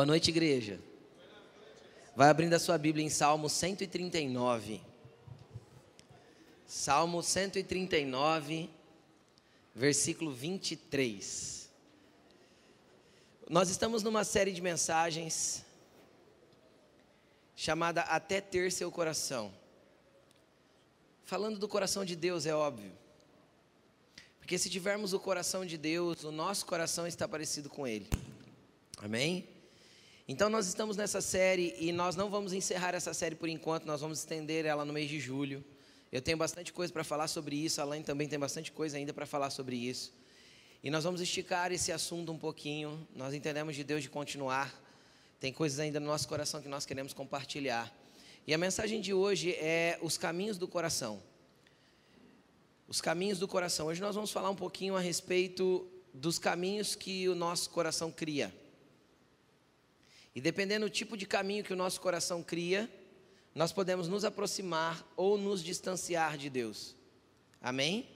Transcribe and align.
Boa 0.00 0.06
noite, 0.06 0.30
igreja. 0.30 0.80
Vai 2.16 2.30
abrindo 2.30 2.54
a 2.54 2.58
sua 2.58 2.78
Bíblia 2.78 3.04
em 3.04 3.10
Salmo 3.10 3.50
139. 3.50 4.80
Salmo 6.66 7.22
139, 7.22 8.70
versículo 9.74 10.32
23. 10.32 11.68
Nós 13.50 13.68
estamos 13.68 14.02
numa 14.02 14.24
série 14.24 14.52
de 14.52 14.62
mensagens 14.62 15.66
chamada 17.54 18.00
Até 18.00 18.40
Ter 18.40 18.72
Seu 18.72 18.90
Coração. 18.90 19.52
Falando 21.24 21.58
do 21.58 21.68
coração 21.68 22.06
de 22.06 22.16
Deus, 22.16 22.46
é 22.46 22.54
óbvio. 22.54 22.92
Porque 24.38 24.56
se 24.56 24.70
tivermos 24.70 25.12
o 25.12 25.20
coração 25.20 25.66
de 25.66 25.76
Deus, 25.76 26.24
o 26.24 26.32
nosso 26.32 26.64
coração 26.64 27.06
está 27.06 27.28
parecido 27.28 27.68
com 27.68 27.86
Ele. 27.86 28.08
Amém? 28.96 29.59
Então 30.32 30.48
nós 30.48 30.68
estamos 30.68 30.96
nessa 30.96 31.20
série 31.20 31.74
e 31.76 31.90
nós 31.90 32.14
não 32.14 32.30
vamos 32.30 32.52
encerrar 32.52 32.94
essa 32.94 33.12
série 33.12 33.34
por 33.34 33.48
enquanto, 33.48 33.84
nós 33.84 34.00
vamos 34.00 34.20
estender 34.20 34.64
ela 34.64 34.84
no 34.84 34.92
mês 34.92 35.10
de 35.10 35.18
julho. 35.18 35.64
Eu 36.12 36.22
tenho 36.22 36.36
bastante 36.36 36.72
coisa 36.72 36.92
para 36.92 37.02
falar 37.02 37.26
sobre 37.26 37.56
isso, 37.56 37.82
a 37.82 38.00
também 38.02 38.28
tem 38.28 38.38
bastante 38.38 38.70
coisa 38.70 38.96
ainda 38.96 39.12
para 39.12 39.26
falar 39.26 39.50
sobre 39.50 39.74
isso. 39.74 40.14
E 40.84 40.88
nós 40.88 41.02
vamos 41.02 41.20
esticar 41.20 41.72
esse 41.72 41.90
assunto 41.90 42.30
um 42.30 42.38
pouquinho. 42.38 43.04
Nós 43.12 43.34
entendemos 43.34 43.74
de 43.74 43.82
Deus 43.82 44.04
de 44.04 44.08
continuar. 44.08 44.72
Tem 45.40 45.52
coisas 45.52 45.80
ainda 45.80 45.98
no 45.98 46.06
nosso 46.06 46.28
coração 46.28 46.62
que 46.62 46.68
nós 46.68 46.86
queremos 46.86 47.12
compartilhar. 47.12 47.92
E 48.46 48.54
a 48.54 48.58
mensagem 48.58 49.00
de 49.00 49.12
hoje 49.12 49.54
é 49.54 49.98
os 50.00 50.16
caminhos 50.16 50.56
do 50.56 50.68
coração. 50.68 51.20
Os 52.86 53.00
caminhos 53.00 53.40
do 53.40 53.48
coração. 53.48 53.88
Hoje 53.88 54.00
nós 54.00 54.14
vamos 54.14 54.30
falar 54.30 54.50
um 54.50 54.54
pouquinho 54.54 54.94
a 54.94 55.00
respeito 55.00 55.90
dos 56.14 56.38
caminhos 56.38 56.94
que 56.94 57.28
o 57.28 57.34
nosso 57.34 57.68
coração 57.70 58.12
cria. 58.12 58.59
E 60.34 60.40
dependendo 60.40 60.86
do 60.86 60.90
tipo 60.90 61.16
de 61.16 61.26
caminho 61.26 61.64
que 61.64 61.72
o 61.72 61.76
nosso 61.76 62.00
coração 62.00 62.42
cria, 62.42 62.90
nós 63.54 63.72
podemos 63.72 64.08
nos 64.08 64.24
aproximar 64.24 65.04
ou 65.16 65.36
nos 65.36 65.62
distanciar 65.62 66.36
de 66.38 66.48
Deus. 66.48 66.94
Amém? 67.60 68.08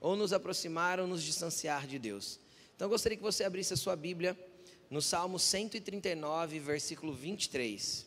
Ou 0.00 0.16
nos 0.16 0.32
aproximar 0.32 0.98
ou 0.98 1.06
nos 1.06 1.22
distanciar 1.22 1.86
de 1.86 1.98
Deus. 1.98 2.40
Então 2.74 2.86
eu 2.86 2.90
gostaria 2.90 3.16
que 3.16 3.22
você 3.22 3.44
abrisse 3.44 3.72
a 3.72 3.76
sua 3.76 3.94
Bíblia 3.94 4.36
no 4.90 5.00
Salmo 5.00 5.38
139, 5.38 6.58
versículo 6.58 7.12
23. 7.12 8.06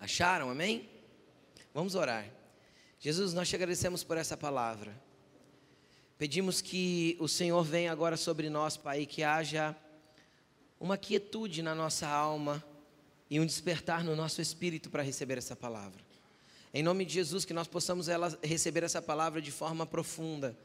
Acharam? 0.00 0.50
Amém? 0.50 0.88
Vamos 1.72 1.94
orar. 1.94 2.28
Jesus, 2.98 3.32
nós 3.32 3.48
te 3.48 3.54
agradecemos 3.54 4.02
por 4.02 4.16
essa 4.16 4.36
palavra. 4.36 4.94
Pedimos 6.18 6.60
que 6.60 7.16
o 7.18 7.28
Senhor 7.28 7.62
venha 7.62 7.90
agora 7.90 8.16
sobre 8.16 8.50
nós, 8.50 8.76
Pai, 8.76 9.06
que 9.06 9.22
haja 9.22 9.74
uma 10.80 10.96
quietude 10.96 11.60
na 11.60 11.74
nossa 11.74 12.08
alma 12.08 12.64
e 13.28 13.38
um 13.38 13.44
despertar 13.44 14.02
no 14.02 14.16
nosso 14.16 14.40
espírito 14.40 14.88
para 14.88 15.02
receber 15.02 15.36
essa 15.36 15.54
palavra. 15.54 16.02
Em 16.72 16.82
nome 16.82 17.04
de 17.04 17.12
Jesus, 17.12 17.44
que 17.44 17.52
nós 17.52 17.68
possamos 17.68 18.08
ela, 18.08 18.36
receber 18.42 18.82
essa 18.82 19.02
palavra 19.02 19.42
de 19.42 19.50
forma 19.50 19.84
profunda, 19.84 20.56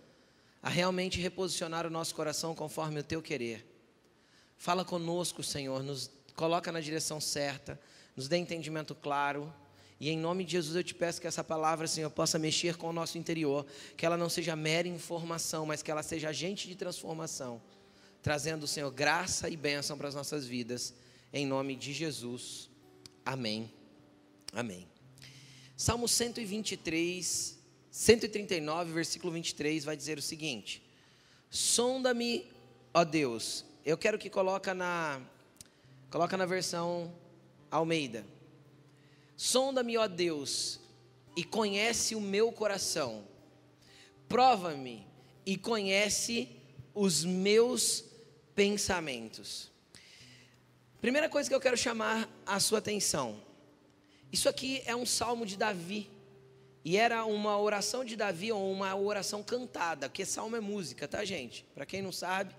a 0.64 0.70
realmente 0.70 1.20
reposicionar 1.20 1.86
o 1.86 1.90
nosso 1.90 2.16
coração 2.16 2.56
conforme 2.56 3.02
o 3.02 3.04
teu 3.04 3.22
querer. 3.22 3.68
Fala 4.58 4.86
conosco, 4.86 5.44
Senhor, 5.44 5.84
nos 5.84 6.10
coloca 6.36 6.72
na 6.72 6.80
direção 6.80 7.20
certa, 7.20 7.80
nos 8.16 8.30
dê 8.30 8.38
entendimento 8.38 8.96
claro. 8.96 9.54
E 10.00 10.10
em 10.10 10.18
nome 10.18 10.46
de 10.46 10.54
Jesus 10.54 10.76
eu 10.76 10.84
te 10.84 10.96
peço 10.96 11.20
que 11.20 11.28
essa 11.28 11.44
palavra, 11.44 11.88
Senhor, 11.88 12.10
possa 12.10 12.40
mexer 12.40 12.78
com 12.78 12.90
o 12.90 12.94
nosso 12.94 13.18
interior, 13.18 13.66
que 13.98 14.06
ela 14.06 14.16
não 14.16 14.30
seja 14.30 14.56
mera 14.56 14.88
informação, 14.88 15.66
mas 15.66 15.84
que 15.84 15.92
ela 15.92 16.02
seja 16.02 16.30
agente 16.30 16.68
de 16.68 16.76
transformação 16.76 17.62
trazendo, 18.26 18.66
Senhor, 18.66 18.90
graça 18.90 19.48
e 19.52 19.56
bênção 19.56 19.96
para 19.96 20.08
as 20.08 20.16
nossas 20.16 20.48
vidas, 20.48 20.96
em 21.32 21.46
nome 21.46 21.76
de 21.76 21.94
Jesus. 21.94 22.72
Amém. 23.24 23.72
Amém. 24.52 24.88
Salmo 25.78 26.08
123, 26.08 27.56
139, 27.92 28.94
versículo 28.94 29.32
23 29.32 29.86
vai 29.86 29.96
dizer 29.96 30.18
o 30.18 30.24
seguinte: 30.24 30.82
Sonda-me, 31.52 32.52
ó 32.92 33.04
Deus. 33.04 33.64
Eu 33.86 33.96
quero 33.96 34.18
que 34.18 34.28
coloca 34.28 34.74
na 34.74 35.22
coloca 36.10 36.36
na 36.36 36.48
versão 36.48 37.14
Almeida. 37.70 38.26
Sonda-me, 39.38 39.98
ó 39.98 40.08
Deus, 40.08 40.80
e 41.38 41.44
conhece 41.44 42.16
o 42.16 42.22
meu 42.22 42.52
coração. 42.52 43.24
Prova-me 44.28 45.06
e 45.46 45.56
conhece 45.56 46.50
os 46.96 47.24
meus 47.24 48.15
pensamentos. 48.56 49.72
Primeira 51.02 51.30
coisa 51.30 51.48
que 51.50 51.54
eu 51.54 51.60
quero 51.60 51.78
chamar 51.78 52.28
a 52.46 52.60
sua 52.60 52.80
atenção. 52.80 53.40
Isso 54.32 54.50
aqui 54.50 54.82
é 54.86 54.96
um 54.96 55.06
salmo 55.06 55.46
de 55.46 55.58
Davi. 55.58 56.10
E 56.84 56.98
era 56.98 57.26
uma 57.26 57.60
oração 57.60 58.06
de 58.06 58.16
Davi 58.16 58.52
ou 58.52 58.72
uma 58.72 58.96
oração 58.96 59.44
cantada, 59.44 60.08
porque 60.08 60.24
salmo 60.24 60.56
é 60.56 60.60
música, 60.60 61.08
tá, 61.08 61.26
gente? 61.26 61.66
Para 61.74 61.86
quem 61.86 62.02
não 62.02 62.12
sabe, 62.12 62.56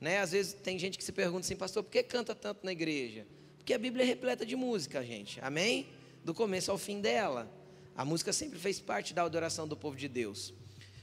né? 0.00 0.18
Às 0.18 0.32
vezes 0.32 0.52
tem 0.54 0.78
gente 0.78 0.98
que 0.98 1.04
se 1.04 1.12
pergunta 1.12 1.46
assim, 1.46 1.54
pastor, 1.54 1.84
por 1.84 1.90
que 1.90 2.02
canta 2.02 2.34
tanto 2.34 2.64
na 2.64 2.72
igreja? 2.72 3.26
Porque 3.56 3.72
a 3.72 3.78
Bíblia 3.78 4.04
é 4.04 4.06
repleta 4.06 4.44
de 4.44 4.56
música, 4.56 5.04
gente. 5.04 5.40
Amém? 5.40 5.88
Do 6.24 6.34
começo 6.34 6.70
ao 6.70 6.78
fim 6.78 7.00
dela. 7.00 7.48
A 7.96 8.04
música 8.04 8.32
sempre 8.32 8.58
fez 8.58 8.80
parte 8.80 9.14
da 9.14 9.22
adoração 9.22 9.68
do 9.68 9.76
povo 9.76 9.96
de 9.96 10.08
Deus. 10.08 10.52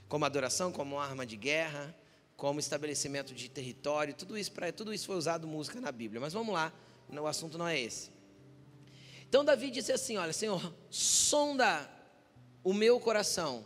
Como 0.09 0.25
adoração, 0.25 0.71
como 0.71 0.99
arma 0.99 1.25
de 1.25 1.37
guerra, 1.37 1.95
como 2.37 2.59
estabelecimento 2.59 3.33
de 3.33 3.49
território, 3.49 4.13
tudo 4.13 4.37
isso, 4.37 4.51
pra, 4.51 4.71
tudo 4.71 4.93
isso 4.93 5.07
foi 5.07 5.17
usado 5.17 5.47
música 5.47 5.81
na 5.81 5.91
Bíblia. 5.91 6.21
Mas 6.21 6.33
vamos 6.33 6.53
lá, 6.53 6.71
o 7.09 7.25
assunto 7.25 7.57
não 7.57 7.67
é 7.67 7.77
esse. 7.77 8.11
Então 9.27 9.43
Davi 9.43 9.71
disse 9.71 9.91
assim: 9.91 10.17
Olha, 10.17 10.31
Senhor, 10.31 10.73
sonda 10.89 11.89
o 12.63 12.73
meu 12.73 12.99
coração, 12.99 13.65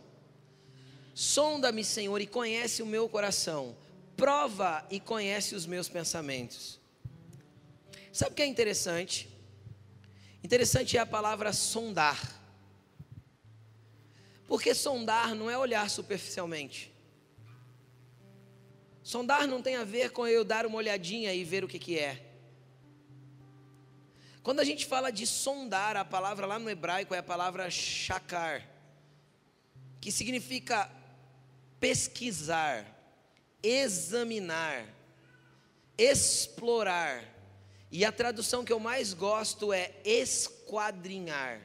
sonda-me, 1.14 1.84
Senhor, 1.84 2.18
e 2.20 2.26
conhece 2.26 2.82
o 2.82 2.86
meu 2.86 3.08
coração, 3.08 3.76
prova 4.16 4.84
e 4.90 4.98
conhece 4.98 5.54
os 5.54 5.66
meus 5.66 5.88
pensamentos. 5.88 6.80
Sabe 8.10 8.32
o 8.32 8.34
que 8.34 8.42
é 8.42 8.46
interessante? 8.46 9.28
Interessante 10.42 10.96
é 10.96 11.00
a 11.00 11.06
palavra 11.06 11.52
sondar. 11.52 12.40
Porque 14.46 14.74
sondar 14.74 15.34
não 15.34 15.48
é 15.48 15.56
olhar 15.56 15.88
superficialmente. 15.88 16.91
Sondar 19.12 19.46
não 19.46 19.60
tem 19.60 19.76
a 19.76 19.84
ver 19.84 20.10
com 20.10 20.26
eu 20.26 20.42
dar 20.42 20.64
uma 20.64 20.78
olhadinha 20.78 21.34
e 21.34 21.44
ver 21.44 21.62
o 21.62 21.68
que, 21.68 21.78
que 21.78 21.98
é. 21.98 22.18
Quando 24.42 24.60
a 24.60 24.64
gente 24.64 24.86
fala 24.86 25.12
de 25.12 25.26
sondar, 25.26 25.98
a 25.98 26.02
palavra 26.02 26.46
lá 26.46 26.58
no 26.58 26.70
hebraico 26.70 27.14
é 27.14 27.18
a 27.18 27.22
palavra 27.22 27.68
shakar, 27.68 28.66
que 30.00 30.10
significa 30.10 30.90
pesquisar, 31.78 32.86
examinar, 33.62 34.86
explorar. 35.98 37.22
E 37.90 38.06
a 38.06 38.12
tradução 38.12 38.64
que 38.64 38.72
eu 38.72 38.80
mais 38.80 39.12
gosto 39.12 39.74
é 39.74 39.92
esquadrinhar. 40.06 41.60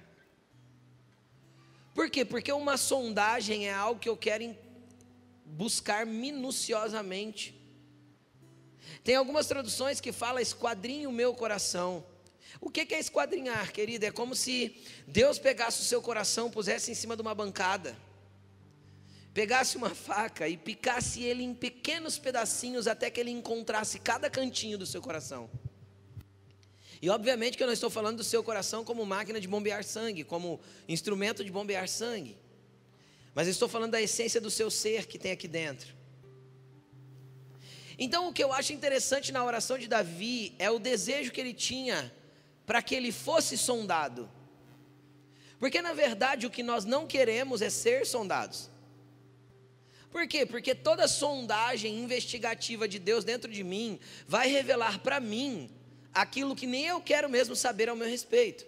Por 1.96 2.10
quê? 2.10 2.26
Porque 2.26 2.52
uma 2.52 2.76
sondagem 2.76 3.70
é 3.70 3.74
algo 3.74 4.02
que 4.02 4.10
eu 4.10 4.18
quero 4.18 4.44
buscar 5.48 6.06
minuciosamente. 6.06 7.56
Tem 9.04 9.16
algumas 9.16 9.48
traduções 9.48 10.02
que 10.02 10.12
fala 10.12 10.42
esquadrinhe 10.42 11.08
o 11.08 11.12
meu 11.12 11.34
coração. 11.34 12.06
O 12.60 12.70
que 12.70 12.94
é 12.94 13.00
esquadrinhar, 13.00 13.72
querida? 13.72 14.08
É 14.08 14.12
como 14.12 14.36
se 14.36 14.76
Deus 15.08 15.40
pegasse 15.40 15.82
o 15.82 15.86
seu 15.86 16.02
coração, 16.02 16.50
pusesse 16.50 16.92
em 16.92 16.96
cima 16.96 17.16
de 17.16 17.22
uma 17.22 17.36
bancada, 17.36 17.98
pegasse 19.34 19.78
uma 19.78 19.94
faca 19.94 20.48
e 20.48 20.58
picasse 20.58 21.24
ele 21.24 21.44
em 21.44 21.54
pequenos 21.54 22.18
pedacinhos 22.18 22.88
até 22.88 23.10
que 23.10 23.20
ele 23.20 23.32
encontrasse 23.32 24.00
cada 24.00 24.30
cantinho 24.30 24.78
do 24.78 24.86
seu 24.86 25.02
coração. 25.02 25.50
E 27.00 27.10
obviamente 27.10 27.56
que 27.56 27.64
eu 27.64 27.68
não 27.68 27.74
estou 27.74 27.92
falando 27.92 28.18
do 28.18 28.24
seu 28.24 28.44
coração 28.44 28.84
como 28.84 29.06
máquina 29.06 29.40
de 29.40 29.48
bombear 29.48 29.84
sangue, 29.84 30.24
como 30.24 30.60
instrumento 30.88 31.44
de 31.44 31.52
bombear 31.52 31.88
sangue. 31.88 32.36
Mas 33.38 33.48
estou 33.48 33.70
falando 33.70 33.92
da 33.92 34.02
essência 34.02 34.42
do 34.42 34.50
seu 34.50 34.72
ser 34.72 35.06
que 35.06 35.20
tem 35.20 35.32
aqui 35.32 35.48
dentro. 35.48 35.94
Então, 37.96 38.28
o 38.28 38.34
que 38.34 38.44
eu 38.44 38.52
acho 38.52 38.74
interessante 38.74 39.32
na 39.32 39.46
oração 39.46 39.78
de 39.78 39.88
Davi 39.88 40.56
é 40.58 40.72
o 40.72 40.80
desejo 40.80 41.32
que 41.32 41.40
ele 41.40 41.54
tinha 41.54 42.12
para 42.66 42.82
que 42.82 42.96
ele 42.96 43.12
fosse 43.12 43.56
sondado. 43.56 44.28
Porque 45.60 45.84
na 45.84 45.94
verdade 45.94 46.48
o 46.48 46.50
que 46.50 46.64
nós 46.64 46.84
não 46.84 47.06
queremos 47.06 47.62
é 47.62 47.70
ser 47.70 48.08
sondados. 48.08 48.72
Por 50.10 50.28
quê? 50.28 50.44
Porque 50.44 50.74
toda 50.74 51.08
sondagem 51.08 51.96
investigativa 52.00 52.88
de 52.88 52.98
Deus 52.98 53.24
dentro 53.24 53.52
de 53.52 53.64
mim 53.64 54.00
vai 54.28 54.48
revelar 54.48 54.98
para 55.02 55.20
mim 55.20 55.70
aquilo 56.12 56.56
que 56.56 56.66
nem 56.66 56.88
eu 56.88 57.00
quero 57.00 57.30
mesmo 57.30 57.56
saber 57.56 57.88
ao 57.88 57.96
meu 57.96 58.08
respeito. 58.08 58.66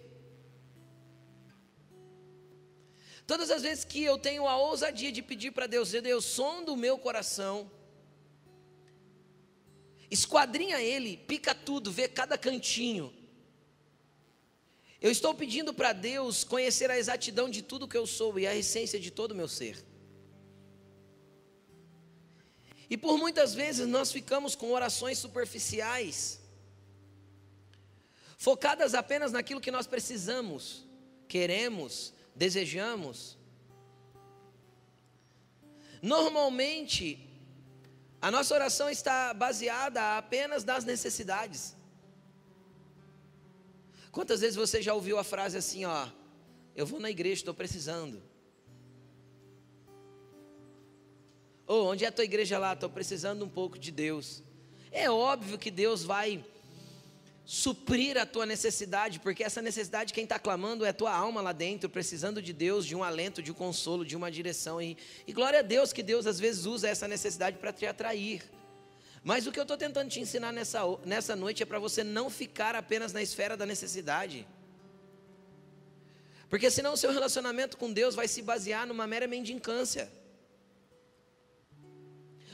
Todas 3.30 3.52
as 3.52 3.62
vezes 3.62 3.86
que 3.86 4.02
eu 4.04 4.18
tenho 4.18 4.48
a 4.48 4.58
ousadia 4.58 5.12
de 5.12 5.22
pedir 5.22 5.52
para 5.52 5.68
Deus, 5.68 5.92
Deus, 5.92 6.26
sonda 6.26 6.72
o 6.72 6.76
meu 6.76 6.98
coração, 6.98 7.70
esquadrinha 10.10 10.82
ele, 10.82 11.16
pica 11.16 11.54
tudo, 11.54 11.92
vê 11.92 12.08
cada 12.08 12.36
cantinho, 12.40 13.14
Eu 15.00 15.12
estou 15.12 15.34
pedindo 15.36 15.72
para 15.74 15.94
Deus 15.94 16.44
conhecer 16.44 16.90
a 16.90 16.98
exatidão 16.98 17.48
de 17.48 17.62
tudo 17.62 17.88
que 17.88 17.96
eu 17.96 18.08
sou 18.08 18.40
e 18.40 18.48
a 18.48 18.56
essência 18.56 19.00
de 19.00 19.12
todo 19.12 19.34
o 19.34 19.36
meu 19.36 19.48
ser. 19.48 19.78
E 22.90 22.98
por 22.98 23.16
muitas 23.20 23.54
vezes 23.54 23.88
nós 23.88 24.12
ficamos 24.12 24.56
com 24.56 24.72
orações 24.72 25.20
superficiais, 25.20 26.42
focadas 28.40 28.96
apenas 28.96 29.32
naquilo 29.32 29.62
que 29.62 29.76
nós 29.78 29.86
precisamos, 29.86 30.84
queremos, 31.28 32.18
desejamos. 32.36 33.38
Normalmente, 36.02 37.30
a 38.22 38.30
nossa 38.32 38.54
oração 38.54 38.90
está 38.90 39.34
baseada 39.34 40.18
apenas 40.18 40.64
nas 40.64 40.84
necessidades. 40.84 41.76
Quantas 44.12 44.42
vezes 44.42 44.56
você 44.56 44.82
já 44.82 44.94
ouviu 44.94 45.18
a 45.18 45.24
frase 45.24 45.58
assim, 45.58 45.86
ó, 45.86 46.08
eu 46.76 46.86
vou 46.86 47.00
na 47.00 47.10
igreja, 47.10 47.42
estou 47.42 47.54
precisando. 47.54 48.22
Ou 51.68 51.86
oh, 51.86 51.92
onde 51.92 52.04
é 52.04 52.08
a 52.08 52.12
tua 52.12 52.24
igreja 52.24 52.58
lá? 52.58 52.74
Estou 52.74 52.90
precisando 52.90 53.46
um 53.46 53.50
pouco 53.50 53.78
de 53.78 53.92
Deus. 53.92 54.42
É 54.92 55.10
óbvio 55.10 55.58
que 55.58 55.70
Deus 55.70 56.04
vai 56.04 56.44
suprir 57.50 58.16
a 58.16 58.28
tua 58.28 58.46
necessidade, 58.46 59.20
porque 59.20 59.44
essa 59.44 59.60
necessidade 59.60 60.14
quem 60.14 60.24
está 60.24 60.38
clamando 60.38 60.86
é 60.86 60.90
a 60.90 60.94
tua 60.94 61.12
alma 61.12 61.42
lá 61.42 61.52
dentro, 61.52 61.90
precisando 61.90 62.44
de 62.44 62.54
Deus, 62.54 62.86
de 62.86 62.96
um 62.96 63.04
alento, 63.04 63.42
de 63.42 63.52
um 63.52 63.56
consolo, 63.56 64.06
de 64.06 64.16
uma 64.16 64.30
direção. 64.30 64.80
E, 64.80 64.96
e 65.26 65.34
glória 65.34 65.58
a 65.58 65.64
Deus 65.64 65.92
que 65.92 66.04
Deus 66.04 66.28
às 66.28 66.40
vezes 66.40 66.68
usa 66.68 66.88
essa 66.88 67.08
necessidade 67.08 67.58
para 67.58 67.74
te 67.74 67.88
atrair. 67.88 68.44
Mas 69.24 69.48
o 69.48 69.52
que 69.52 69.58
eu 69.58 69.64
estou 69.64 69.76
tentando 69.78 70.12
te 70.12 70.20
ensinar 70.20 70.54
nessa, 70.54 70.82
nessa 71.04 71.36
noite 71.36 71.64
é 71.64 71.66
para 71.66 71.80
você 71.80 72.04
não 72.04 72.30
ficar 72.30 72.76
apenas 72.76 73.14
na 73.14 73.22
esfera 73.24 73.58
da 73.58 73.66
necessidade. 73.66 74.48
Porque 76.52 76.70
senão 76.70 76.94
o 76.94 76.98
seu 76.98 77.12
relacionamento 77.12 77.78
com 77.78 77.92
Deus 77.92 78.14
vai 78.14 78.28
se 78.28 78.44
basear 78.44 78.86
numa 78.86 79.08
mera 79.08 79.26
mendicância. 79.26 80.08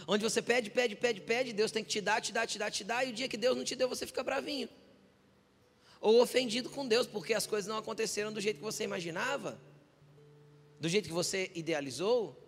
Onde 0.07 0.23
você 0.23 0.41
pede, 0.41 0.69
pede, 0.69 0.95
pede, 0.95 1.19
pede, 1.19 1.51
Deus 1.51 1.69
tem 1.69 1.83
que 1.83 1.89
te 1.89 1.99
dar, 1.99 2.21
te 2.21 2.31
dar, 2.31 2.47
te 2.47 2.57
dar, 2.57 2.71
te 2.71 2.83
dar, 2.85 3.05
e 3.05 3.09
o 3.09 3.13
dia 3.13 3.27
que 3.27 3.35
Deus 3.35 3.57
não 3.57 3.65
te 3.65 3.75
deu, 3.75 3.89
você 3.89 4.07
fica 4.07 4.23
bravinho. 4.23 4.69
Ou 6.05 6.21
ofendido 6.21 6.69
com 6.69 6.87
Deus, 6.87 7.07
porque 7.07 7.33
as 7.33 7.47
coisas 7.47 7.67
não 7.67 7.79
aconteceram 7.79 8.31
do 8.31 8.39
jeito 8.39 8.57
que 8.57 8.63
você 8.63 8.83
imaginava, 8.83 9.59
do 10.79 10.87
jeito 10.87 11.07
que 11.07 11.13
você 11.13 11.51
idealizou. 11.55 12.39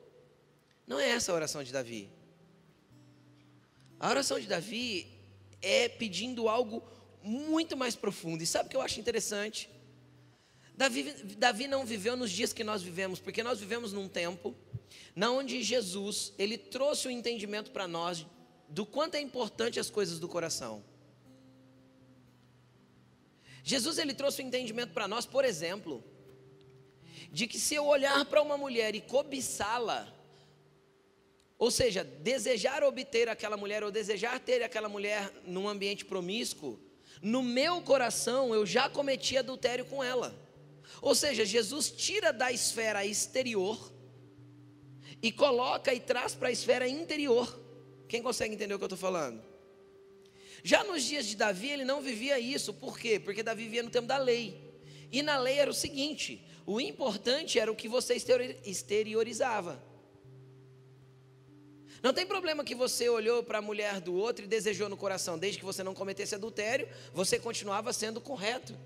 Não 0.85 0.99
é 0.99 1.09
essa 1.09 1.31
a 1.31 1.35
oração 1.35 1.63
de 1.63 1.73
Davi. 1.73 2.07
A 3.99 4.11
oração 4.11 4.39
de 4.39 4.45
Davi 4.45 5.07
é 5.59 5.89
pedindo 5.89 6.47
algo 6.47 6.83
muito 7.23 7.75
mais 7.75 7.95
profundo. 7.95 8.43
E 8.43 8.45
sabe 8.45 8.67
o 8.67 8.69
que 8.69 8.77
eu 8.77 8.81
acho 8.81 8.99
interessante? 8.99 9.67
Davi, 10.75 11.11
Davi 11.35 11.67
não 11.67 11.83
viveu 11.83 12.15
nos 12.15 12.29
dias 12.29 12.53
que 12.53 12.63
nós 12.63 12.83
vivemos, 12.83 13.19
porque 13.19 13.41
nós 13.41 13.59
vivemos 13.59 13.91
num 13.91 14.07
tempo 14.07 14.53
na 15.15 15.31
onde 15.31 15.63
Jesus, 15.63 16.31
ele 16.37 16.59
trouxe 16.59 17.07
o 17.07 17.09
um 17.09 17.11
entendimento 17.11 17.71
para 17.71 17.87
nós 17.87 18.23
do 18.69 18.85
quanto 18.85 19.15
é 19.15 19.19
importante 19.19 19.79
as 19.79 19.89
coisas 19.89 20.19
do 20.19 20.27
coração. 20.27 20.83
Jesus 23.67 23.97
ele 23.97 24.13
trouxe 24.13 24.41
o 24.41 24.45
um 24.45 24.47
entendimento 24.47 24.93
para 24.93 25.09
nós, 25.09 25.25
por 25.25 25.43
exemplo, 25.43 26.01
de 27.29 27.45
que 27.47 27.59
se 27.59 27.75
eu 27.75 27.85
olhar 27.85 28.23
para 28.23 28.41
uma 28.41 28.57
mulher 28.57 28.95
e 28.95 29.01
cobiçá-la, 29.01 30.07
ou 31.57 31.69
seja, 31.69 32.01
desejar 32.01 32.81
obter 32.81 33.27
aquela 33.27 33.57
mulher 33.57 33.83
ou 33.83 33.91
desejar 33.91 34.39
ter 34.39 34.63
aquela 34.63 34.87
mulher 34.87 35.29
num 35.45 35.67
ambiente 35.67 36.05
promíscuo, 36.05 36.79
no 37.21 37.43
meu 37.43 37.81
coração 37.81 38.55
eu 38.55 38.65
já 38.65 38.87
cometi 38.89 39.37
adultério 39.37 39.83
com 39.83 40.01
ela. 40.01 40.33
Ou 41.01 41.13
seja, 41.13 41.43
Jesus 41.43 41.91
tira 41.91 42.31
da 42.31 42.49
esfera 42.49 43.05
exterior 43.05 43.91
e 45.21 45.29
coloca 45.29 45.93
e 45.93 45.99
traz 45.99 46.33
para 46.33 46.47
a 46.47 46.53
esfera 46.53 46.87
interior. 46.87 47.61
Quem 48.07 48.23
consegue 48.23 48.55
entender 48.55 48.75
o 48.75 48.77
que 48.77 48.85
eu 48.85 48.93
estou 48.93 48.97
falando? 48.97 49.43
Já 50.63 50.83
nos 50.83 51.03
dias 51.03 51.25
de 51.25 51.35
Davi, 51.35 51.69
ele 51.69 51.85
não 51.85 52.01
vivia 52.01 52.39
isso, 52.39 52.73
por 52.73 52.97
quê? 52.97 53.19
Porque 53.19 53.43
Davi 53.43 53.63
vivia 53.63 53.83
no 53.83 53.89
tempo 53.89 54.07
da 54.07 54.17
lei. 54.17 54.67
E 55.11 55.21
na 55.21 55.37
lei 55.37 55.57
era 55.59 55.71
o 55.71 55.73
seguinte: 55.73 56.45
o 56.65 56.81
importante 56.81 57.59
era 57.59 57.71
o 57.71 57.75
que 57.75 57.87
você 57.87 58.15
exteriorizava. 58.65 59.81
Não 62.03 62.13
tem 62.13 62.25
problema 62.25 62.63
que 62.63 62.75
você 62.75 63.09
olhou 63.09 63.43
para 63.43 63.57
a 63.57 63.61
mulher 63.61 63.99
do 63.99 64.13
outro 64.13 64.45
e 64.45 64.47
desejou 64.47 64.87
no 64.87 64.95
coração, 64.95 65.37
desde 65.37 65.59
que 65.59 65.65
você 65.65 65.83
não 65.83 65.93
cometesse 65.93 66.35
adultério, 66.35 66.87
você 67.13 67.39
continuava 67.39 67.91
sendo 67.91 68.21
correto. 68.21 68.77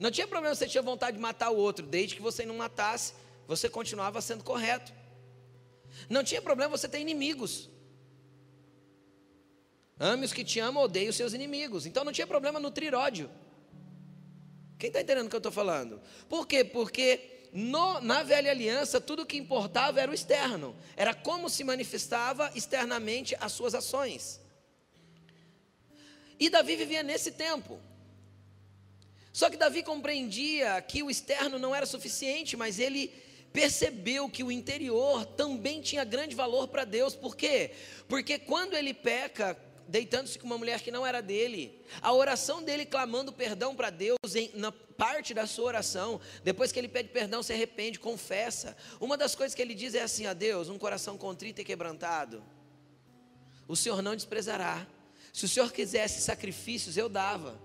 Não 0.00 0.10
tinha 0.10 0.26
problema 0.26 0.54
você 0.54 0.66
tinha 0.66 0.82
vontade 0.82 1.16
de 1.16 1.22
matar 1.22 1.50
o 1.50 1.56
outro, 1.56 1.84
desde 1.84 2.14
que 2.14 2.22
você 2.22 2.46
não 2.46 2.56
matasse, 2.56 3.12
você 3.46 3.68
continuava 3.68 4.20
sendo 4.20 4.44
correto. 4.44 4.92
Não 6.08 6.22
tinha 6.22 6.40
problema 6.40 6.76
você 6.76 6.88
ter 6.88 7.00
inimigos. 7.00 7.68
Ame 9.98 10.24
os 10.24 10.32
que 10.32 10.44
te 10.44 10.60
amam, 10.60 10.82
odeie 10.82 11.08
os 11.08 11.16
seus 11.16 11.32
inimigos. 11.32 11.86
Então 11.86 12.04
não 12.04 12.12
tinha 12.12 12.26
problema 12.26 12.60
nutrir 12.60 12.94
ódio. 12.94 13.30
Quem 14.78 14.88
está 14.88 15.00
entendendo 15.00 15.26
o 15.26 15.28
que 15.28 15.34
eu 15.34 15.38
estou 15.38 15.52
falando? 15.52 16.00
Por 16.28 16.46
quê? 16.46 16.62
Porque 16.62 17.48
no, 17.52 18.00
na 18.00 18.22
velha 18.22 18.50
aliança, 18.50 19.00
tudo 19.00 19.26
que 19.26 19.36
importava 19.36 20.00
era 20.00 20.10
o 20.10 20.14
externo, 20.14 20.76
era 20.96 21.12
como 21.12 21.50
se 21.50 21.64
manifestava 21.64 22.52
externamente 22.54 23.36
as 23.40 23.52
suas 23.52 23.74
ações. 23.74 24.40
E 26.38 26.48
Davi 26.48 26.76
vivia 26.76 27.02
nesse 27.02 27.32
tempo. 27.32 27.80
Só 29.32 29.50
que 29.50 29.56
Davi 29.56 29.82
compreendia 29.82 30.80
que 30.82 31.02
o 31.02 31.10
externo 31.10 31.58
não 31.58 31.74
era 31.74 31.86
suficiente, 31.86 32.56
mas 32.56 32.78
ele 32.78 33.12
percebeu 33.52 34.28
que 34.28 34.44
o 34.44 34.52
interior 34.52 35.24
também 35.24 35.80
tinha 35.80 36.04
grande 36.04 36.36
valor 36.36 36.68
para 36.68 36.84
Deus. 36.84 37.14
Por 37.14 37.34
quê? 37.34 37.72
Porque 38.06 38.38
quando 38.38 38.74
ele 38.74 38.94
peca, 38.94 39.58
deitando-se 39.88 40.38
com 40.38 40.46
uma 40.46 40.58
mulher 40.58 40.82
que 40.82 40.90
não 40.90 41.06
era 41.06 41.20
dele, 41.20 41.82
a 42.02 42.12
oração 42.12 42.62
dele 42.62 42.84
clamando 42.84 43.32
perdão 43.32 43.74
para 43.74 43.90
Deus 43.90 44.34
em, 44.34 44.50
na 44.54 44.70
parte 44.70 45.32
da 45.32 45.46
sua 45.46 45.64
oração, 45.64 46.20
depois 46.44 46.70
que 46.70 46.78
ele 46.78 46.88
pede 46.88 47.08
perdão, 47.08 47.42
se 47.42 47.52
arrepende, 47.52 47.98
confessa. 47.98 48.76
Uma 49.00 49.16
das 49.16 49.34
coisas 49.34 49.54
que 49.54 49.62
ele 49.62 49.74
diz 49.74 49.94
é 49.94 50.02
assim 50.02 50.26
a 50.26 50.34
Deus: 50.34 50.68
um 50.68 50.78
coração 50.78 51.16
contrito 51.16 51.60
e 51.60 51.64
quebrantado, 51.64 52.44
o 53.66 53.74
Senhor 53.74 54.02
não 54.02 54.14
desprezará. 54.14 54.86
Se 55.32 55.44
o 55.44 55.48
Senhor 55.48 55.72
quisesse 55.72 56.20
sacrifícios, 56.20 56.96
eu 56.96 57.08
dava. 57.08 57.60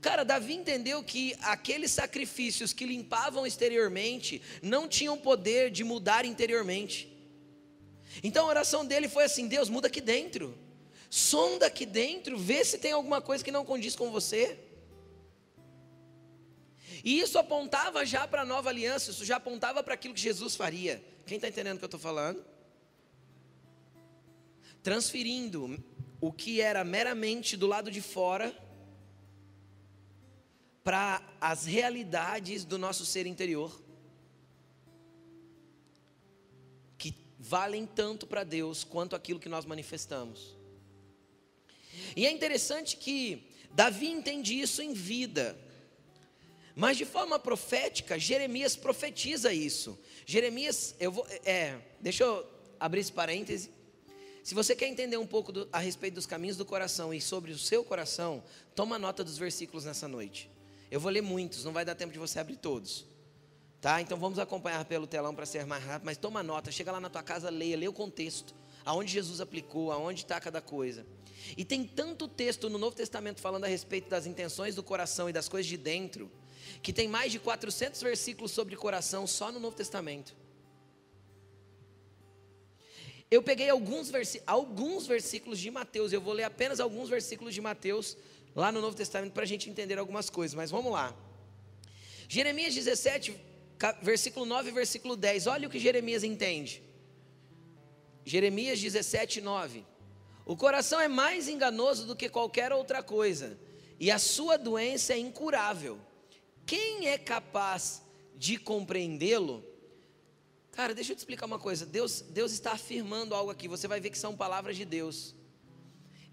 Cara, 0.00 0.24
Davi 0.24 0.54
entendeu 0.54 1.02
que 1.02 1.36
aqueles 1.40 1.90
sacrifícios 1.90 2.72
que 2.72 2.84
limpavam 2.84 3.46
exteriormente 3.46 4.42
não 4.62 4.88
tinham 4.88 5.16
poder 5.16 5.70
de 5.70 5.84
mudar 5.84 6.24
interiormente. 6.24 7.10
Então 8.22 8.46
a 8.46 8.48
oração 8.48 8.84
dele 8.84 9.08
foi 9.08 9.24
assim: 9.24 9.46
Deus, 9.46 9.68
muda 9.68 9.88
aqui 9.88 10.00
dentro. 10.00 10.63
Sonda 11.14 11.66
aqui 11.66 11.86
dentro, 11.86 12.36
vê 12.36 12.64
se 12.64 12.76
tem 12.76 12.90
alguma 12.90 13.20
coisa 13.20 13.44
que 13.44 13.52
não 13.52 13.64
condiz 13.64 13.94
com 13.94 14.10
você. 14.10 14.58
E 17.04 17.20
isso 17.20 17.38
apontava 17.38 18.04
já 18.04 18.26
para 18.26 18.42
a 18.42 18.44
nova 18.44 18.68
aliança, 18.70 19.12
isso 19.12 19.24
já 19.24 19.36
apontava 19.36 19.80
para 19.80 19.94
aquilo 19.94 20.12
que 20.12 20.20
Jesus 20.20 20.56
faria. 20.56 21.00
Quem 21.24 21.36
está 21.36 21.46
entendendo 21.46 21.76
o 21.76 21.78
que 21.78 21.84
eu 21.84 21.86
estou 21.86 22.00
falando? 22.00 22.44
Transferindo 24.82 25.80
o 26.20 26.32
que 26.32 26.60
era 26.60 26.82
meramente 26.82 27.56
do 27.56 27.68
lado 27.68 27.92
de 27.92 28.00
fora 28.00 28.52
para 30.82 31.22
as 31.40 31.64
realidades 31.64 32.64
do 32.64 32.76
nosso 32.76 33.06
ser 33.06 33.24
interior, 33.24 33.80
que 36.98 37.14
valem 37.38 37.86
tanto 37.86 38.26
para 38.26 38.42
Deus 38.42 38.82
quanto 38.82 39.14
aquilo 39.14 39.38
que 39.38 39.48
nós 39.48 39.64
manifestamos. 39.64 40.63
E 42.16 42.26
é 42.26 42.30
interessante 42.30 42.96
que 42.96 43.46
Davi 43.72 44.06
entende 44.06 44.58
isso 44.58 44.80
em 44.82 44.92
vida. 44.92 45.58
Mas 46.76 46.96
de 46.96 47.04
forma 47.04 47.38
profética, 47.38 48.18
Jeremias 48.18 48.74
profetiza 48.74 49.52
isso. 49.52 49.98
Jeremias, 50.26 50.94
eu 50.98 51.12
vou, 51.12 51.26
é, 51.44 51.78
deixa 52.00 52.24
eu 52.24 52.46
abrir 52.80 53.00
esse 53.00 53.12
parêntese. 53.12 53.70
Se 54.42 54.54
você 54.54 54.74
quer 54.74 54.88
entender 54.88 55.16
um 55.16 55.26
pouco 55.26 55.52
do, 55.52 55.68
a 55.72 55.78
respeito 55.78 56.14
dos 56.14 56.26
caminhos 56.26 56.56
do 56.56 56.64
coração 56.64 57.14
e 57.14 57.20
sobre 57.20 57.52
o 57.52 57.58
seu 57.58 57.84
coração, 57.84 58.42
toma 58.74 58.98
nota 58.98 59.24
dos 59.24 59.38
versículos 59.38 59.84
nessa 59.84 60.06
noite. 60.06 60.50
Eu 60.90 61.00
vou 61.00 61.10
ler 61.10 61.22
muitos, 61.22 61.64
não 61.64 61.72
vai 61.72 61.84
dar 61.84 61.94
tempo 61.94 62.12
de 62.12 62.18
você 62.18 62.38
abrir 62.38 62.56
todos. 62.56 63.06
Tá? 63.80 64.00
Então 64.00 64.18
vamos 64.18 64.38
acompanhar 64.38 64.84
pelo 64.84 65.06
telão 65.06 65.34
para 65.34 65.46
ser 65.46 65.64
mais 65.66 65.82
rápido, 65.84 66.06
mas 66.06 66.16
toma 66.16 66.42
nota, 66.42 66.70
chega 66.72 66.90
lá 66.90 67.00
na 67.00 67.08
tua 67.08 67.22
casa, 67.22 67.50
leia, 67.50 67.76
leia 67.76 67.90
o 67.90 67.92
contexto, 67.92 68.54
aonde 68.84 69.12
Jesus 69.12 69.40
aplicou, 69.40 69.90
aonde 69.90 70.22
está 70.22 70.40
cada 70.40 70.60
coisa. 70.60 71.06
E 71.56 71.64
tem 71.64 71.84
tanto 71.84 72.26
texto 72.26 72.70
no 72.70 72.78
Novo 72.78 72.96
Testamento 72.96 73.40
falando 73.40 73.64
a 73.64 73.68
respeito 73.68 74.08
das 74.08 74.26
intenções 74.26 74.74
do 74.74 74.82
coração 74.82 75.28
e 75.28 75.32
das 75.32 75.48
coisas 75.48 75.68
de 75.68 75.76
dentro, 75.76 76.30
que 76.82 76.92
tem 76.92 77.08
mais 77.08 77.32
de 77.32 77.38
400 77.38 78.00
versículos 78.02 78.50
sobre 78.52 78.76
coração 78.76 79.26
só 79.26 79.52
no 79.52 79.60
Novo 79.60 79.76
Testamento. 79.76 80.34
Eu 83.30 83.42
peguei 83.42 83.68
alguns, 83.68 84.12
alguns 84.46 85.06
versículos 85.06 85.58
de 85.58 85.70
Mateus, 85.70 86.12
eu 86.12 86.20
vou 86.20 86.32
ler 86.32 86.44
apenas 86.44 86.78
alguns 86.78 87.08
versículos 87.08 87.54
de 87.54 87.60
Mateus 87.60 88.16
lá 88.54 88.70
no 88.70 88.80
Novo 88.80 88.96
Testamento 88.96 89.32
para 89.32 89.42
a 89.42 89.46
gente 89.46 89.68
entender 89.68 89.98
algumas 89.98 90.30
coisas, 90.30 90.54
mas 90.54 90.70
vamos 90.70 90.92
lá. 90.92 91.14
Jeremias 92.28 92.74
17, 92.74 93.36
versículo 94.02 94.46
9 94.46 94.70
e 94.70 94.72
versículo 94.72 95.16
10. 95.16 95.46
Olha 95.46 95.68
o 95.68 95.70
que 95.70 95.78
Jeremias 95.78 96.22
entende. 96.22 96.82
Jeremias 98.24 98.80
17, 98.80 99.40
9. 99.40 99.84
O 100.46 100.56
coração 100.56 101.00
é 101.00 101.08
mais 101.08 101.48
enganoso 101.48 102.06
do 102.06 102.16
que 102.16 102.28
qualquer 102.28 102.72
outra 102.72 103.02
coisa, 103.02 103.58
e 103.98 104.10
a 104.10 104.18
sua 104.18 104.56
doença 104.56 105.12
é 105.12 105.18
incurável. 105.18 105.98
Quem 106.66 107.08
é 107.08 107.18
capaz 107.18 108.02
de 108.36 108.58
compreendê-lo? 108.58 109.64
Cara, 110.72 110.94
deixa 110.94 111.12
eu 111.12 111.16
te 111.16 111.20
explicar 111.20 111.46
uma 111.46 111.58
coisa. 111.58 111.86
Deus, 111.86 112.20
Deus 112.20 112.52
está 112.52 112.72
afirmando 112.72 113.34
algo 113.34 113.50
aqui. 113.50 113.68
Você 113.68 113.86
vai 113.86 114.00
ver 114.00 114.10
que 114.10 114.18
são 114.18 114.36
palavras 114.36 114.76
de 114.76 114.84
Deus. 114.84 115.34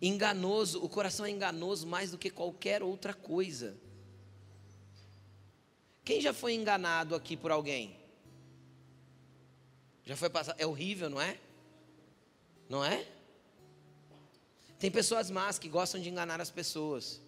Enganoso, 0.01 0.83
o 0.83 0.89
coração 0.89 1.25
é 1.25 1.29
enganoso 1.29 1.85
mais 1.85 2.09
do 2.09 2.17
que 2.17 2.31
qualquer 2.31 2.81
outra 2.81 3.13
coisa. 3.13 3.77
Quem 6.03 6.19
já 6.19 6.33
foi 6.33 6.55
enganado 6.55 7.13
aqui 7.13 7.37
por 7.37 7.51
alguém? 7.51 7.95
Já 10.03 10.15
foi 10.15 10.29
passado? 10.29 10.59
É 10.59 10.65
horrível, 10.65 11.09
não 11.09 11.21
é? 11.21 11.39
Não 12.71 12.85
é? 12.85 13.05
Tem 14.79 14.89
pessoas 14.89 15.29
más 15.29 15.59
que 15.59 15.67
gostam 15.67 15.99
de 15.99 16.09
enganar 16.09 16.39
as 16.39 16.49
pessoas. 16.49 17.19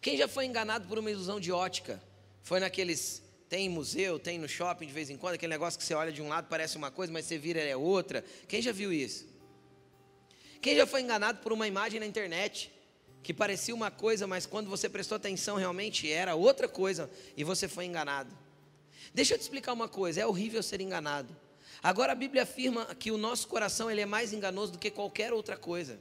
Quem 0.00 0.16
já 0.16 0.26
foi 0.26 0.46
enganado 0.46 0.88
por 0.88 0.98
uma 0.98 1.10
ilusão 1.10 1.38
de 1.38 1.52
ótica? 1.52 2.02
Foi 2.42 2.58
naqueles. 2.58 3.22
Tem 3.46 3.68
museu, 3.68 4.18
tem 4.18 4.38
no 4.38 4.48
shopping 4.48 4.86
de 4.86 4.92
vez 4.92 5.10
em 5.10 5.18
quando, 5.18 5.34
aquele 5.34 5.52
negócio 5.52 5.78
que 5.78 5.84
você 5.84 5.92
olha 5.92 6.10
de 6.10 6.22
um 6.22 6.28
lado 6.28 6.46
parece 6.48 6.78
uma 6.78 6.90
coisa, 6.90 7.12
mas 7.12 7.26
você 7.26 7.36
vira 7.36 7.60
é 7.60 7.76
outra. 7.76 8.24
Quem 8.48 8.62
já 8.62 8.72
viu 8.72 8.90
isso? 8.90 9.26
Quem 10.62 10.74
já 10.74 10.86
foi 10.86 11.02
enganado 11.02 11.40
por 11.40 11.52
uma 11.52 11.68
imagem 11.68 12.00
na 12.00 12.06
internet? 12.06 12.72
que 13.22 13.32
parecia 13.32 13.74
uma 13.74 13.90
coisa, 13.90 14.26
mas 14.26 14.44
quando 14.44 14.68
você 14.68 14.86
prestou 14.86 15.16
atenção 15.16 15.56
realmente 15.56 16.12
era 16.12 16.34
outra 16.34 16.68
coisa 16.68 17.10
e 17.34 17.42
você 17.42 17.66
foi 17.66 17.86
enganado. 17.86 18.36
Deixa 19.14 19.32
eu 19.32 19.38
te 19.38 19.40
explicar 19.40 19.72
uma 19.72 19.88
coisa, 19.88 20.20
é 20.20 20.26
horrível 20.26 20.62
ser 20.62 20.82
enganado. 20.82 21.34
Agora 21.84 22.12
a 22.12 22.14
Bíblia 22.14 22.44
afirma 22.44 22.94
que 22.94 23.10
o 23.10 23.18
nosso 23.18 23.46
coração 23.46 23.90
ele 23.90 24.00
é 24.00 24.06
mais 24.06 24.32
enganoso 24.32 24.72
do 24.72 24.78
que 24.78 24.90
qualquer 24.90 25.34
outra 25.34 25.54
coisa. 25.54 26.00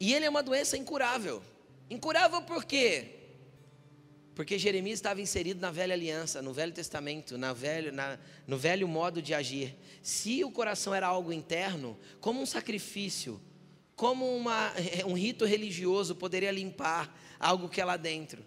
E 0.00 0.14
ele 0.14 0.24
é 0.24 0.30
uma 0.30 0.42
doença 0.42 0.78
incurável. 0.78 1.42
Incurável 1.90 2.40
por 2.40 2.64
quê? 2.64 3.16
Porque 4.34 4.58
Jeremias 4.58 4.94
estava 4.94 5.20
inserido 5.20 5.60
na 5.60 5.70
velha 5.70 5.92
aliança, 5.92 6.40
no 6.40 6.54
velho 6.54 6.72
testamento, 6.72 7.36
na 7.36 7.52
velho, 7.52 7.92
na, 7.92 8.18
no 8.46 8.56
velho 8.56 8.88
modo 8.88 9.20
de 9.20 9.34
agir. 9.34 9.76
Se 10.02 10.42
o 10.42 10.50
coração 10.50 10.94
era 10.94 11.06
algo 11.06 11.34
interno, 11.34 11.98
como 12.18 12.40
um 12.40 12.46
sacrifício, 12.46 13.38
como 13.94 14.34
uma, 14.34 14.72
um 15.04 15.12
rito 15.12 15.44
religioso 15.44 16.14
poderia 16.14 16.50
limpar 16.50 17.14
algo 17.38 17.68
que 17.68 17.78
é 17.78 17.84
lá 17.84 17.98
dentro. 17.98 18.42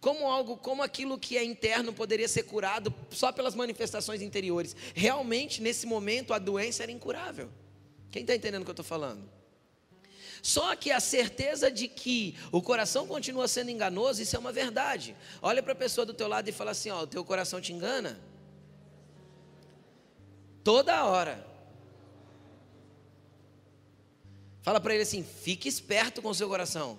Como 0.00 0.28
algo, 0.28 0.56
como 0.56 0.82
aquilo 0.82 1.18
que 1.18 1.36
é 1.36 1.44
interno 1.44 1.92
poderia 1.92 2.28
ser 2.28 2.44
curado 2.44 2.94
só 3.10 3.32
pelas 3.32 3.54
manifestações 3.54 4.22
interiores. 4.22 4.76
Realmente, 4.94 5.60
nesse 5.60 5.86
momento, 5.86 6.32
a 6.32 6.38
doença 6.38 6.84
era 6.84 6.92
incurável. 6.92 7.50
Quem 8.10 8.22
está 8.22 8.34
entendendo 8.34 8.62
o 8.62 8.64
que 8.64 8.70
eu 8.70 8.72
estou 8.72 8.84
falando? 8.84 9.28
Só 10.42 10.76
que 10.76 10.90
a 10.90 11.00
certeza 11.00 11.70
de 11.70 11.88
que 11.88 12.36
o 12.52 12.62
coração 12.62 13.06
continua 13.06 13.48
sendo 13.48 13.70
enganoso, 13.70 14.22
isso 14.22 14.36
é 14.36 14.38
uma 14.38 14.52
verdade. 14.52 15.16
Olha 15.42 15.62
para 15.62 15.72
a 15.72 15.76
pessoa 15.76 16.06
do 16.06 16.14
teu 16.14 16.28
lado 16.28 16.48
e 16.48 16.52
fala 16.52 16.70
assim: 16.70 16.90
ó, 16.90 17.02
o 17.02 17.06
teu 17.06 17.24
coração 17.24 17.60
te 17.60 17.72
engana? 17.72 18.20
Toda 20.62 21.04
hora. 21.04 21.46
Fala 24.62 24.80
para 24.80 24.94
ele 24.94 25.02
assim: 25.02 25.24
fique 25.24 25.68
esperto 25.68 26.22
com 26.22 26.28
o 26.28 26.34
seu 26.34 26.48
coração. 26.48 26.98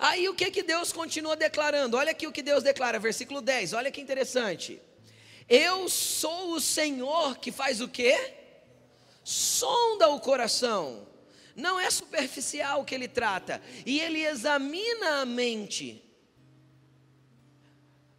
Aí 0.00 0.28
o 0.28 0.34
que 0.34 0.50
que 0.50 0.62
Deus 0.62 0.92
continua 0.92 1.36
declarando? 1.36 1.96
Olha 1.96 2.10
aqui 2.10 2.26
o 2.26 2.32
que 2.32 2.42
Deus 2.42 2.64
declara, 2.64 2.98
versículo 2.98 3.40
10. 3.40 3.74
Olha 3.74 3.90
que 3.90 4.00
interessante. 4.00 4.80
Eu 5.48 5.88
sou 5.88 6.54
o 6.54 6.60
Senhor 6.60 7.36
que 7.38 7.52
faz 7.52 7.80
o 7.80 7.86
quê? 7.86 8.34
Sonda 9.22 10.08
o 10.08 10.18
coração 10.18 11.06
não 11.54 11.78
é 11.78 11.90
superficial 11.90 12.84
que 12.84 12.94
ele 12.94 13.08
trata, 13.08 13.60
e 13.84 14.00
ele 14.00 14.24
examina 14.24 15.20
a 15.20 15.26
mente. 15.26 16.02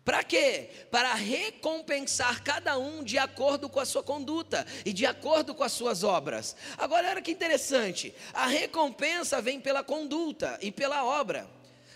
Para 0.04 0.24
quê? 0.24 0.70
Para 0.90 1.14
recompensar 1.14 2.44
cada 2.44 2.78
um 2.78 3.04
de 3.04 3.18
acordo 3.18 3.70
com 3.70 3.80
a 3.80 3.86
sua 3.86 4.02
conduta 4.02 4.66
e 4.84 4.92
de 4.92 5.06
acordo 5.06 5.54
com 5.54 5.64
as 5.64 5.72
suas 5.72 6.04
obras. 6.04 6.56
Agora, 6.78 7.10
olha 7.10 7.22
que 7.22 7.32
interessante: 7.32 8.14
a 8.34 8.48
recompensa 8.48 9.42
vem 9.42 9.60
pela 9.60 9.84
conduta 9.84 10.58
e 10.62 10.72
pela 10.72 11.06
obra. 11.06 11.48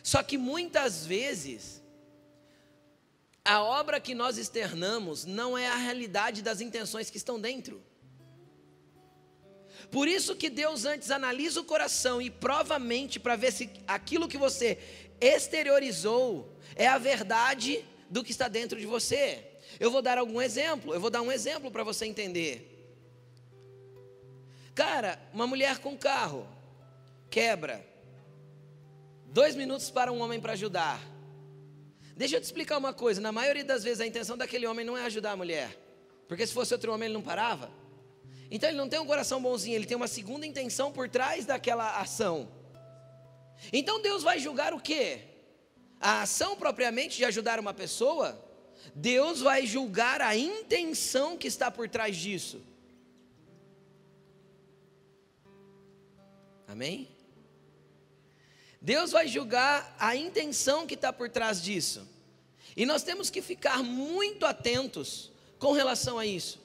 Só 0.06 0.22
que 0.22 0.38
muitas 0.38 1.04
vezes, 1.04 1.82
a 3.44 3.64
obra 3.64 4.00
que 4.00 4.14
nós 4.14 4.38
externamos 4.38 5.26
não 5.26 5.58
é 5.58 5.68
a 5.68 5.76
realidade 5.76 6.44
das 6.44 6.62
intenções 6.62 7.10
que 7.10 7.18
estão 7.18 7.42
dentro. 7.42 7.84
Por 9.90 10.08
isso 10.08 10.36
que 10.36 10.48
Deus 10.48 10.86
antes 10.86 11.10
analisa 11.10 11.60
o 11.60 11.64
coração 11.64 12.22
e 12.22 12.30
prova 12.30 12.76
a 12.76 12.80
mente 12.80 13.20
para 13.20 13.36
ver 13.36 13.52
se 13.52 13.68
aquilo 13.88 14.28
que 14.28 14.38
você 14.38 14.78
exteriorizou 15.20 16.56
é 16.76 16.86
a 16.88 17.00
verdade 17.00 17.84
do 18.08 18.24
que 18.24 18.30
está 18.30 18.48
dentro 18.48 18.80
de 18.80 18.86
você. 18.86 19.44
Eu 19.80 19.90
vou 19.90 20.04
dar 20.04 20.20
algum 20.20 20.40
exemplo, 20.40 20.94
eu 20.94 21.00
vou 21.00 21.10
dar 21.10 21.24
um 21.24 21.32
exemplo 21.32 21.72
para 21.72 21.84
você 21.84 22.06
entender. 22.06 22.94
Cara, 24.76 25.20
uma 25.34 25.48
mulher 25.48 25.80
com 25.80 25.98
carro 25.98 26.48
quebra. 27.28 27.95
Dois 29.36 29.54
minutos 29.54 29.92
para 29.92 30.14
um 30.14 30.22
homem 30.22 30.40
para 30.40 30.54
ajudar. 30.54 30.98
Deixa 32.16 32.38
eu 32.38 32.40
te 32.40 32.46
explicar 32.46 32.78
uma 32.78 32.94
coisa: 32.94 33.20
na 33.20 33.34
maioria 33.34 33.66
das 33.66 33.84
vezes 33.84 34.00
a 34.00 34.08
intenção 34.08 34.38
daquele 34.38 34.66
homem 34.66 34.86
não 34.86 34.98
é 34.98 35.04
ajudar 35.04 35.34
a 35.34 35.36
mulher, 35.36 35.78
porque 36.26 36.48
se 36.48 36.54
fosse 36.54 36.74
outro 36.74 36.94
homem 36.94 37.08
ele 37.08 37.16
não 37.16 37.22
parava. 37.22 37.70
Então 38.50 38.70
ele 38.70 38.78
não 38.78 38.88
tem 38.88 38.98
um 38.98 39.06
coração 39.06 39.42
bonzinho, 39.42 39.76
ele 39.76 39.86
tem 39.86 39.98
uma 39.98 40.08
segunda 40.08 40.46
intenção 40.46 40.90
por 40.90 41.10
trás 41.10 41.46
daquela 41.46 42.00
ação. 42.00 42.48
Então 43.74 44.02
Deus 44.02 44.24
vai 44.24 44.40
julgar 44.40 44.74
o 44.74 44.80
quê? 44.80 45.20
A 46.00 46.22
ação 46.22 46.56
propriamente 46.56 47.18
de 47.18 47.26
ajudar 47.26 47.60
uma 47.60 47.74
pessoa? 47.74 48.42
Deus 48.96 49.42
vai 49.42 49.68
julgar 49.68 50.22
a 50.22 50.34
intenção 50.34 51.38
que 51.38 51.48
está 51.48 51.70
por 51.70 51.90
trás 51.90 52.16
disso. 52.16 52.62
Amém? 56.66 57.15
Deus 58.86 59.12
vai 59.12 59.28
julgar 59.28 59.96
a 60.00 60.16
intenção 60.16 60.86
que 60.86 60.94
está 60.94 61.12
por 61.12 61.28
trás 61.28 61.60
disso. 61.60 62.08
E 62.78 62.86
nós 62.86 63.02
temos 63.02 63.32
que 63.32 63.42
ficar 63.42 63.82
muito 63.82 64.46
atentos 64.46 65.32
com 65.58 65.72
relação 65.72 66.20
a 66.20 66.26
isso. 66.28 66.62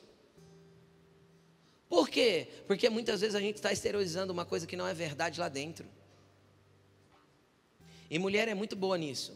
Por 1.89 2.11
quê? 2.11 2.47
Porque 2.67 2.91
muitas 2.91 3.23
vezes 3.23 3.35
a 3.35 3.41
gente 3.41 3.57
está 3.57 3.73
exteriorizando 3.73 4.35
uma 4.35 4.45
coisa 4.45 4.67
que 4.67 4.77
não 4.77 4.87
é 4.87 4.93
verdade 4.93 5.41
lá 5.41 5.49
dentro. 5.49 5.87
E 8.11 8.19
mulher 8.19 8.49
é 8.49 8.55
muito 8.55 8.77
boa 8.77 8.99
nisso. 8.99 9.33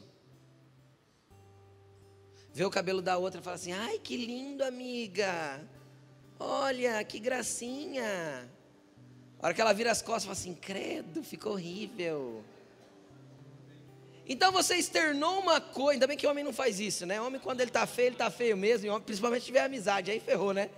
Vê 2.52 2.66
o 2.66 2.70
cabelo 2.70 3.00
da 3.00 3.16
outra 3.16 3.40
e 3.40 3.42
fala 3.42 3.56
assim: 3.56 3.72
ai, 3.72 3.98
que 3.98 4.14
lindo, 4.14 4.62
amiga. 4.62 5.66
Olha, 6.38 7.02
que 7.02 7.18
gracinha. 7.18 8.46
A 9.40 9.46
hora 9.46 9.54
que 9.54 9.60
ela 9.62 9.72
vira 9.72 9.90
as 9.90 10.02
costas, 10.02 10.24
fala 10.24 10.34
assim: 10.34 10.54
credo, 10.54 11.24
ficou 11.24 11.54
horrível. 11.54 12.44
Então 14.26 14.50
você 14.50 14.76
externou 14.76 15.38
uma 15.38 15.60
coisa, 15.60 15.92
ainda 15.92 16.06
bem 16.06 16.16
que 16.16 16.26
homem 16.26 16.42
não 16.42 16.52
faz 16.52 16.80
isso, 16.80 17.04
né? 17.04 17.20
Homem, 17.20 17.40
quando 17.40 17.60
ele 17.60 17.70
está 17.70 17.86
feio, 17.86 18.06
ele 18.06 18.14
está 18.14 18.30
feio 18.30 18.56
mesmo, 18.56 18.98
principalmente 19.00 19.40
se 19.40 19.46
tiver 19.46 19.64
amizade, 19.64 20.10
aí 20.10 20.18
ferrou, 20.18 20.54
né? 20.54 20.70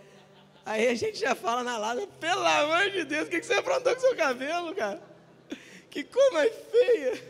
Aí 0.65 0.89
a 0.89 0.95
gente 0.97 1.21
já 1.21 1.35
fala 1.35 1.63
na 1.63 1.79
lata, 1.79 2.05
pelo 2.19 2.45
amor 2.45 2.91
de 2.91 3.05
Deus, 3.05 3.29
o 3.29 3.31
que, 3.31 3.39
que 3.39 3.47
você 3.47 3.55
aprontou 3.55 3.95
com 3.95 4.01
seu 4.01 4.17
cabelo, 4.17 4.75
cara? 4.75 5.01
Que 5.89 6.03
cor 6.03 6.33
mais 6.33 6.53
feia. 6.71 7.23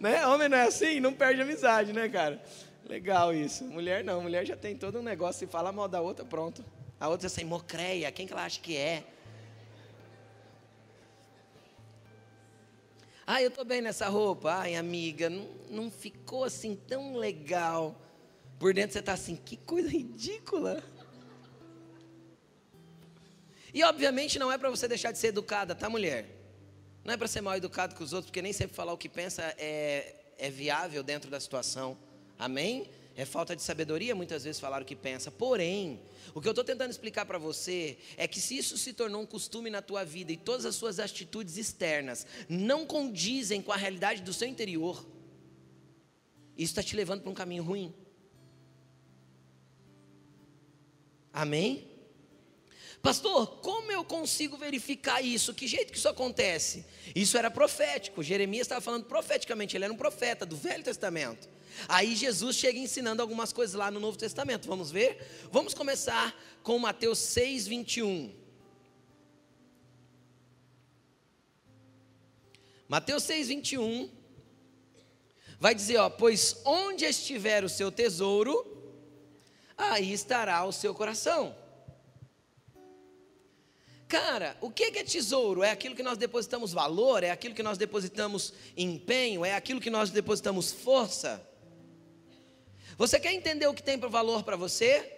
Né? 0.00 0.26
Homem 0.26 0.48
não 0.48 0.58
é 0.58 0.62
assim, 0.62 0.98
não 0.98 1.12
perde 1.12 1.40
amizade, 1.42 1.92
né, 1.92 2.08
cara? 2.08 2.42
Legal 2.88 3.32
isso. 3.32 3.64
Mulher 3.64 4.02
não, 4.02 4.20
mulher 4.20 4.44
já 4.44 4.56
tem 4.56 4.76
todo 4.76 4.98
um 4.98 5.02
negócio, 5.02 5.38
se 5.38 5.46
fala 5.46 5.70
mal 5.70 5.86
da 5.86 6.00
outra, 6.00 6.24
pronto. 6.24 6.64
A 6.98 7.08
outra 7.08 7.26
é 7.26 7.28
assim, 7.28 7.44
mocreia, 7.44 8.10
quem 8.10 8.26
que 8.26 8.32
ela 8.32 8.44
acha 8.44 8.60
que 8.60 8.76
é? 8.76 9.04
Ah, 13.32 13.40
eu 13.40 13.46
estou 13.46 13.64
bem 13.64 13.80
nessa 13.80 14.08
roupa. 14.08 14.52
Ai, 14.52 14.74
amiga, 14.74 15.30
não, 15.30 15.46
não 15.70 15.88
ficou 15.88 16.42
assim 16.42 16.74
tão 16.74 17.14
legal. 17.14 17.94
Por 18.58 18.74
dentro 18.74 18.92
você 18.92 18.98
está 18.98 19.12
assim, 19.12 19.36
que 19.36 19.56
coisa 19.56 19.88
ridícula. 19.88 20.82
E 23.72 23.84
obviamente 23.84 24.36
não 24.36 24.50
é 24.50 24.58
para 24.58 24.68
você 24.68 24.88
deixar 24.88 25.12
de 25.12 25.18
ser 25.18 25.28
educada, 25.28 25.76
tá, 25.76 25.88
mulher? 25.88 26.26
Não 27.04 27.14
é 27.14 27.16
para 27.16 27.28
ser 27.28 27.40
mal 27.40 27.56
educado 27.56 27.94
com 27.94 28.02
os 28.02 28.12
outros, 28.12 28.30
porque 28.32 28.42
nem 28.42 28.52
sempre 28.52 28.74
falar 28.74 28.92
o 28.92 28.98
que 28.98 29.08
pensa 29.08 29.54
é, 29.56 30.12
é 30.36 30.50
viável 30.50 31.00
dentro 31.04 31.30
da 31.30 31.38
situação. 31.38 31.96
Amém? 32.36 32.90
É 33.16 33.24
falta 33.24 33.56
de 33.56 33.62
sabedoria, 33.62 34.14
muitas 34.14 34.44
vezes 34.44 34.60
falar 34.60 34.80
o 34.80 34.84
que 34.84 34.96
pensa. 34.96 35.30
Porém, 35.30 36.00
o 36.32 36.40
que 36.40 36.46
eu 36.46 36.52
estou 36.52 36.64
tentando 36.64 36.90
explicar 36.90 37.26
para 37.26 37.38
você 37.38 37.98
é 38.16 38.26
que 38.28 38.40
se 38.40 38.56
isso 38.56 38.78
se 38.78 38.92
tornou 38.92 39.20
um 39.22 39.26
costume 39.26 39.68
na 39.68 39.82
tua 39.82 40.04
vida 40.04 40.32
e 40.32 40.36
todas 40.36 40.64
as 40.64 40.76
suas 40.76 40.98
atitudes 40.98 41.56
externas 41.56 42.26
não 42.48 42.86
condizem 42.86 43.60
com 43.60 43.72
a 43.72 43.76
realidade 43.76 44.22
do 44.22 44.32
seu 44.32 44.48
interior, 44.48 45.04
isso 46.56 46.72
está 46.72 46.82
te 46.82 46.94
levando 46.94 47.22
para 47.22 47.30
um 47.30 47.34
caminho 47.34 47.62
ruim. 47.62 47.92
Amém? 51.32 51.89
Pastor, 53.02 53.46
como 53.60 53.90
eu 53.90 54.04
consigo 54.04 54.58
verificar 54.58 55.22
isso? 55.22 55.54
Que 55.54 55.66
jeito 55.66 55.90
que 55.90 55.98
isso 55.98 56.08
acontece? 56.08 56.84
Isso 57.14 57.38
era 57.38 57.50
profético. 57.50 58.22
Jeremias 58.22 58.66
estava 58.66 58.80
falando 58.80 59.04
profeticamente, 59.04 59.76
ele 59.76 59.84
era 59.84 59.92
um 59.92 59.96
profeta 59.96 60.44
do 60.44 60.56
Velho 60.56 60.84
Testamento. 60.84 61.48
Aí 61.88 62.14
Jesus 62.14 62.56
chega 62.56 62.78
ensinando 62.78 63.22
algumas 63.22 63.52
coisas 63.52 63.74
lá 63.74 63.90
no 63.90 64.00
Novo 64.00 64.18
Testamento. 64.18 64.68
Vamos 64.68 64.90
ver? 64.90 65.48
Vamos 65.50 65.72
começar 65.72 66.38
com 66.62 66.78
Mateus 66.78 67.18
6, 67.18 67.66
21. 67.68 68.34
Mateus 72.86 73.22
6, 73.22 73.48
21 73.48 74.10
vai 75.58 75.74
dizer: 75.74 75.98
ó, 75.98 76.10
pois 76.10 76.56
onde 76.64 77.04
estiver 77.04 77.64
o 77.64 77.68
seu 77.68 77.90
tesouro, 77.92 78.66
aí 79.78 80.12
estará 80.12 80.64
o 80.64 80.72
seu 80.72 80.94
coração. 80.94 81.54
Cara, 84.10 84.56
o 84.60 84.72
que 84.72 84.82
é 84.98 85.04
tesouro? 85.04 85.62
É 85.62 85.70
aquilo 85.70 85.94
que 85.94 86.02
nós 86.02 86.18
depositamos 86.18 86.72
valor? 86.72 87.22
É 87.22 87.30
aquilo 87.30 87.54
que 87.54 87.62
nós 87.62 87.78
depositamos 87.78 88.52
empenho? 88.76 89.44
É 89.44 89.54
aquilo 89.54 89.80
que 89.80 89.88
nós 89.88 90.10
depositamos 90.10 90.72
força? 90.72 91.40
Você 92.98 93.20
quer 93.20 93.32
entender 93.32 93.68
o 93.68 93.72
que 93.72 93.84
tem 93.84 93.96
valor 93.96 94.42
para 94.42 94.56
você? 94.56 95.16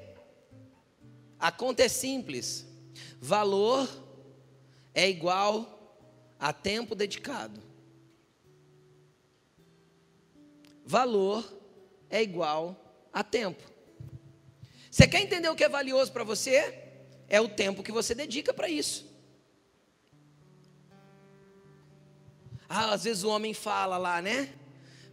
A 1.41 1.51
conta 1.51 1.85
é 1.85 1.89
simples. 1.89 2.67
Valor 3.19 3.89
é 4.93 5.09
igual 5.09 5.99
a 6.39 6.53
tempo 6.53 6.95
dedicado. 6.95 7.63
Valor 10.85 11.51
é 12.11 12.23
igual 12.23 12.77
a 13.11 13.25
tempo. 13.25 13.63
Você 14.91 15.09
quer 15.09 15.23
entender 15.23 15.49
o 15.49 15.57
que 15.57 15.65
é 15.65 15.69
valioso 15.71 16.13
para 16.13 16.25
você? 16.25 16.82
É 17.33 17.41
o 17.41 17.49
tempo 17.49 17.83
que 17.83 17.91
você 17.91 18.15
dedica 18.15 18.53
para 18.53 18.69
isso. 18.69 19.11
Ah, 22.69 22.93
às 22.93 23.05
vezes 23.05 23.25
o 23.25 23.31
homem 23.31 23.55
fala 23.55 23.97
lá, 23.97 24.21
né? 24.21 24.53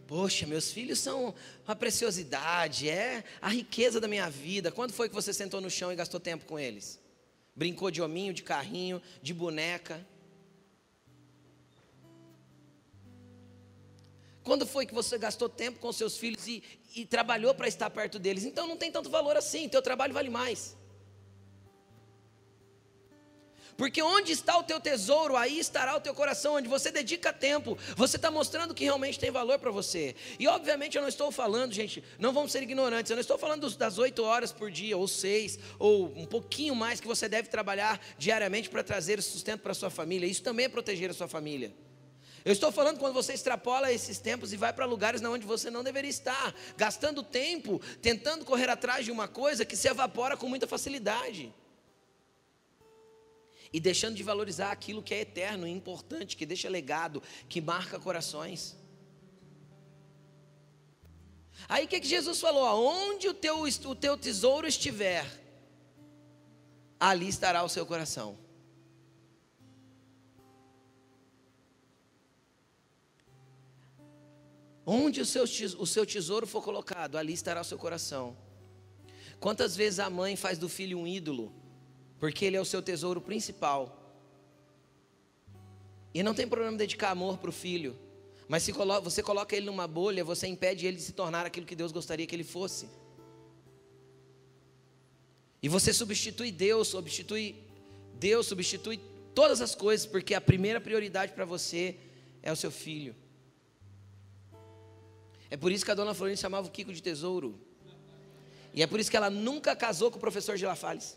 Poxa, 0.06 0.46
meus 0.46 0.70
filhos 0.70 0.98
são 0.98 1.34
uma 1.66 1.74
preciosidade, 1.74 2.90
é 2.90 3.24
a 3.40 3.48
riqueza 3.48 3.98
da 3.98 4.06
minha 4.06 4.28
vida. 4.28 4.70
Quando 4.70 4.92
foi 4.92 5.08
que 5.08 5.14
você 5.14 5.32
sentou 5.32 5.62
no 5.62 5.70
chão 5.70 5.90
e 5.90 5.96
gastou 5.96 6.20
tempo 6.20 6.44
com 6.44 6.58
eles? 6.58 7.00
Brincou 7.56 7.90
de 7.90 8.02
hominho, 8.02 8.34
de 8.34 8.42
carrinho, 8.42 9.00
de 9.22 9.32
boneca? 9.32 10.06
Quando 14.44 14.66
foi 14.66 14.84
que 14.84 14.92
você 14.92 15.16
gastou 15.16 15.48
tempo 15.48 15.78
com 15.78 15.90
seus 15.90 16.18
filhos 16.18 16.46
e, 16.46 16.62
e 16.94 17.06
trabalhou 17.06 17.54
para 17.54 17.66
estar 17.66 17.88
perto 17.88 18.18
deles? 18.18 18.44
Então 18.44 18.68
não 18.68 18.76
tem 18.76 18.92
tanto 18.92 19.08
valor 19.08 19.38
assim, 19.38 19.70
teu 19.70 19.80
trabalho 19.80 20.12
vale 20.12 20.28
mais. 20.28 20.78
Porque 23.80 24.02
onde 24.02 24.32
está 24.32 24.58
o 24.58 24.62
teu 24.62 24.78
tesouro, 24.78 25.38
aí 25.38 25.58
estará 25.58 25.96
o 25.96 26.00
teu 26.02 26.14
coração, 26.14 26.56
onde 26.56 26.68
você 26.68 26.90
dedica 26.90 27.32
tempo, 27.32 27.78
você 27.96 28.16
está 28.16 28.30
mostrando 28.30 28.74
que 28.74 28.84
realmente 28.84 29.18
tem 29.18 29.30
valor 29.30 29.58
para 29.58 29.70
você. 29.70 30.14
E 30.38 30.46
obviamente 30.46 30.98
eu 30.98 31.00
não 31.00 31.08
estou 31.08 31.32
falando, 31.32 31.72
gente, 31.72 32.04
não 32.18 32.30
vamos 32.30 32.52
ser 32.52 32.62
ignorantes, 32.62 33.08
eu 33.08 33.16
não 33.16 33.22
estou 33.22 33.38
falando 33.38 33.74
das 33.78 33.96
oito 33.96 34.22
horas 34.22 34.52
por 34.52 34.70
dia, 34.70 34.98
ou 34.98 35.08
seis, 35.08 35.58
ou 35.78 36.12
um 36.14 36.26
pouquinho 36.26 36.74
mais 36.74 37.00
que 37.00 37.06
você 37.06 37.26
deve 37.26 37.48
trabalhar 37.48 37.98
diariamente 38.18 38.68
para 38.68 38.84
trazer 38.84 39.22
sustento 39.22 39.62
para 39.62 39.72
sua 39.72 39.88
família. 39.88 40.26
Isso 40.26 40.42
também 40.42 40.66
é 40.66 40.68
proteger 40.68 41.08
a 41.08 41.14
sua 41.14 41.26
família. 41.26 41.72
Eu 42.44 42.52
estou 42.52 42.70
falando 42.70 42.98
quando 42.98 43.14
você 43.14 43.32
extrapola 43.32 43.90
esses 43.90 44.18
tempos 44.18 44.52
e 44.52 44.58
vai 44.58 44.74
para 44.74 44.84
lugares 44.84 45.22
onde 45.22 45.46
você 45.46 45.70
não 45.70 45.82
deveria 45.82 46.10
estar, 46.10 46.54
gastando 46.76 47.22
tempo 47.22 47.80
tentando 48.02 48.44
correr 48.44 48.68
atrás 48.68 49.06
de 49.06 49.10
uma 49.10 49.26
coisa 49.26 49.64
que 49.64 49.74
se 49.74 49.88
evapora 49.88 50.36
com 50.36 50.50
muita 50.50 50.66
facilidade 50.66 51.50
e 53.72 53.78
deixando 53.78 54.16
de 54.16 54.22
valorizar 54.22 54.72
aquilo 54.72 55.02
que 55.02 55.14
é 55.14 55.20
eterno 55.20 55.66
e 55.66 55.70
importante, 55.70 56.36
que 56.36 56.44
deixa 56.44 56.68
legado, 56.68 57.22
que 57.48 57.60
marca 57.60 57.98
corações. 57.98 58.76
Aí 61.68 61.84
o 61.84 61.88
que, 61.88 62.00
que 62.00 62.08
Jesus 62.08 62.40
falou? 62.40 62.64
Onde 62.84 63.28
o 63.28 63.34
teu, 63.34 63.62
o 63.62 63.94
teu 63.94 64.16
tesouro 64.16 64.66
estiver, 64.66 65.26
ali 66.98 67.28
estará 67.28 67.62
o 67.62 67.68
seu 67.68 67.86
coração. 67.86 68.36
Onde 74.84 75.20
o 75.20 75.26
seu, 75.26 75.44
o 75.44 75.86
seu 75.86 76.04
tesouro 76.04 76.46
for 76.46 76.62
colocado, 76.64 77.16
ali 77.16 77.32
estará 77.32 77.60
o 77.60 77.64
seu 77.64 77.78
coração. 77.78 78.36
Quantas 79.38 79.76
vezes 79.76 80.00
a 80.00 80.10
mãe 80.10 80.34
faz 80.34 80.58
do 80.58 80.68
filho 80.68 80.98
um 80.98 81.06
ídolo? 81.06 81.59
Porque 82.20 82.44
ele 82.44 82.56
é 82.56 82.60
o 82.60 82.64
seu 82.64 82.82
tesouro 82.82 83.20
principal. 83.20 83.96
E 86.14 86.22
não 86.22 86.34
tem 86.34 86.46
problema 86.46 86.76
dedicar 86.76 87.10
amor 87.10 87.38
para 87.38 87.50
o 87.50 87.52
filho, 87.52 87.96
mas 88.46 88.62
se 88.62 88.72
você 88.72 89.22
coloca 89.22 89.56
ele 89.56 89.66
numa 89.66 89.86
bolha, 89.86 90.22
você 90.24 90.46
impede 90.46 90.86
ele 90.86 90.96
de 90.96 91.02
se 91.04 91.12
tornar 91.12 91.46
aquilo 91.46 91.64
que 91.64 91.74
Deus 91.74 91.92
gostaria 91.92 92.26
que 92.26 92.34
ele 92.34 92.44
fosse. 92.44 92.88
E 95.62 95.68
você 95.68 95.92
substitui 95.92 96.50
Deus, 96.50 96.88
substitui 96.88 97.54
Deus, 98.18 98.46
substitui 98.46 99.00
todas 99.34 99.60
as 99.60 99.74
coisas, 99.74 100.04
porque 100.04 100.34
a 100.34 100.40
primeira 100.40 100.80
prioridade 100.80 101.32
para 101.32 101.44
você 101.44 101.96
é 102.42 102.50
o 102.50 102.56
seu 102.56 102.70
filho. 102.72 103.14
É 105.48 105.56
por 105.56 105.70
isso 105.70 105.84
que 105.84 105.90
a 105.90 105.94
dona 105.94 106.12
Florinda 106.12 106.40
chamava 106.40 106.66
o 106.66 106.70
Kiko 106.70 106.92
de 106.92 107.02
tesouro. 107.02 107.58
E 108.74 108.82
é 108.82 108.86
por 108.86 108.98
isso 108.98 109.10
que 109.10 109.16
ela 109.16 109.30
nunca 109.30 109.76
casou 109.76 110.10
com 110.10 110.16
o 110.16 110.20
professor 110.20 110.56
Girafales. 110.56 111.16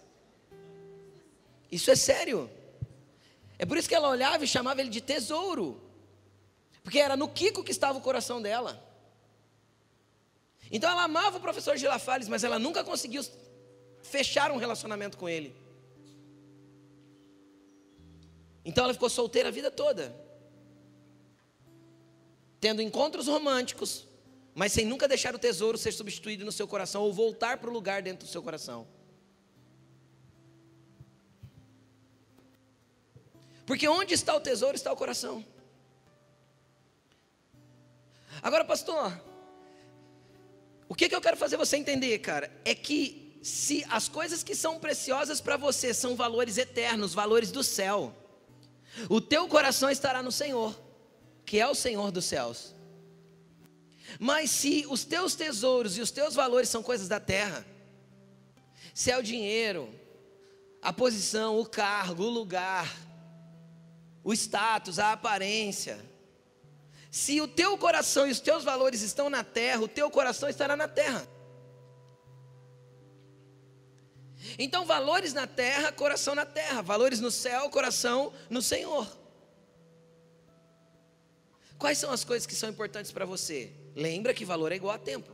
Isso 1.74 1.90
é 1.90 1.96
sério. 1.96 2.40
É 3.58 3.66
por 3.66 3.78
isso 3.78 3.90
que 3.90 3.96
ela 3.96 4.08
olhava 4.08 4.44
e 4.44 4.48
chamava 4.48 4.80
ele 4.80 4.92
de 4.92 5.02
tesouro. 5.02 5.82
Porque 6.84 7.00
era 7.00 7.18
no 7.18 7.28
Kiko 7.28 7.64
que 7.64 7.72
estava 7.72 7.98
o 7.98 8.02
coração 8.02 8.40
dela. 8.40 8.72
Então 10.72 10.88
ela 10.88 11.04
amava 11.04 11.38
o 11.38 11.42
professor 11.42 11.76
Girafales, 11.76 12.28
mas 12.28 12.44
ela 12.44 12.60
nunca 12.60 12.84
conseguiu 12.84 13.24
fechar 14.04 14.52
um 14.52 14.58
relacionamento 14.58 15.18
com 15.18 15.28
ele. 15.28 15.56
Então 18.64 18.84
ela 18.84 18.94
ficou 18.94 19.10
solteira 19.10 19.50
a 19.50 19.52
vida 19.52 19.72
toda. 19.72 20.16
Tendo 22.60 22.84
encontros 22.84 23.28
românticos, 23.28 24.06
mas 24.54 24.72
sem 24.72 24.86
nunca 24.86 25.08
deixar 25.08 25.34
o 25.34 25.40
tesouro 25.40 25.78
ser 25.78 25.92
substituído 25.92 26.46
no 26.46 26.52
seu 26.52 26.68
coração 26.68 27.02
ou 27.02 27.12
voltar 27.12 27.58
para 27.58 27.70
o 27.70 27.74
lugar 27.74 28.04
dentro 28.04 28.28
do 28.28 28.32
seu 28.32 28.44
coração. 28.44 28.88
Porque 33.66 33.88
onde 33.88 34.14
está 34.14 34.36
o 34.36 34.42
tesouro 34.42 34.76
está 34.76 34.92
o 34.92 34.96
coração. 34.96 35.46
Agora, 38.42 38.66
pastor, 38.66 39.22
o 40.90 40.96
que, 40.96 41.08
que 41.08 41.16
eu 41.16 41.22
quero 41.22 41.38
fazer 41.38 41.58
você 41.58 41.78
entender, 41.78 42.20
cara, 42.20 42.52
é 42.66 42.76
que 42.76 43.40
se 43.42 43.86
as 43.90 44.08
coisas 44.08 44.44
que 44.44 44.56
são 44.56 44.80
preciosas 44.80 45.42
para 45.42 45.58
você 45.58 45.94
são 45.94 46.16
valores 46.16 46.58
eternos, 46.58 47.14
valores 47.14 47.52
do 47.52 47.64
céu, 47.64 48.16
o 49.10 49.20
teu 49.20 49.48
coração 49.48 49.90
estará 49.90 50.22
no 50.22 50.32
Senhor, 50.32 50.80
que 51.46 51.60
é 51.60 51.68
o 51.68 51.76
Senhor 51.76 52.12
dos 52.12 52.26
céus. 52.26 52.76
Mas 54.20 54.50
se 54.52 54.86
os 54.90 55.04
teus 55.04 55.36
tesouros 55.36 55.98
e 55.98 56.02
os 56.02 56.12
teus 56.12 56.36
valores 56.36 56.70
são 56.70 56.84
coisas 56.84 57.08
da 57.08 57.20
terra, 57.20 57.66
se 58.94 59.10
é 59.10 59.18
o 59.18 59.24
dinheiro, 59.24 59.90
a 60.82 60.94
posição, 60.94 61.60
o 61.60 61.66
cargo, 61.66 62.24
o 62.24 62.30
lugar, 62.30 62.94
o 64.24 64.34
status, 64.34 65.00
a 65.00 65.12
aparência. 65.12 66.00
Se 67.12 67.40
o 67.42 67.48
teu 67.48 67.78
coração 67.78 68.28
e 68.28 68.32
os 68.32 68.40
teus 68.40 68.64
valores 68.64 69.02
estão 69.02 69.30
na 69.30 69.44
terra, 69.44 69.82
o 69.82 69.88
teu 69.88 70.10
coração 70.10 70.50
estará 70.50 70.76
na 70.76 70.88
terra. 70.88 71.28
Então, 74.58 74.86
valores 74.86 75.34
na 75.34 75.48
terra, 75.48 75.92
coração 75.92 76.36
na 76.36 76.46
terra. 76.46 76.82
Valores 76.82 77.20
no 77.20 77.32
céu, 77.32 77.70
coração 77.70 78.34
no 78.50 78.62
Senhor. 78.62 79.08
Quais 81.78 81.98
são 81.98 82.12
as 82.12 82.24
coisas 82.24 82.46
que 82.46 82.56
são 82.56 82.70
importantes 82.70 83.12
para 83.12 83.26
você? 83.26 83.72
Lembra 83.96 84.34
que 84.34 84.46
valor 84.46 84.72
é 84.72 84.76
igual 84.76 84.96
a 84.96 84.98
tempo. 84.98 85.32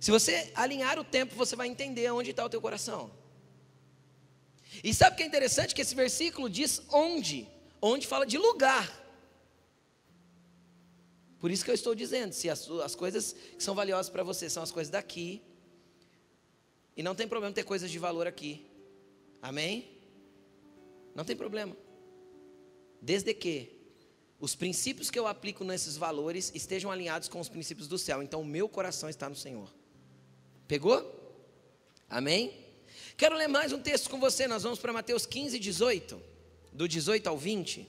Se 0.00 0.10
você 0.10 0.50
alinhar 0.54 0.98
o 0.98 1.04
tempo, 1.04 1.34
você 1.34 1.54
vai 1.54 1.68
entender 1.68 2.10
onde 2.10 2.30
está 2.30 2.44
o 2.44 2.48
teu 2.48 2.60
coração. 2.60 3.10
E 4.84 4.94
sabe 4.94 5.14
o 5.14 5.16
que 5.16 5.22
é 5.22 5.26
interessante? 5.26 5.74
Que 5.74 5.82
esse 5.82 5.94
versículo 5.94 6.48
diz 6.48 6.82
onde. 6.90 7.48
Onde 7.82 8.06
fala 8.06 8.26
de 8.26 8.38
lugar. 8.38 8.98
Por 11.38 11.50
isso 11.50 11.64
que 11.64 11.70
eu 11.70 11.74
estou 11.74 11.94
dizendo, 11.94 12.32
se 12.32 12.50
as, 12.50 12.68
as 12.70 12.94
coisas 12.94 13.32
que 13.32 13.62
são 13.62 13.74
valiosas 13.74 14.10
para 14.10 14.22
você 14.22 14.48
são 14.50 14.62
as 14.62 14.70
coisas 14.70 14.90
daqui, 14.90 15.42
e 16.94 17.02
não 17.02 17.14
tem 17.14 17.26
problema 17.26 17.54
ter 17.54 17.64
coisas 17.64 17.90
de 17.90 17.98
valor 17.98 18.26
aqui. 18.26 18.66
Amém? 19.40 19.90
Não 21.14 21.24
tem 21.24 21.34
problema. 21.34 21.74
Desde 23.00 23.32
que 23.32 23.80
os 24.38 24.54
princípios 24.54 25.10
que 25.10 25.18
eu 25.18 25.26
aplico 25.26 25.64
nesses 25.64 25.96
valores 25.96 26.52
estejam 26.54 26.90
alinhados 26.90 27.28
com 27.28 27.40
os 27.40 27.48
princípios 27.48 27.88
do 27.88 27.96
céu. 27.96 28.22
Então 28.22 28.42
o 28.42 28.44
meu 28.44 28.68
coração 28.68 29.08
está 29.08 29.28
no 29.28 29.36
Senhor. 29.36 29.72
Pegou? 30.68 31.02
Amém? 32.08 32.66
Quero 33.20 33.36
ler 33.36 33.48
mais 33.48 33.70
um 33.70 33.78
texto 33.78 34.08
com 34.08 34.18
você. 34.18 34.48
Nós 34.48 34.62
vamos 34.62 34.78
para 34.78 34.94
Mateus 34.94 35.26
15, 35.26 35.58
18. 35.58 36.22
Do 36.72 36.88
18 36.88 37.26
ao 37.28 37.36
20. 37.36 37.86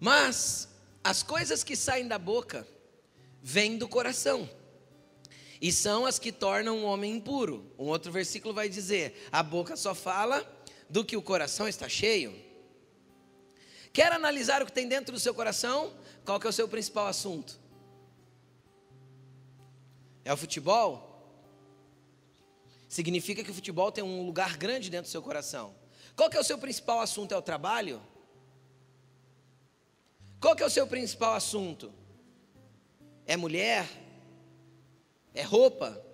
Mas 0.00 0.70
as 1.04 1.22
coisas 1.22 1.62
que 1.62 1.76
saem 1.76 2.08
da 2.08 2.18
boca 2.18 2.66
vêm 3.42 3.76
do 3.76 3.86
coração, 3.86 4.48
e 5.60 5.70
são 5.70 6.06
as 6.06 6.18
que 6.18 6.32
tornam 6.32 6.78
o 6.78 6.86
homem 6.86 7.16
impuro. 7.16 7.70
Um 7.78 7.88
outro 7.88 8.10
versículo 8.10 8.54
vai 8.54 8.70
dizer: 8.70 9.28
a 9.30 9.42
boca 9.42 9.76
só 9.76 9.94
fala 9.94 10.50
do 10.88 11.04
que 11.04 11.14
o 11.14 11.20
coração 11.20 11.68
está 11.68 11.90
cheio. 11.90 12.51
Quer 13.92 14.12
analisar 14.12 14.62
o 14.62 14.66
que 14.66 14.72
tem 14.72 14.88
dentro 14.88 15.12
do 15.12 15.20
seu 15.20 15.34
coração? 15.34 15.92
Qual 16.24 16.40
que 16.40 16.46
é 16.46 16.50
o 16.50 16.52
seu 16.52 16.66
principal 16.66 17.06
assunto? 17.06 17.60
É 20.24 20.32
o 20.32 20.36
futebol? 20.36 21.08
Significa 22.88 23.44
que 23.44 23.50
o 23.50 23.54
futebol 23.54 23.92
tem 23.92 24.02
um 24.02 24.24
lugar 24.24 24.56
grande 24.56 24.88
dentro 24.90 25.08
do 25.08 25.12
seu 25.12 25.22
coração. 25.22 25.74
Qual 26.16 26.30
que 26.30 26.36
é 26.36 26.40
o 26.40 26.44
seu 26.44 26.58
principal 26.58 27.00
assunto? 27.00 27.32
É 27.32 27.36
o 27.36 27.42
trabalho? 27.42 28.00
Qual 30.40 30.56
que 30.56 30.62
é 30.62 30.66
o 30.66 30.70
seu 30.70 30.86
principal 30.86 31.34
assunto? 31.34 31.92
É 33.26 33.36
mulher? 33.36 33.88
É 35.34 35.42
roupa? 35.42 36.04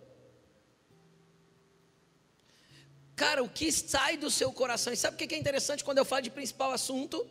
Cara, 3.17 3.43
o 3.43 3.49
que 3.49 3.71
sai 3.73 4.17
do 4.17 4.31
seu 4.31 4.53
coração? 4.53 4.93
E 4.93 4.97
sabe 4.97 5.15
o 5.15 5.19
que 5.19 5.35
é 5.35 5.39
interessante 5.39 5.85
quando 5.85 5.99
eu 5.99 6.05
falo 6.05 6.23
de 6.23 6.31
principal 6.31 6.73
assunto? 6.73 7.29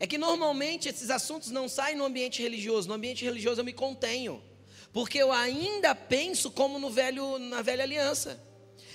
É 0.00 0.06
que 0.06 0.18
normalmente 0.18 0.88
esses 0.88 1.10
assuntos 1.10 1.50
não 1.50 1.68
saem 1.68 1.96
no 1.96 2.04
ambiente 2.04 2.42
religioso. 2.42 2.88
No 2.88 2.94
ambiente 2.94 3.24
religioso 3.24 3.60
eu 3.60 3.64
me 3.64 3.72
contenho, 3.72 4.42
porque 4.92 5.18
eu 5.18 5.32
ainda 5.32 5.94
penso 5.94 6.50
como 6.50 6.78
no 6.78 6.90
velho, 6.90 7.38
na 7.38 7.62
velha 7.62 7.82
aliança. 7.82 8.40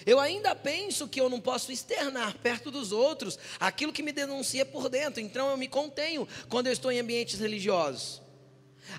Eu 0.06 0.20
ainda 0.20 0.54
penso 0.56 1.08
que 1.08 1.20
eu 1.20 1.30
não 1.30 1.39
posso 1.39 1.72
externar 1.72 2.38
perto 2.39 2.70
dos 2.70 2.92
outros 2.92 3.39
aquilo 3.60 3.94
que 3.94 4.04
me 4.04 4.12
denuncia 4.12 4.66
por 4.66 4.89
dentro, 4.89 5.22
então 5.22 5.50
eu 5.50 5.58
me 5.58 5.68
contenho 5.68 6.28
quando 6.50 6.68
eu 6.68 6.74
estou 6.74 6.92
em 6.92 7.00
ambientes 7.00 7.39
religiosos. 7.39 8.22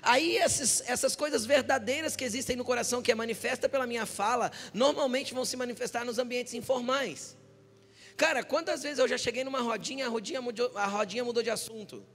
Aí 0.01 0.37
esses, 0.37 0.83
essas 0.87 1.15
coisas 1.15 1.45
verdadeiras 1.45 2.15
que 2.15 2.23
existem 2.23 2.55
no 2.55 2.65
coração, 2.65 3.03
que 3.03 3.11
é 3.11 3.15
manifesta 3.15 3.69
pela 3.69 3.85
minha 3.85 4.05
fala, 4.05 4.51
normalmente 4.73 5.33
vão 5.33 5.45
se 5.45 5.55
manifestar 5.55 6.03
nos 6.03 6.17
ambientes 6.17 6.53
informais. 6.55 7.37
Cara, 8.15 8.43
quantas 8.43 8.83
vezes 8.83 8.99
eu 8.99 9.07
já 9.07 9.17
cheguei 9.17 9.43
numa 9.43 9.61
rodinha, 9.61 10.05
a 10.05 10.09
rodinha 10.09 10.41
mudou, 10.41 10.71
a 10.75 10.85
rodinha 10.85 11.23
mudou 11.23 11.43
de 11.43 11.49
assunto. 11.49 12.05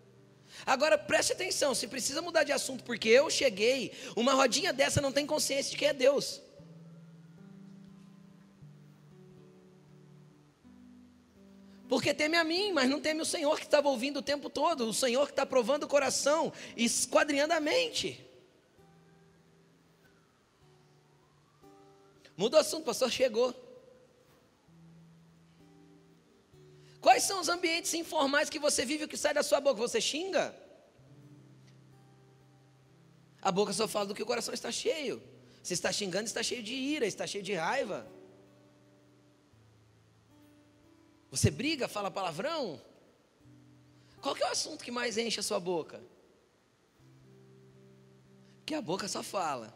Agora 0.65 0.97
preste 0.99 1.33
atenção, 1.33 1.75
se 1.75 1.87
precisa 1.87 2.23
mudar 2.23 2.43
de 2.45 2.53
assunto 2.53 2.83
porque 2.85 3.09
eu 3.09 3.31
cheguei, 3.31 3.93
uma 4.17 4.33
rodinha 4.33 4.73
dessa 4.73 5.01
não 5.01 5.13
tem 5.13 5.27
consciência 5.27 5.71
de 5.71 5.77
quem 5.77 5.89
é 5.89 5.93
Deus. 5.93 6.41
Porque 11.89 12.15
teme 12.15 12.37
a 12.37 12.45
mim, 12.45 12.73
mas 12.73 12.89
não 12.89 13.01
teme 13.01 13.21
o 13.21 13.25
Senhor 13.25 13.59
que 13.59 13.67
estava 13.67 13.89
ouvindo 13.89 14.19
o 14.19 14.23
tempo 14.23 14.49
todo, 14.49 14.87
o 14.87 14.95
Senhor 14.95 15.27
que 15.27 15.33
está 15.33 15.45
provando 15.45 15.85
o 15.85 15.89
coração 15.89 16.53
esquadrinhando 16.77 17.53
a 17.53 17.61
mente. 17.61 18.25
Muda 22.37 22.57
o 22.57 22.61
assunto, 22.61 22.85
pastor, 22.85 23.11
chegou. 23.11 23.70
Quais 27.01 27.23
são 27.23 27.41
os 27.41 27.49
ambientes 27.49 27.95
informais 27.95 28.51
que 28.51 28.59
você 28.59 28.85
vive, 28.85 29.05
o 29.05 29.09
que 29.09 29.17
sai 29.17 29.33
da 29.33 29.43
sua 29.43 29.61
boca? 29.61 29.81
Você 29.81 30.01
xinga? 30.01 30.55
A 33.41 33.51
boca 33.51 33.73
só 33.73 33.89
fala 33.89 34.07
do 34.07 34.15
que 34.15 34.23
o 34.23 34.27
coração 34.27 34.53
está 34.53 34.71
cheio. 34.71 35.23
Se 35.63 35.73
está 35.75 35.91
xingando, 35.91 36.27
está 36.27 36.43
cheio 36.43 36.63
de 36.63 36.75
ira, 36.75 37.07
está 37.07 37.27
cheio 37.27 37.43
de 37.43 37.55
raiva. 37.55 38.07
Você 41.31 41.51
briga, 41.51 41.89
fala 41.89 42.11
palavrão? 42.11 42.81
Qual 44.21 44.37
é 44.37 44.45
o 44.45 44.49
assunto 44.49 44.85
que 44.85 44.91
mais 44.91 45.17
enche 45.17 45.41
a 45.41 45.43
sua 45.43 45.59
boca? 45.59 46.03
Que 48.67 48.75
a 48.75 48.83
boca 48.83 49.09
só 49.09 49.23
fala 49.23 49.73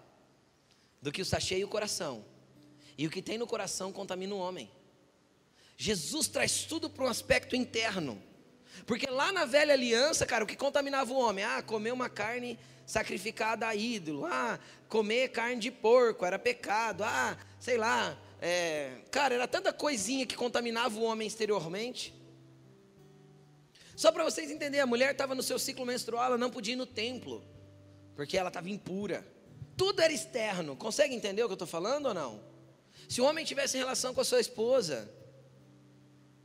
do 1.00 1.10
que 1.10 1.22
está 1.22 1.40
cheio 1.40 1.66
o 1.66 1.70
coração. 1.70 2.24
E 2.98 3.06
o 3.06 3.10
que 3.10 3.22
tem 3.22 3.38
no 3.38 3.46
coração 3.46 3.92
contamina 3.92 4.34
o 4.34 4.38
homem. 4.38 4.70
Jesus 5.76 6.28
traz 6.28 6.64
tudo 6.64 6.88
para 6.88 7.04
um 7.04 7.08
aspecto 7.08 7.56
interno. 7.56 8.22
Porque 8.87 9.06
lá 9.06 9.32
na 9.32 9.44
velha 9.44 9.72
aliança, 9.72 10.26
cara, 10.26 10.44
o 10.44 10.46
que 10.46 10.56
contaminava 10.56 11.12
o 11.12 11.16
homem? 11.16 11.44
Ah, 11.44 11.62
comer 11.62 11.92
uma 11.92 12.08
carne 12.08 12.58
sacrificada 12.87 13.66
a 13.66 13.74
ídolo. 13.74 14.26
Ah, 14.26 14.58
comer 14.88 15.28
carne 15.28 15.60
de 15.60 15.70
porco 15.70 16.24
era 16.24 16.38
pecado. 16.38 17.02
Ah, 17.04 17.37
sei 17.58 17.76
lá, 17.76 18.18
é, 18.40 18.98
cara, 19.10 19.34
era 19.34 19.48
tanta 19.48 19.72
coisinha 19.72 20.26
que 20.26 20.37
contaminava 20.37 20.98
o 20.98 21.02
homem 21.02 21.26
exteriormente. 21.26 22.14
Só 23.96 24.10
para 24.10 24.24
vocês 24.24 24.50
entenderem, 24.50 24.80
a 24.80 24.87
mulher 24.87 25.12
estava 25.12 25.34
no 25.34 25.42
seu 25.42 25.58
ciclo 25.58 25.87
menstrual, 25.87 26.24
ela 26.26 26.38
não 26.38 26.50
podia 26.50 26.74
ir 26.74 26.76
no 26.76 26.87
templo, 26.87 27.44
porque 28.16 28.37
ela 28.37 28.48
estava 28.48 28.68
impura. 28.68 29.24
Tudo 29.76 30.02
era 30.02 30.12
externo. 30.12 30.76
Consegue 30.76 31.14
entender 31.14 31.42
o 31.42 31.46
que 31.46 31.52
eu 31.52 31.54
estou 31.54 31.68
falando 31.68 32.06
ou 32.06 32.14
não? 32.14 32.40
Se 33.08 33.20
o 33.20 33.24
homem 33.24 33.44
tivesse 33.44 33.76
relação 33.76 34.12
com 34.12 34.20
a 34.20 34.24
sua 34.24 34.40
esposa, 34.40 35.08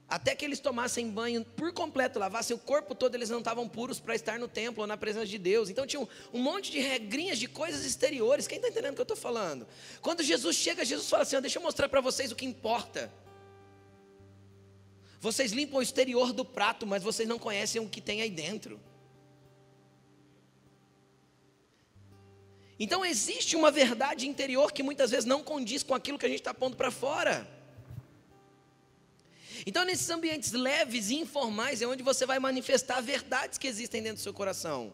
até 0.09 0.35
que 0.35 0.43
eles 0.43 0.59
tomassem 0.59 1.07
banho 1.07 1.45
por 1.45 1.71
completo, 1.71 2.17
lavassem 2.17 2.55
o 2.55 2.59
corpo 2.59 2.95
todo, 2.95 3.13
eles 3.13 3.29
não 3.29 3.39
estavam 3.39 3.69
puros 3.69 3.99
para 3.99 4.15
estar 4.15 4.39
no 4.39 4.47
templo 4.47 4.81
ou 4.81 4.87
na 4.87 4.97
presença 4.97 5.27
de 5.27 5.37
Deus. 5.37 5.69
Então 5.69 5.85
tinha 5.85 5.99
um, 5.99 6.07
um 6.33 6.41
monte 6.41 6.71
de 6.71 6.79
regrinhas 6.79 7.37
de 7.37 7.47
coisas 7.47 7.85
exteriores. 7.85 8.47
Quem 8.47 8.57
está 8.57 8.69
entendendo 8.69 8.93
o 8.93 8.95
que 8.95 9.01
eu 9.01 9.03
estou 9.03 9.17
falando? 9.17 9.67
Quando 10.01 10.23
Jesus 10.23 10.55
chega, 10.55 10.83
Jesus 10.83 11.07
fala 11.07 11.23
assim: 11.23 11.39
deixa 11.39 11.59
eu 11.59 11.63
mostrar 11.63 11.87
para 11.87 12.01
vocês 12.01 12.31
o 12.31 12.35
que 12.35 12.45
importa. 12.45 13.11
Vocês 15.21 15.51
limpam 15.51 15.77
o 15.77 15.81
exterior 15.81 16.33
do 16.33 16.43
prato, 16.43 16.87
mas 16.87 17.03
vocês 17.03 17.27
não 17.27 17.37
conhecem 17.37 17.79
o 17.79 17.87
que 17.87 18.01
tem 18.01 18.21
aí 18.21 18.31
dentro. 18.31 18.79
Então 22.79 23.05
existe 23.05 23.55
uma 23.55 23.69
verdade 23.69 24.27
interior 24.27 24.71
que 24.71 24.81
muitas 24.81 25.11
vezes 25.11 25.25
não 25.25 25.43
condiz 25.43 25.83
com 25.83 25.93
aquilo 25.93 26.17
que 26.17 26.25
a 26.25 26.29
gente 26.29 26.39
está 26.39 26.53
pondo 26.53 26.77
para 26.77 26.89
fora. 26.89 27.58
Então, 29.65 29.85
nesses 29.85 30.09
ambientes 30.09 30.51
leves 30.51 31.09
e 31.09 31.15
informais 31.15 31.81
é 31.81 31.87
onde 31.87 32.03
você 32.03 32.25
vai 32.25 32.39
manifestar 32.39 33.01
verdades 33.01 33.57
que 33.57 33.67
existem 33.67 34.01
dentro 34.01 34.17
do 34.17 34.23
seu 34.23 34.33
coração. 34.33 34.93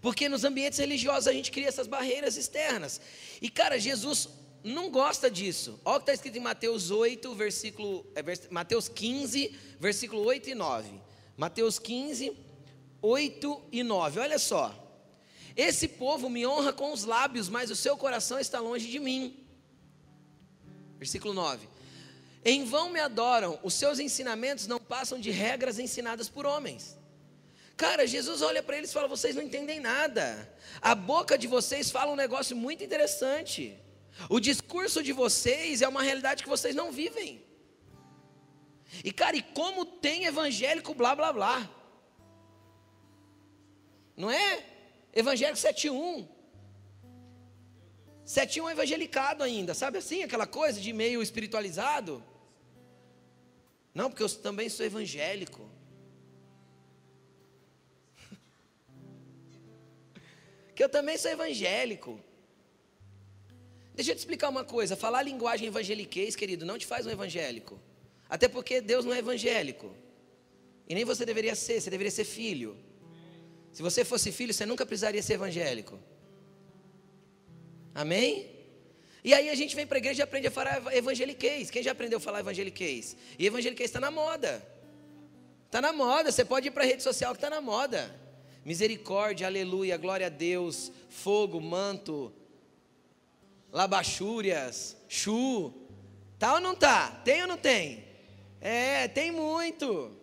Porque 0.00 0.28
nos 0.28 0.44
ambientes 0.44 0.78
religiosos 0.78 1.26
a 1.26 1.32
gente 1.32 1.50
cria 1.50 1.68
essas 1.68 1.86
barreiras 1.86 2.36
externas. 2.36 3.00
E, 3.40 3.48
cara, 3.50 3.78
Jesus 3.78 4.28
não 4.62 4.90
gosta 4.90 5.30
disso. 5.30 5.80
Olha 5.84 5.96
o 5.96 5.98
que 6.00 6.02
está 6.04 6.14
escrito 6.14 6.38
em 6.38 6.40
Mateus 6.40 6.90
8, 6.90 7.34
versículo. 7.34 8.06
É, 8.14 8.22
vers, 8.22 8.48
Mateus 8.50 8.88
15, 8.88 9.56
versículo 9.78 10.22
8 10.22 10.50
e 10.50 10.54
9. 10.54 11.00
Mateus 11.36 11.78
15, 11.78 12.36
8 13.00 13.62
e 13.72 13.82
9. 13.82 14.20
Olha 14.20 14.38
só. 14.38 14.82
Esse 15.56 15.88
povo 15.88 16.28
me 16.28 16.46
honra 16.46 16.72
com 16.72 16.92
os 16.92 17.04
lábios, 17.04 17.48
mas 17.48 17.70
o 17.70 17.76
seu 17.76 17.96
coração 17.96 18.38
está 18.38 18.60
longe 18.60 18.88
de 18.88 18.98
mim. 18.98 19.42
Versículo 20.98 21.32
9. 21.32 21.66
Em 22.48 22.62
vão 22.64 22.90
me 22.90 23.00
adoram, 23.00 23.58
os 23.64 23.74
seus 23.74 23.98
ensinamentos 23.98 24.68
não 24.68 24.78
passam 24.78 25.18
de 25.18 25.32
regras 25.32 25.80
ensinadas 25.80 26.28
por 26.28 26.46
homens. 26.46 26.96
Cara, 27.76 28.06
Jesus 28.06 28.40
olha 28.40 28.62
para 28.62 28.76
eles 28.78 28.90
e 28.90 28.92
fala: 28.92 29.08
vocês 29.08 29.34
não 29.34 29.42
entendem 29.42 29.80
nada. 29.80 30.24
A 30.80 30.94
boca 30.94 31.36
de 31.36 31.48
vocês 31.48 31.90
fala 31.90 32.12
um 32.12 32.22
negócio 32.24 32.56
muito 32.56 32.84
interessante. 32.84 33.76
O 34.30 34.38
discurso 34.38 35.02
de 35.02 35.12
vocês 35.12 35.82
é 35.82 35.88
uma 35.88 36.04
realidade 36.04 36.44
que 36.44 36.48
vocês 36.48 36.72
não 36.72 36.92
vivem. 36.92 37.44
E 39.02 39.10
cara, 39.10 39.36
e 39.36 39.42
como 39.42 39.84
tem 39.84 40.26
evangélico 40.26 40.94
blá 40.94 41.16
blá 41.16 41.32
blá? 41.32 41.68
Não 44.16 44.30
é? 44.30 44.64
Evangélico 45.12 45.58
71. 45.58 46.28
71 48.24 48.68
é 48.68 48.72
evangelicado 48.72 49.42
ainda, 49.42 49.74
sabe 49.74 49.98
assim? 49.98 50.22
Aquela 50.22 50.46
coisa 50.46 50.80
de 50.80 50.92
meio 50.92 51.20
espiritualizado. 51.20 52.24
Não, 53.98 54.10
porque 54.10 54.22
eu 54.22 54.28
também 54.28 54.68
sou 54.68 54.84
evangélico. 54.84 55.70
que 60.76 60.84
eu 60.84 60.88
também 60.90 61.16
sou 61.16 61.30
evangélico. 61.30 62.20
Deixa 63.94 64.10
eu 64.10 64.14
te 64.14 64.18
explicar 64.18 64.50
uma 64.50 64.64
coisa: 64.64 64.96
falar 64.96 65.22
linguagem 65.22 65.68
evangeliquez, 65.68 66.36
querido, 66.36 66.66
não 66.66 66.76
te 66.76 66.84
faz 66.84 67.06
um 67.06 67.10
evangélico. 67.10 67.80
Até 68.28 68.48
porque 68.48 68.82
Deus 68.82 69.06
não 69.06 69.14
é 69.14 69.18
evangélico. 69.20 69.96
E 70.86 70.94
nem 70.94 71.06
você 71.06 71.24
deveria 71.24 71.54
ser, 71.54 71.80
você 71.80 71.88
deveria 71.88 72.10
ser 72.10 72.24
filho. 72.24 72.76
Se 73.72 73.80
você 73.80 74.04
fosse 74.04 74.30
filho, 74.30 74.52
você 74.52 74.66
nunca 74.66 74.84
precisaria 74.84 75.22
ser 75.22 75.32
evangélico. 75.40 75.98
Amém? 77.94 78.55
E 79.26 79.34
aí 79.34 79.50
a 79.50 79.56
gente 79.56 79.74
vem 79.74 79.84
para 79.84 79.96
a 79.96 79.98
igreja 79.98 80.22
e 80.22 80.24
aprende 80.24 80.46
a 80.46 80.52
falar 80.52 80.94
evangeliquez. 80.94 81.68
Quem 81.68 81.82
já 81.82 81.90
aprendeu 81.90 82.18
a 82.18 82.20
falar 82.20 82.38
evangeliquez? 82.38 83.16
E 83.36 83.44
evangeliquez 83.44 83.90
está 83.90 83.98
na 83.98 84.08
moda. 84.08 84.64
Está 85.64 85.80
na 85.80 85.92
moda. 85.92 86.30
Você 86.30 86.44
pode 86.44 86.68
ir 86.68 86.70
para 86.70 86.84
a 86.84 86.86
rede 86.86 87.02
social 87.02 87.32
que 87.32 87.38
está 87.38 87.50
na 87.50 87.60
moda. 87.60 88.14
Misericórdia, 88.64 89.48
aleluia, 89.48 89.96
glória 89.96 90.26
a 90.26 90.30
Deus, 90.30 90.92
fogo, 91.08 91.60
manto, 91.60 92.32
labachúrias, 93.72 94.96
chu. 95.08 95.74
Tá 96.38 96.54
ou 96.54 96.60
não 96.60 96.76
tá? 96.76 97.10
Tem 97.24 97.42
ou 97.42 97.48
não 97.48 97.58
tem? 97.58 98.04
É, 98.60 99.08
tem 99.08 99.32
muito. 99.32 100.16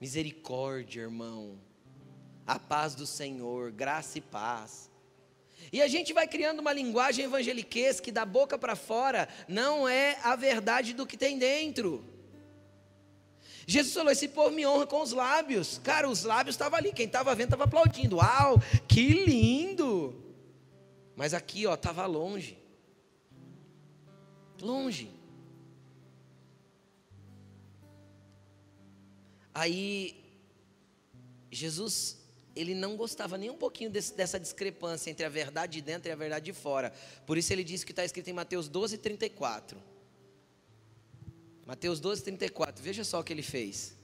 Misericórdia, 0.00 1.02
irmão. 1.02 1.60
A 2.46 2.58
paz 2.58 2.94
do 2.94 3.06
Senhor, 3.06 3.70
graça 3.72 4.16
e 4.16 4.22
paz. 4.22 4.90
E 5.72 5.80
a 5.80 5.88
gente 5.88 6.12
vai 6.12 6.28
criando 6.28 6.60
uma 6.60 6.72
linguagem 6.72 7.24
evangeliquez 7.24 7.98
que 7.98 8.12
da 8.12 8.26
boca 8.26 8.58
para 8.58 8.76
fora 8.76 9.26
não 9.48 9.88
é 9.88 10.18
a 10.22 10.36
verdade 10.36 10.92
do 10.92 11.06
que 11.06 11.16
tem 11.16 11.38
dentro. 11.38 12.04
Jesus 13.66 13.94
falou: 13.94 14.12
Esse 14.12 14.28
povo 14.28 14.50
me 14.50 14.66
honra 14.66 14.86
com 14.86 15.00
os 15.00 15.12
lábios. 15.12 15.80
Cara, 15.82 16.08
os 16.10 16.24
lábios 16.24 16.54
estavam 16.54 16.78
ali. 16.78 16.92
Quem 16.92 17.06
estava 17.06 17.34
vendo 17.34 17.46
estava 17.46 17.64
aplaudindo. 17.64 18.16
Uau, 18.16 18.60
que 18.86 19.24
lindo! 19.24 20.22
Mas 21.16 21.32
aqui, 21.32 21.66
ó, 21.66 21.72
estava 21.72 22.04
longe. 22.04 22.58
Longe. 24.60 25.10
Aí, 29.54 30.22
Jesus, 31.50 32.21
ele 32.54 32.74
não 32.74 32.96
gostava 32.96 33.38
nem 33.38 33.50
um 33.50 33.56
pouquinho 33.56 33.90
desse, 33.90 34.14
dessa 34.14 34.38
discrepância 34.38 35.10
entre 35.10 35.24
a 35.24 35.28
verdade 35.28 35.74
de 35.74 35.82
dentro 35.82 36.08
e 36.08 36.12
a 36.12 36.16
verdade 36.16 36.44
de 36.46 36.52
fora. 36.52 36.92
Por 37.26 37.38
isso 37.38 37.52
ele 37.52 37.64
disse 37.64 37.84
que 37.84 37.92
está 37.92 38.04
escrito 38.04 38.28
em 38.28 38.32
Mateus 38.32 38.68
12, 38.68 38.98
34. 38.98 39.82
Mateus 41.66 42.00
12, 42.00 42.22
34. 42.22 42.82
Veja 42.82 43.04
só 43.04 43.20
o 43.20 43.24
que 43.24 43.32
ele 43.32 43.42
fez. 43.42 43.96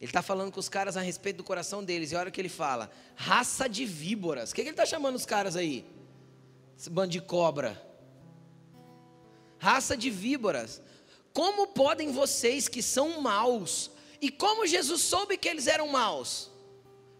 Ele 0.00 0.10
está 0.10 0.20
falando 0.20 0.50
com 0.50 0.58
os 0.58 0.68
caras 0.68 0.96
a 0.96 1.00
respeito 1.00 1.36
do 1.36 1.44
coração 1.44 1.84
deles. 1.84 2.10
E 2.10 2.16
olha 2.16 2.28
o 2.28 2.32
que 2.32 2.40
ele 2.40 2.48
fala: 2.48 2.90
raça 3.14 3.68
de 3.68 3.84
víboras. 3.84 4.50
O 4.50 4.54
que, 4.54 4.62
que 4.62 4.68
ele 4.68 4.72
está 4.72 4.84
chamando 4.84 5.14
os 5.14 5.24
caras 5.24 5.54
aí? 5.54 5.86
Esse 6.76 6.90
bando 6.90 7.12
de 7.12 7.20
cobra. 7.20 7.80
Raça 9.58 9.96
de 9.96 10.10
víboras. 10.10 10.82
Como 11.32 11.68
podem 11.68 12.10
vocês 12.10 12.66
que 12.66 12.82
são 12.82 13.20
maus? 13.20 13.92
E 14.22 14.30
como 14.30 14.68
Jesus 14.68 15.02
soube 15.02 15.36
que 15.36 15.48
eles 15.48 15.66
eram 15.66 15.88
maus? 15.88 16.48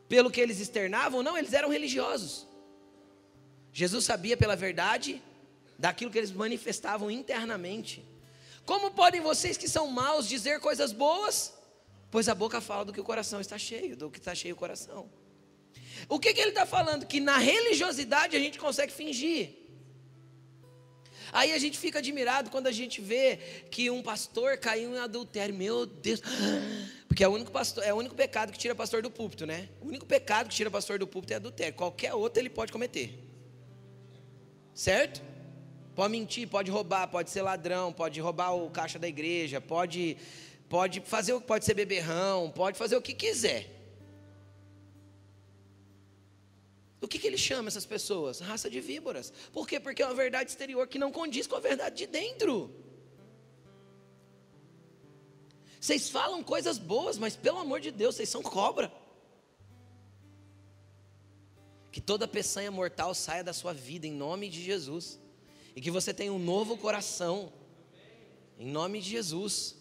Pelo 0.09 0.31
que 0.31 0.41
eles 0.41 0.61
externavam? 0.61 1.21
Não, 1.21 1.37
eles 1.37 1.53
eram 1.53 1.69
religiosos. 1.69 2.47
Jesus 3.73 4.05
sabia 4.05 4.37
pela 4.37 4.55
verdade 4.55 5.21
daquilo 5.77 6.13
que 6.13 6.19
eles 6.19 6.31
manifestavam 6.31 7.11
internamente. 7.11 8.05
Como 8.65 8.93
podem 8.93 9.21
vocês 9.21 9.57
que 9.57 9.69
são 9.69 9.89
maus 9.89 10.29
dizer 10.29 10.61
coisas 10.61 10.93
boas? 10.93 11.53
Pois 12.09 12.29
a 12.29 12.35
boca 12.37 12.61
fala 12.61 12.85
do 12.85 12.93
que 12.93 13.01
o 13.01 13.05
coração 13.05 13.41
está 13.41 13.59
cheio, 13.59 13.97
do 13.97 14.09
que 14.09 14.21
está 14.21 14.33
cheio 14.33 14.55
o 14.55 14.59
coração. 14.59 15.11
O 16.09 16.21
que, 16.21 16.33
que 16.33 16.41
ele 16.41 16.51
está 16.51 16.65
falando? 16.65 17.05
Que 17.05 17.19
na 17.19 17.39
religiosidade 17.39 18.37
a 18.37 18.39
gente 18.39 18.61
consegue 18.61 18.93
fingir. 18.93 19.62
Aí 21.33 21.53
a 21.53 21.59
gente 21.59 21.79
fica 21.79 21.99
admirado 21.99 22.51
quando 22.51 22.67
a 22.67 22.73
gente 22.73 23.01
vê 23.01 23.39
que 23.71 23.91
um 23.91 24.03
pastor 24.03 24.59
caiu 24.59 24.95
em 24.95 24.99
adultério. 24.99 25.55
Meu 25.55 25.87
Deus. 25.87 26.21
Porque 27.09 27.25
é 27.25 27.29
o 27.29 27.33
único, 27.33 27.51
pastor, 27.51 27.83
é 27.85 27.93
o 27.93 27.97
único 27.97 28.15
pecado 28.15 28.53
que 28.53 28.59
tira 28.59 28.75
pastor 28.75 29.03
do 29.03 29.11
púlpito, 29.11 29.47
né? 29.47 29.69
O 29.81 29.89
único 29.89 30.05
pecado 30.05 30.49
que 30.51 30.55
tira 30.55 30.71
pastor 30.71 30.99
do 30.99 31.07
púlpito 31.07 31.33
é 31.33 31.37
adultério. 31.37 31.75
Qualquer 31.75 32.13
outro 32.13 32.41
ele 32.41 32.51
pode 32.51 32.71
cometer. 32.71 33.19
Certo? 34.75 35.23
Pode 35.95 36.13
mentir, 36.13 36.49
pode 36.49 36.71
roubar, 36.71 37.09
pode 37.09 37.31
ser 37.31 37.43
ladrão, 37.43 37.93
pode 37.93 38.21
roubar 38.21 38.55
o 38.55 38.71
caixa 38.71 38.99
da 38.99 39.09
igreja, 39.09 39.61
pode 39.61 40.17
pode 40.69 41.01
fazer, 41.01 41.39
pode 41.41 41.67
ser 41.67 41.75
beberrão, 41.75 42.51
pode 42.51 42.79
fazer 42.79 42.97
o 42.97 43.03
que 43.03 43.13
quiser. 43.13 43.82
O 47.03 47.09
que, 47.09 47.19
que 47.19 47.27
ele 47.27 47.37
chama 47.37 47.67
essas 47.67 47.85
pessoas? 47.85 48.39
Raça 48.39 48.71
de 48.71 48.81
víboras. 48.81 49.33
Por 49.53 49.67
quê? 49.67 49.81
Porque 49.81 50.03
é 50.03 50.07
uma 50.07 50.15
verdade 50.15 50.51
exterior 50.51 50.87
que 50.87 51.01
não 51.01 51.11
condiz 51.11 51.49
com 51.49 51.57
a 51.57 51.61
verdade 51.61 51.97
de 51.97 52.07
dentro. 52.07 52.73
Vocês 55.81 56.09
falam 56.09 56.45
coisas 56.45 56.79
boas, 56.79 57.19
mas 57.19 57.35
pelo 57.35 57.59
amor 57.59 57.81
de 57.81 57.91
Deus, 57.91 58.15
vocês 58.15 58.29
são 58.29 58.41
cobra. 58.41 58.91
Que 61.91 62.01
toda 62.01 62.29
peçanha 62.29 62.71
mortal 62.71 63.13
saia 63.15 63.43
da 63.43 63.53
sua 63.53 63.75
vida 63.75 64.07
em 64.07 64.13
nome 64.13 64.49
de 64.49 64.63
Jesus. 64.63 65.19
E 65.75 65.81
que 65.81 65.91
você 65.91 66.15
tenha 66.15 66.33
um 66.33 66.39
novo 66.39 66.79
coração. 66.79 67.53
Em 68.57 68.71
nome 68.71 69.01
de 69.01 69.11
Jesus. 69.11 69.75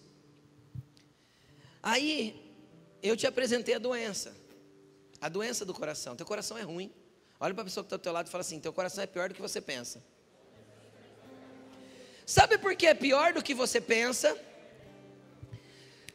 Aí, 1.83 2.51
eu 3.03 3.15
te 3.15 3.27
apresentei 3.27 3.75
a 3.75 3.79
doença. 3.79 4.35
A 5.21 5.29
doença 5.29 5.63
do 5.63 5.73
coração. 5.73 6.15
Teu 6.15 6.25
coração 6.25 6.57
é 6.57 6.63
ruim. 6.63 6.91
Olha 7.43 7.55
para 7.55 7.63
a 7.63 7.65
pessoa 7.65 7.83
que 7.83 7.87
está 7.87 7.97
do 7.97 8.01
teu 8.01 8.13
lado 8.13 8.27
e 8.27 8.29
fala 8.29 8.43
assim: 8.43 8.59
teu 8.59 8.71
coração 8.71 9.03
é 9.03 9.07
pior 9.07 9.29
do 9.29 9.35
que 9.35 9.41
você 9.41 9.59
pensa. 9.59 10.01
Sabe 12.23 12.59
por 12.59 12.75
que 12.75 12.85
é 12.85 12.93
pior 12.93 13.33
do 13.33 13.41
que 13.41 13.55
você 13.55 13.81
pensa? 13.81 14.37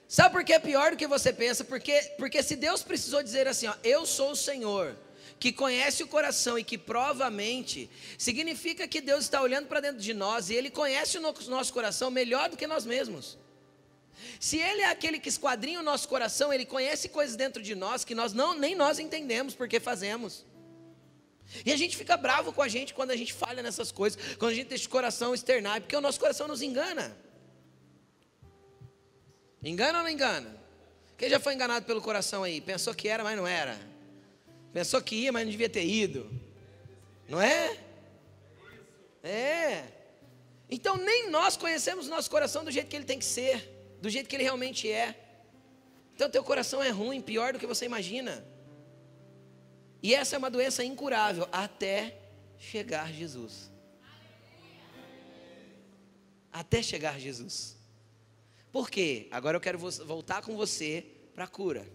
Sabe 0.09 0.31
por 0.37 0.45
que 0.45 0.53
é 0.53 0.61
pior 0.61 0.93
do 0.93 0.97
que 0.97 1.07
você 1.09 1.33
pensa? 1.33 1.65
Porque, 1.65 2.01
porque 2.17 2.41
se 2.45 2.55
Deus 2.55 2.85
precisou 2.85 3.25
dizer 3.25 3.49
assim, 3.49 3.67
ó, 3.67 3.75
eu 3.83 4.07
sou 4.07 4.31
o 4.31 4.37
Senhor, 4.37 4.97
que 5.41 5.53
conhece 5.53 6.05
o 6.05 6.07
coração 6.07 6.57
e 6.57 6.63
que 6.63 6.79
prova 6.79 7.27
a 7.27 7.31
mente, 7.31 7.91
significa 8.17 8.87
que 8.87 9.01
Deus 9.01 9.25
está 9.25 9.43
olhando 9.43 9.67
para 9.67 9.81
dentro 9.81 10.01
de 10.01 10.15
nós 10.15 10.49
e 10.49 10.55
Ele 10.55 10.71
conhece 10.71 11.19
o 11.19 11.21
nosso 11.21 11.73
coração 11.73 12.09
melhor 12.09 12.49
do 12.49 12.57
que 12.57 12.69
nós 12.69 12.87
mesmos. 12.87 13.37
Se 14.39 14.59
Ele 14.59 14.83
é 14.83 14.91
aquele 14.91 15.19
que 15.19 15.29
esquadrinha 15.29 15.81
o 15.81 15.83
nosso 15.83 16.09
coração, 16.09 16.53
Ele 16.53 16.65
conhece 16.65 17.09
coisas 17.09 17.35
dentro 17.35 17.61
de 17.61 17.75
nós 17.75 18.05
que 18.05 18.15
nós 18.15 18.33
não 18.33 18.55
nem 18.55 18.77
nós 18.77 19.01
entendemos 19.01 19.57
porque 19.57 19.81
fazemos. 19.81 20.47
E 21.65 21.73
a 21.73 21.77
gente 21.77 21.97
fica 21.97 22.17
bravo 22.17 22.53
com 22.53 22.63
a 22.63 22.69
gente 22.69 22.93
quando 22.93 23.11
a 23.11 23.17
gente 23.17 23.33
falha 23.33 23.63
nessas 23.63 23.93
coisas, 23.93 24.19
quando 24.37 24.53
a 24.53 24.55
gente 24.55 24.69
deixa 24.69 24.87
o 24.87 24.91
coração 24.91 25.35
externar, 25.35 25.81
porque 25.81 25.97
o 25.97 26.01
nosso 26.01 26.19
coração 26.19 26.49
nos 26.49 26.63
engana. 26.63 27.17
Engana 29.63 29.99
ou 29.99 30.05
não 30.05 30.11
engana? 30.11 30.57
Quem 31.17 31.31
já 31.31 31.41
foi 31.41 31.55
enganado 31.55 31.87
pelo 31.87 32.03
coração 32.03 32.43
aí? 32.43 32.61
Pensou 32.61 32.95
que 32.95 33.09
era, 33.09 33.25
mas 33.25 33.37
não 33.37 33.47
era. 33.47 33.79
Pensou 34.73 35.01
que 35.01 35.15
ia, 35.15 35.33
mas 35.33 35.45
não 35.45 35.51
devia 35.51 35.69
ter 35.69 35.85
ido. 35.85 36.31
Não 37.29 37.41
é? 37.41 37.77
É. 39.23 39.85
Então 40.69 40.97
nem 40.97 41.31
nós 41.31 41.57
conhecemos 41.57 42.07
o 42.07 42.11
nosso 42.11 42.31
coração 42.31 42.65
do 42.65 42.71
jeito 42.71 42.89
que 42.89 42.97
ele 42.97 43.05
tem 43.05 43.19
que 43.19 43.25
ser 43.25 43.77
do 44.01 44.11
jeito 44.11 44.29
que 44.29 44.37
ele 44.37 44.43
realmente 44.43 44.91
é. 44.91 45.15
Então 46.15 46.31
teu 46.31 46.43
coração 46.43 46.83
é 46.83 46.91
ruim, 46.91 47.21
pior 47.21 47.53
do 47.53 47.59
que 47.59 47.67
você 47.67 47.85
imagina. 47.85 48.45
E 50.03 50.15
essa 50.15 50.37
é 50.37 50.39
uma 50.39 50.51
doença 50.51 50.85
incurável 50.85 51.49
até 51.51 52.19
chegar 52.59 53.13
Jesus. 53.13 53.71
Até 56.53 56.83
chegar 56.83 57.19
Jesus. 57.19 57.77
Por 58.73 58.91
quê? 58.91 59.29
Agora 59.31 59.57
eu 59.57 59.61
quero 59.61 59.79
voltar 59.79 60.43
com 60.43 60.57
você 60.57 61.05
para 61.35 61.45
a 61.45 61.49
cura. 61.49 61.87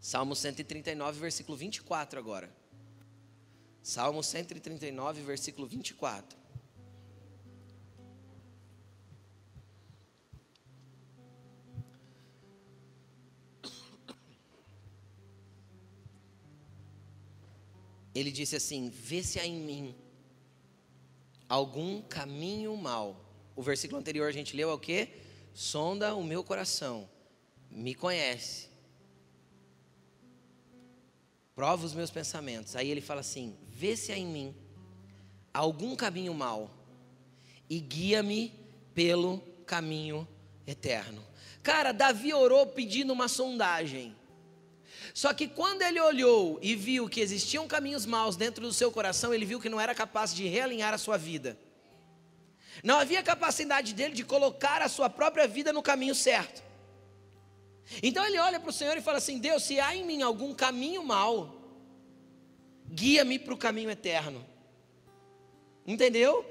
Salmo 0.00 0.36
139, 0.36 1.18
versículo 1.18 1.56
24 1.56 2.18
agora. 2.18 2.50
Salmo 3.82 4.22
139, 4.22 5.22
versículo 5.22 5.66
24. 5.66 6.45
Ele 18.18 18.30
disse 18.30 18.56
assim: 18.56 18.88
Vê 18.88 19.22
se 19.22 19.38
há 19.38 19.46
em 19.46 19.60
mim 19.60 19.94
algum 21.48 22.00
caminho 22.02 22.76
mal. 22.76 23.22
O 23.54 23.62
versículo 23.62 23.98
anterior 23.98 24.28
a 24.28 24.32
gente 24.32 24.56
leu 24.56 24.70
é 24.70 24.74
o 24.74 24.78
que? 24.78 25.08
Sonda 25.54 26.14
o 26.14 26.22
meu 26.22 26.44
coração, 26.44 27.08
me 27.70 27.94
conhece, 27.94 28.68
prova 31.54 31.86
os 31.86 31.94
meus 31.94 32.10
pensamentos. 32.10 32.76
Aí 32.76 32.90
ele 32.90 33.00
fala 33.00 33.20
assim: 33.20 33.56
Vê 33.68 33.96
se 33.96 34.12
há 34.12 34.18
em 34.18 34.26
mim 34.26 34.54
algum 35.52 35.96
caminho 35.96 36.34
mal 36.34 36.70
e 37.68 37.80
guia-me 37.80 38.52
pelo 38.94 39.40
caminho 39.66 40.26
eterno. 40.66 41.24
Cara, 41.62 41.92
Davi 41.92 42.32
orou 42.32 42.66
pedindo 42.66 43.12
uma 43.12 43.28
sondagem. 43.28 44.14
Só 45.16 45.32
que 45.32 45.48
quando 45.48 45.80
ele 45.80 45.98
olhou 45.98 46.58
e 46.60 46.76
viu 46.76 47.08
que 47.08 47.22
existiam 47.22 47.66
caminhos 47.66 48.04
maus 48.04 48.36
dentro 48.36 48.60
do 48.66 48.70
seu 48.70 48.92
coração, 48.92 49.32
ele 49.32 49.46
viu 49.46 49.58
que 49.58 49.70
não 49.70 49.80
era 49.80 49.94
capaz 49.94 50.34
de 50.34 50.46
realinhar 50.46 50.92
a 50.92 50.98
sua 50.98 51.16
vida. 51.16 51.58
Não 52.84 52.98
havia 52.98 53.22
capacidade 53.22 53.94
dele 53.94 54.12
de 54.12 54.22
colocar 54.22 54.82
a 54.82 54.90
sua 54.90 55.08
própria 55.08 55.48
vida 55.48 55.72
no 55.72 55.82
caminho 55.82 56.14
certo. 56.14 56.62
Então 58.02 58.26
ele 58.26 58.38
olha 58.38 58.60
para 58.60 58.68
o 58.68 58.72
Senhor 58.74 58.94
e 58.94 59.00
fala 59.00 59.16
assim: 59.16 59.38
Deus, 59.38 59.62
se 59.62 59.80
há 59.80 59.96
em 59.96 60.04
mim 60.04 60.20
algum 60.20 60.52
caminho 60.52 61.02
mau, 61.02 61.62
guia-me 62.86 63.38
para 63.38 63.54
o 63.54 63.56
caminho 63.56 63.88
eterno. 63.88 64.46
Entendeu? 65.86 66.44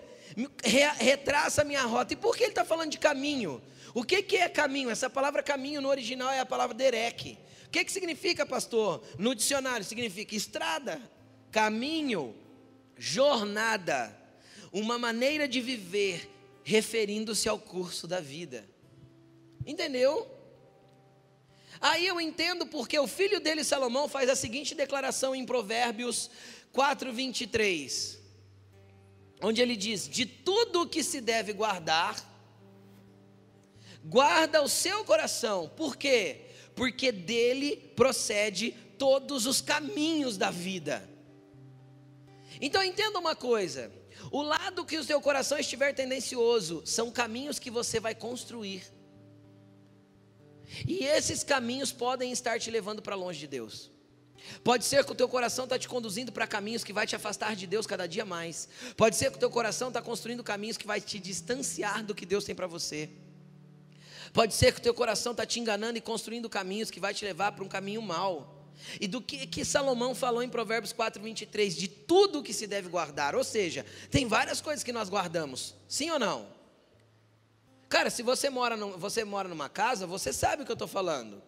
Retraça 0.97 1.61
a 1.61 1.65
minha 1.65 1.83
rota. 1.83 2.13
E 2.13 2.17
por 2.17 2.35
que 2.35 2.45
ele 2.45 2.51
está 2.51 2.65
falando 2.65 2.89
de 2.89 2.97
caminho? 2.97 3.61
O 3.93 4.03
que, 4.03 4.23
que 4.23 4.37
é 4.37 4.49
caminho? 4.49 4.89
Essa 4.89 5.07
palavra 5.07 5.43
caminho 5.43 5.81
no 5.81 5.87
original 5.89 6.31
é 6.31 6.39
a 6.39 6.45
palavra 6.47 6.73
derek. 6.73 7.37
Que, 7.75 7.83
que 7.83 7.91
significa, 7.91 8.45
pastor? 8.45 9.03
No 9.19 9.35
dicionário 9.35 9.85
significa 9.85 10.33
estrada, 10.33 11.01
caminho, 11.51 12.33
jornada, 12.97 14.17
uma 14.71 14.97
maneira 14.97 15.45
de 15.45 15.59
viver 15.59 16.31
referindo-se 16.63 17.49
ao 17.49 17.59
curso 17.59 18.07
da 18.07 18.21
vida. 18.21 18.65
Entendeu? 19.65 20.25
Aí 21.81 22.07
eu 22.07 22.21
entendo 22.21 22.65
porque 22.65 22.97
o 22.97 23.07
filho 23.07 23.41
dele, 23.41 23.61
Salomão, 23.61 24.07
faz 24.07 24.29
a 24.29 24.37
seguinte 24.37 24.73
declaração 24.73 25.35
em 25.35 25.45
Provérbios 25.45 26.31
4, 26.71 27.11
23, 27.11 28.21
onde 29.41 29.61
ele 29.61 29.75
diz: 29.75 30.07
De 30.07 30.25
tudo 30.25 30.83
o 30.83 30.87
que 30.87 31.03
se 31.03 31.19
deve 31.19 31.51
guardar, 31.51 32.23
guarda 34.01 34.61
o 34.61 34.69
seu 34.69 35.03
coração, 35.03 35.67
por 35.75 35.97
quê? 35.97 36.44
Porque 36.75 37.11
dele 37.11 37.77
procede 37.95 38.71
todos 38.97 39.45
os 39.45 39.61
caminhos 39.61 40.37
da 40.37 40.51
vida. 40.51 41.07
Então 42.59 42.83
entenda 42.83 43.19
uma 43.19 43.35
coisa: 43.35 43.91
o 44.31 44.41
lado 44.41 44.85
que 44.85 44.97
o 44.97 45.03
seu 45.03 45.21
coração 45.21 45.57
estiver 45.57 45.93
tendencioso 45.93 46.81
são 46.85 47.11
caminhos 47.11 47.59
que 47.59 47.71
você 47.71 47.99
vai 47.99 48.15
construir. 48.15 48.83
E 50.87 51.05
esses 51.05 51.43
caminhos 51.43 51.91
podem 51.91 52.31
estar 52.31 52.59
te 52.59 52.71
levando 52.71 53.01
para 53.01 53.15
longe 53.15 53.39
de 53.39 53.47
Deus. 53.47 53.91
Pode 54.63 54.85
ser 54.85 55.03
que 55.03 55.11
o 55.11 55.15
teu 55.15 55.27
coração 55.27 55.65
está 55.65 55.77
te 55.77 55.87
conduzindo 55.87 56.31
para 56.31 56.45
caminhos 56.45 56.83
que 56.83 56.93
vai 56.93 57.07
te 57.07 57.15
afastar 57.15 57.55
de 57.55 57.65
Deus 57.65 57.87
cada 57.87 58.07
dia 58.07 58.25
mais. 58.25 58.67
Pode 58.95 59.15
ser 59.15 59.31
que 59.31 59.37
o 59.37 59.39
teu 59.39 59.49
coração 59.49 59.87
está 59.87 60.01
construindo 60.01 60.43
caminhos 60.43 60.77
que 60.77 60.85
vai 60.85 61.01
te 61.01 61.19
distanciar 61.19 62.03
do 62.03 62.13
que 62.13 62.25
Deus 62.25 62.43
tem 62.43 62.53
para 62.53 62.67
você. 62.67 63.09
Pode 64.35 64.53
ser 64.53 64.73
que 64.73 64.79
o 64.79 64.83
teu 64.83 64.93
coração 64.93 65.31
está 65.31 65.45
te 65.45 65.61
enganando 65.61 65.97
e 65.97 66.01
construindo 66.01 66.49
caminhos 66.49 66.91
que 66.91 66.99
vai 66.99 67.13
te 67.13 67.23
levar 67.23 67.53
para 67.53 67.63
um 67.63 67.69
caminho 67.69 68.01
mau. 68.01 68.67
E 68.99 69.07
do 69.07 69.21
que, 69.21 69.47
que 69.47 69.63
Salomão 69.63 70.13
falou 70.13 70.43
em 70.43 70.49
Provérbios 70.49 70.91
4, 70.91 71.23
23, 71.23 71.73
de 71.73 71.87
tudo 71.87 72.43
que 72.43 72.51
se 72.51 72.67
deve 72.67 72.89
guardar. 72.89 73.33
Ou 73.33 73.45
seja, 73.45 73.85
tem 74.11 74.27
várias 74.27 74.59
coisas 74.59 74.83
que 74.83 74.91
nós 74.91 75.07
guardamos, 75.07 75.73
sim 75.87 76.11
ou 76.11 76.19
não? 76.19 76.47
Cara, 77.87 78.09
se 78.09 78.21
você 78.21 78.49
mora, 78.49 78.75
num, 78.75 78.97
você 78.97 79.23
mora 79.23 79.47
numa 79.47 79.69
casa, 79.69 80.05
você 80.05 80.33
sabe 80.33 80.63
o 80.63 80.65
que 80.65 80.71
eu 80.71 80.75
estou 80.75 80.87
falando. 80.89 81.41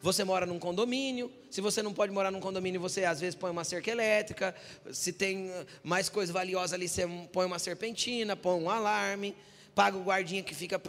Você 0.00 0.24
mora 0.24 0.46
num 0.46 0.58
condomínio, 0.58 1.30
se 1.50 1.60
você 1.60 1.82
não 1.82 1.92
pode 1.92 2.10
morar 2.10 2.30
num 2.30 2.40
condomínio, 2.40 2.80
você 2.80 3.04
às 3.04 3.20
vezes 3.20 3.34
põe 3.34 3.50
uma 3.50 3.64
cerca 3.64 3.90
elétrica, 3.90 4.54
se 4.90 5.12
tem 5.12 5.52
mais 5.84 6.08
coisa 6.08 6.32
valiosa 6.32 6.74
ali, 6.74 6.88
você 6.88 7.06
põe 7.30 7.44
uma 7.44 7.58
serpentina, 7.58 8.34
põe 8.34 8.58
um 8.58 8.70
alarme, 8.70 9.36
paga 9.74 9.96
o 9.96 10.02
guardinha 10.02 10.42
que 10.42 10.54
fica 10.54 10.80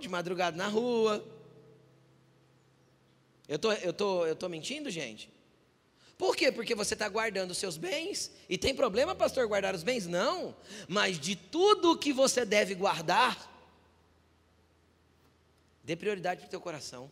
de 0.00 0.08
madrugada 0.08 0.56
na 0.56 0.68
rua. 0.68 1.24
Eu 3.48 3.58
tô, 3.58 3.72
eu 3.72 3.92
tô, 3.92 4.26
eu 4.26 4.36
tô 4.36 4.48
mentindo, 4.48 4.90
gente? 4.90 5.32
Por 6.16 6.36
quê? 6.36 6.52
Porque 6.52 6.74
você 6.74 6.94
está 6.94 7.08
guardando 7.08 7.50
os 7.50 7.58
seus 7.58 7.76
bens. 7.76 8.30
E 8.48 8.56
tem 8.56 8.74
problema, 8.74 9.14
pastor, 9.14 9.46
guardar 9.48 9.74
os 9.74 9.82
bens? 9.82 10.06
Não. 10.06 10.54
Mas 10.88 11.18
de 11.18 11.34
tudo 11.34 11.98
que 11.98 12.12
você 12.12 12.44
deve 12.44 12.74
guardar, 12.74 13.52
Dê 15.84 15.96
prioridade 15.96 16.40
para 16.40 16.46
o 16.46 16.50
teu 16.50 16.60
coração. 16.60 17.10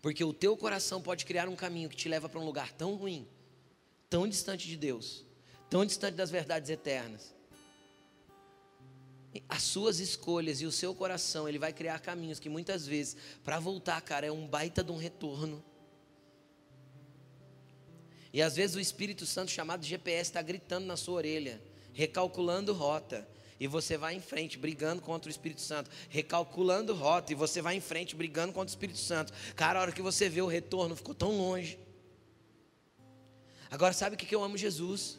Porque 0.00 0.24
o 0.24 0.32
teu 0.32 0.56
coração 0.56 1.02
pode 1.02 1.26
criar 1.26 1.48
um 1.48 1.56
caminho 1.56 1.88
que 1.88 1.96
te 1.96 2.08
leva 2.08 2.28
para 2.28 2.40
um 2.40 2.44
lugar 2.44 2.72
tão 2.72 2.94
ruim, 2.94 3.28
tão 4.08 4.26
distante 4.26 4.66
de 4.66 4.76
Deus, 4.76 5.24
tão 5.68 5.84
distante 5.84 6.14
das 6.14 6.30
verdades 6.30 6.70
eternas. 6.70 7.34
As 9.48 9.62
suas 9.62 10.00
escolhas 10.00 10.60
e 10.60 10.66
o 10.66 10.72
seu 10.72 10.94
coração, 10.94 11.48
ele 11.48 11.58
vai 11.58 11.72
criar 11.72 11.98
caminhos 11.98 12.38
que 12.38 12.48
muitas 12.48 12.86
vezes, 12.86 13.16
para 13.44 13.58
voltar, 13.58 14.00
cara, 14.00 14.26
é 14.26 14.32
um 14.32 14.46
baita 14.46 14.82
de 14.82 14.90
um 14.90 14.96
retorno. 14.96 15.62
E 18.32 18.42
às 18.42 18.56
vezes 18.56 18.76
o 18.76 18.80
Espírito 18.80 19.26
Santo, 19.26 19.50
chamado 19.50 19.84
GPS, 19.84 20.30
está 20.30 20.42
gritando 20.42 20.86
na 20.86 20.96
sua 20.96 21.14
orelha, 21.14 21.62
recalculando 21.92 22.72
rota, 22.72 23.28
e 23.60 23.66
você 23.66 23.96
vai 23.96 24.14
em 24.14 24.20
frente 24.20 24.56
brigando 24.56 25.02
contra 25.02 25.28
o 25.28 25.30
Espírito 25.30 25.60
Santo, 25.60 25.90
recalculando 26.08 26.94
rota, 26.94 27.32
e 27.32 27.34
você 27.34 27.60
vai 27.60 27.74
em 27.74 27.80
frente 27.80 28.14
brigando 28.14 28.52
contra 28.52 28.68
o 28.68 28.74
Espírito 28.74 28.98
Santo. 28.98 29.32
Cara, 29.56 29.78
a 29.78 29.82
hora 29.82 29.92
que 29.92 30.02
você 30.02 30.28
vê 30.28 30.40
o 30.40 30.46
retorno, 30.46 30.94
ficou 30.94 31.14
tão 31.14 31.36
longe. 31.36 31.78
Agora, 33.70 33.92
sabe 33.92 34.14
o 34.14 34.18
que 34.18 34.34
eu 34.34 34.42
amo 34.42 34.56
Jesus? 34.56 35.18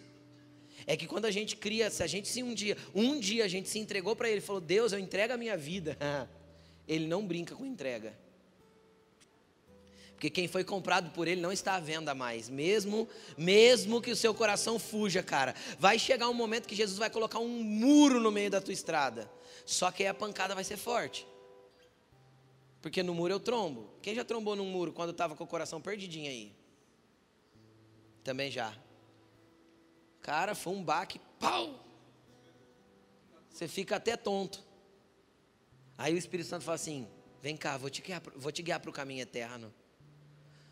É 0.90 0.98
que 0.98 1.06
quando 1.06 1.26
a 1.26 1.32
gente 1.32 1.56
cria, 1.56 1.92
se 1.92 2.02
a 2.02 2.08
gente 2.08 2.28
se 2.28 2.42
um 2.42 2.52
dia, 2.52 2.76
um 2.96 3.20
dia 3.20 3.46
a 3.46 3.48
gente 3.48 3.70
se 3.70 3.78
entregou 3.78 4.16
para 4.16 4.28
Ele, 4.28 4.42
falou: 4.42 4.60
Deus, 4.60 4.92
eu 4.92 4.98
entrego 4.98 5.32
a 5.32 5.38
minha 5.38 5.56
vida. 5.56 5.96
Ele 6.88 7.06
não 7.06 7.28
brinca 7.28 7.54
com 7.54 7.64
entrega. 7.64 8.18
Porque 10.16 10.32
quem 10.32 10.48
foi 10.48 10.64
comprado 10.64 11.12
por 11.12 11.28
ele 11.28 11.40
não 11.40 11.52
está 11.52 11.76
à 11.76 11.80
venda 11.80 12.14
mais, 12.14 12.50
mesmo 12.50 13.08
mesmo 13.38 14.02
que 14.02 14.12
o 14.12 14.16
seu 14.16 14.34
coração 14.34 14.78
fuja, 14.80 15.24
cara. 15.24 15.56
Vai 15.78 16.00
chegar 16.00 16.28
um 16.28 16.34
momento 16.34 16.68
que 16.68 16.76
Jesus 16.76 16.98
vai 16.98 17.10
colocar 17.10 17.38
um 17.40 17.64
muro 17.64 18.20
no 18.20 18.32
meio 18.32 18.50
da 18.50 18.60
tua 18.60 18.74
estrada. 18.74 19.32
Só 19.66 19.92
que 19.92 20.04
aí 20.04 20.10
a 20.10 20.14
pancada 20.14 20.56
vai 20.56 20.64
ser 20.64 20.76
forte. 20.76 21.26
Porque 22.82 23.04
no 23.04 23.14
muro 23.14 23.36
eu 23.36 23.40
trombo. 23.40 23.94
Quem 24.02 24.16
já 24.16 24.26
trombou 24.26 24.56
num 24.56 24.66
muro 24.66 24.92
quando 24.92 25.12
estava 25.12 25.36
com 25.36 25.44
o 25.44 25.48
coração 25.48 25.80
perdidinho 25.80 26.30
aí? 26.30 26.52
Também 28.24 28.50
já. 28.50 28.76
Cara, 30.22 30.54
foi 30.56 30.74
um 30.74 30.84
baque, 30.84 31.20
pau! 31.40 31.86
Você 33.50 33.68
fica 33.68 33.96
até 33.96 34.16
tonto. 34.16 34.64
Aí 35.98 36.14
o 36.14 36.18
Espírito 36.18 36.48
Santo 36.48 36.64
fala 36.64 36.76
assim: 36.76 37.08
vem 37.42 37.58
cá, 37.58 37.78
vou 37.78 37.90
te 37.90 38.02
guiar, 38.02 38.22
vou 38.36 38.52
te 38.52 38.62
guiar 38.62 38.80
para 38.80 38.90
o 38.90 38.94
caminho 38.94 39.22
eterno. 39.22 39.74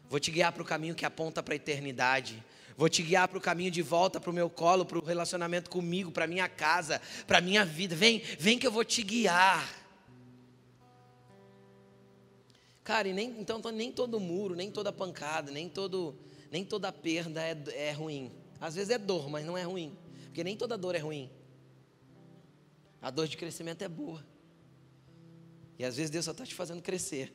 Vou 0.10 0.20
te 0.20 0.32
guiar 0.32 0.54
para 0.54 0.62
o 0.62 0.66
caminho 0.66 0.96
que 0.96 1.06
aponta 1.06 1.44
para 1.44 1.54
a 1.54 1.58
eternidade. 1.58 2.44
Vou 2.78 2.88
te 2.88 3.02
guiar 3.02 3.28
para 3.28 3.38
o 3.38 3.42
caminho 3.42 3.72
de 3.72 3.82
volta 3.82 4.20
para 4.22 4.30
o 4.30 4.34
meu 4.34 4.50
colo, 4.50 4.86
para 4.86 4.98
o 4.98 5.04
relacionamento 5.04 5.70
comigo, 5.70 6.12
para 6.12 6.28
minha 6.28 6.48
casa, 6.48 7.02
para 7.26 7.42
minha 7.42 7.66
vida. 7.66 7.96
Vem, 7.96 8.20
vem 8.40 8.58
que 8.58 8.66
eu 8.66 8.72
vou 8.72 8.86
te 8.86 9.02
guiar. 9.02 9.68
Cara, 12.84 13.10
e 13.10 13.14
nem, 13.14 13.42
então 13.42 13.60
nem 13.74 13.92
todo 13.92 14.18
muro, 14.18 14.56
nem 14.56 14.72
toda 14.72 14.94
pancada, 14.94 15.52
nem, 15.52 15.68
todo, 15.68 16.16
nem 16.50 16.64
toda 16.64 16.90
perda 16.90 17.42
é, 17.42 17.58
é 17.74 17.92
ruim. 17.92 18.32
Às 18.60 18.76
vezes 18.76 18.90
é 18.90 18.98
dor, 18.98 19.30
mas 19.30 19.46
não 19.46 19.58
é 19.58 19.64
ruim. 19.64 19.98
Porque 20.26 20.44
nem 20.44 20.58
toda 20.58 20.78
dor 20.78 20.96
é 20.96 21.00
ruim. 21.00 21.30
A 23.02 23.10
dor 23.10 23.28
de 23.28 23.38
crescimento 23.38 23.82
é 23.84 23.88
boa. 23.88 24.26
E 25.78 25.86
às 25.86 25.96
vezes 25.96 26.10
Deus 26.10 26.26
só 26.26 26.32
está 26.32 26.46
te 26.46 26.56
fazendo 26.56 26.82
crescer. 26.82 27.34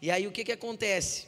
E 0.00 0.10
aí 0.10 0.26
o 0.26 0.32
que, 0.32 0.44
que 0.44 0.52
acontece? 0.52 1.26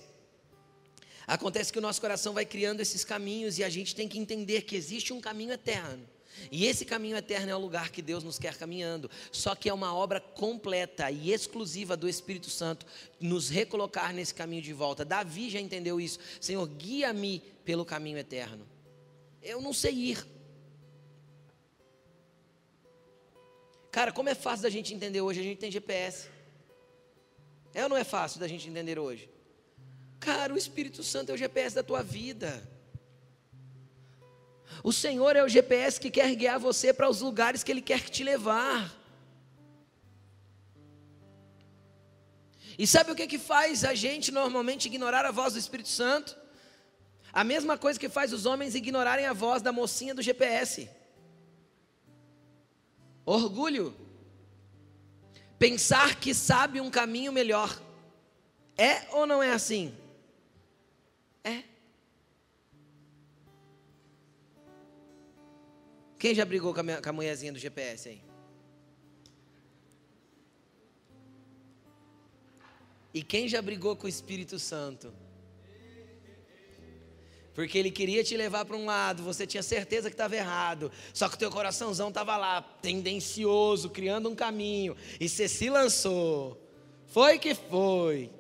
Acontece 1.27 1.73
que 1.73 1.79
o 1.79 1.83
nosso 1.83 2.01
coração 2.01 2.33
vai 2.33 2.45
criando 2.45 2.81
esses 2.81 3.05
caminhos 3.05 3.59
e 3.59 3.65
a 3.65 3.69
gente 3.69 3.95
tem 3.95 4.09
que 4.09 4.19
entender 4.19 4.63
que 4.63 4.77
existe 4.77 5.13
um 5.13 5.21
caminho 5.21 5.53
eterno. 5.53 6.09
E 6.51 6.67
esse 6.67 6.85
caminho 6.85 7.17
eterno 7.17 7.51
é 7.51 7.57
o 7.57 7.59
lugar 7.59 7.91
que 7.91 8.01
Deus 8.01 8.25
nos 8.25 8.39
quer 8.39 8.57
caminhando. 8.57 9.11
Só 9.31 9.55
que 9.55 9.69
é 9.69 9.75
uma 9.75 9.95
obra 9.95 10.21
completa 10.21 11.11
e 11.11 11.33
exclusiva 11.33 11.97
do 11.97 12.09
Espírito 12.09 12.49
Santo 12.49 12.87
nos 13.21 13.49
recolocar 13.49 14.13
nesse 14.13 14.35
caminho 14.35 14.63
de 14.63 14.73
volta. 14.73 15.05
Davi 15.05 15.51
já 15.51 15.61
entendeu 15.61 16.01
isso. 16.01 16.19
Senhor, 16.41 16.67
guia-me 16.67 17.41
pelo 17.65 17.85
caminho 17.85 18.19
eterno. 18.19 18.67
Eu 19.43 19.61
não 19.61 19.73
sei 19.73 19.95
ir. 19.95 20.27
Cara, 23.91 24.13
como 24.13 24.29
é 24.29 24.35
fácil 24.35 24.63
da 24.63 24.71
gente 24.71 24.95
entender 24.95 25.21
hoje? 25.21 25.41
A 25.41 25.43
gente 25.43 25.59
tem 25.59 25.71
GPS. 25.71 26.29
É 27.75 27.83
ou 27.83 27.89
não 27.89 27.97
é 27.97 28.05
fácil 28.05 28.39
da 28.39 28.47
gente 28.47 28.69
entender 28.69 28.99
hoje? 28.99 29.29
Cara, 30.19 30.53
o 30.53 30.59
Espírito 30.59 31.03
Santo 31.03 31.31
é 31.31 31.35
o 31.35 31.39
GPS 31.39 31.75
da 31.75 31.83
tua 31.83 32.03
vida. 32.03 32.63
O 34.85 34.93
Senhor 34.93 35.35
é 35.35 35.43
o 35.43 35.49
GPS 35.49 36.01
que 36.01 36.11
quer 36.11 36.35
guiar 36.35 36.59
você 36.59 36.93
para 36.93 37.09
os 37.09 37.21
lugares 37.21 37.63
que 37.63 37.73
Ele 37.73 37.83
quer 37.83 38.01
te 38.09 38.23
levar. 38.23 38.97
E 42.79 42.87
sabe 42.87 43.13
o 43.13 43.15
que, 43.15 43.27
que 43.27 43.39
faz 43.39 43.85
a 43.85 43.95
gente 43.95 44.33
normalmente 44.33 44.87
ignorar 44.87 45.27
a 45.27 45.31
voz 45.31 45.53
do 45.53 45.59
Espírito 45.59 45.89
Santo? 45.89 46.40
A 47.33 47.45
mesma 47.45 47.79
coisa 47.79 47.99
que 47.99 48.09
faz 48.09 48.33
os 48.33 48.47
homens 48.47 48.75
ignorarem 48.75 49.27
a 49.27 49.33
voz 49.33 49.63
da 49.63 49.73
mocinha 49.73 50.15
do 50.15 50.23
GPS. 50.23 50.89
Orgulho. 53.25 53.95
Pensar 55.59 56.19
que 56.19 56.35
sabe 56.35 56.81
um 56.81 56.91
caminho 56.91 57.33
melhor. 57.33 57.81
É 58.77 59.07
ou 59.15 59.27
não 59.27 59.43
é 59.43 59.53
assim? 59.53 59.95
É. 61.45 61.63
Quem 66.19 66.35
já 66.35 66.45
brigou 66.45 66.75
com 66.75 66.81
a, 66.81 67.03
com 67.03 67.09
a 67.09 67.13
mulherzinha 67.13 67.53
do 67.53 67.59
GPS 67.59 68.09
aí? 68.09 68.23
E 73.13 73.23
quem 73.23 73.49
já 73.49 73.61
brigou 73.61 73.97
com 73.97 74.07
o 74.07 74.09
Espírito 74.09 74.59
Santo? 74.59 75.13
Porque 77.61 77.77
ele 77.77 77.91
queria 77.91 78.25
te 78.25 78.35
levar 78.39 78.65
para 78.65 78.75
um 78.75 78.87
lado, 78.87 79.23
você 79.23 79.47
tinha 79.47 79.63
certeza 79.63 80.09
que 80.09 80.15
estava 80.15 80.35
errado, 80.35 80.91
só 81.13 81.29
que 81.29 81.35
o 81.35 81.39
teu 81.39 81.51
coraçãozão 81.51 82.09
estava 82.09 82.35
lá, 82.39 82.63
tendencioso, 82.63 83.91
criando 83.91 84.31
um 84.31 84.35
caminho, 84.35 84.97
e 85.21 85.29
você 85.29 85.47
se 85.47 85.69
lançou. 85.69 86.59
Foi 87.09 87.39
que 87.39 87.55
foi. 87.55 88.31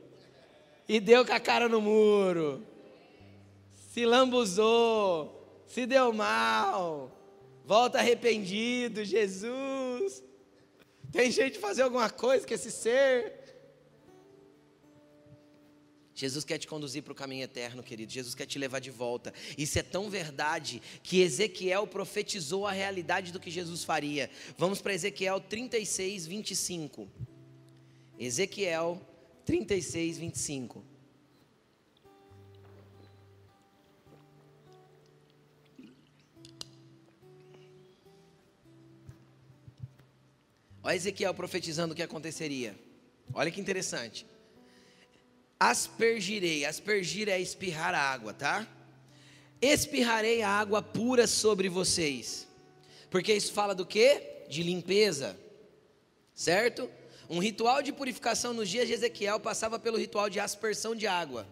E 0.88 0.98
deu 0.98 1.26
com 1.26 1.34
a 1.34 1.38
cara 1.38 1.68
no 1.68 1.82
muro. 1.82 2.64
Se 3.92 4.06
lambuzou, 4.06 5.62
se 5.66 5.84
deu 5.84 6.14
mal. 6.14 7.14
Volta 7.66 7.98
arrependido, 7.98 9.04
Jesus. 9.04 10.22
Tem 11.12 11.30
jeito 11.30 11.54
de 11.56 11.60
fazer 11.60 11.82
alguma 11.82 12.08
coisa 12.08 12.46
com 12.46 12.54
esse 12.54 12.70
ser? 12.70 13.39
Jesus 16.20 16.44
quer 16.44 16.58
te 16.58 16.68
conduzir 16.68 17.02
para 17.02 17.12
o 17.12 17.16
caminho 17.16 17.44
eterno, 17.44 17.82
querido. 17.82 18.12
Jesus 18.12 18.34
quer 18.34 18.44
te 18.44 18.58
levar 18.58 18.78
de 18.78 18.90
volta. 18.90 19.32
Isso 19.56 19.78
é 19.78 19.82
tão 19.82 20.10
verdade 20.10 20.82
que 21.02 21.22
Ezequiel 21.22 21.86
profetizou 21.86 22.66
a 22.66 22.72
realidade 22.72 23.32
do 23.32 23.40
que 23.40 23.50
Jesus 23.50 23.84
faria. 23.84 24.28
Vamos 24.58 24.82
para 24.82 24.92
Ezequiel 24.92 25.40
36, 25.40 26.26
25. 26.26 27.08
Ezequiel 28.18 29.00
36, 29.46 30.18
25. 30.18 30.84
Olha 40.82 40.94
Ezequiel 40.94 41.32
profetizando 41.32 41.94
o 41.94 41.96
que 41.96 42.02
aconteceria. 42.02 42.78
Olha 43.32 43.50
que 43.50 43.58
interessante 43.58 44.26
aspergirei. 45.60 46.64
Aspergir 46.64 47.28
é 47.28 47.38
espirrar 47.38 47.94
a 47.94 48.00
água, 48.00 48.32
tá? 48.32 48.66
Espirrarei 49.60 50.40
a 50.40 50.48
água 50.48 50.80
pura 50.80 51.26
sobre 51.26 51.68
vocês. 51.68 52.48
Porque 53.10 53.34
isso 53.34 53.52
fala 53.52 53.74
do 53.74 53.84
quê? 53.84 54.44
De 54.48 54.62
limpeza. 54.62 55.38
Certo? 56.34 56.90
Um 57.28 57.38
ritual 57.38 57.82
de 57.82 57.92
purificação 57.92 58.54
nos 58.54 58.68
dias 58.68 58.88
de 58.88 58.94
Ezequiel 58.94 59.38
passava 59.38 59.78
pelo 59.78 59.98
ritual 59.98 60.30
de 60.30 60.40
aspersão 60.40 60.96
de 60.96 61.06
água. 61.06 61.46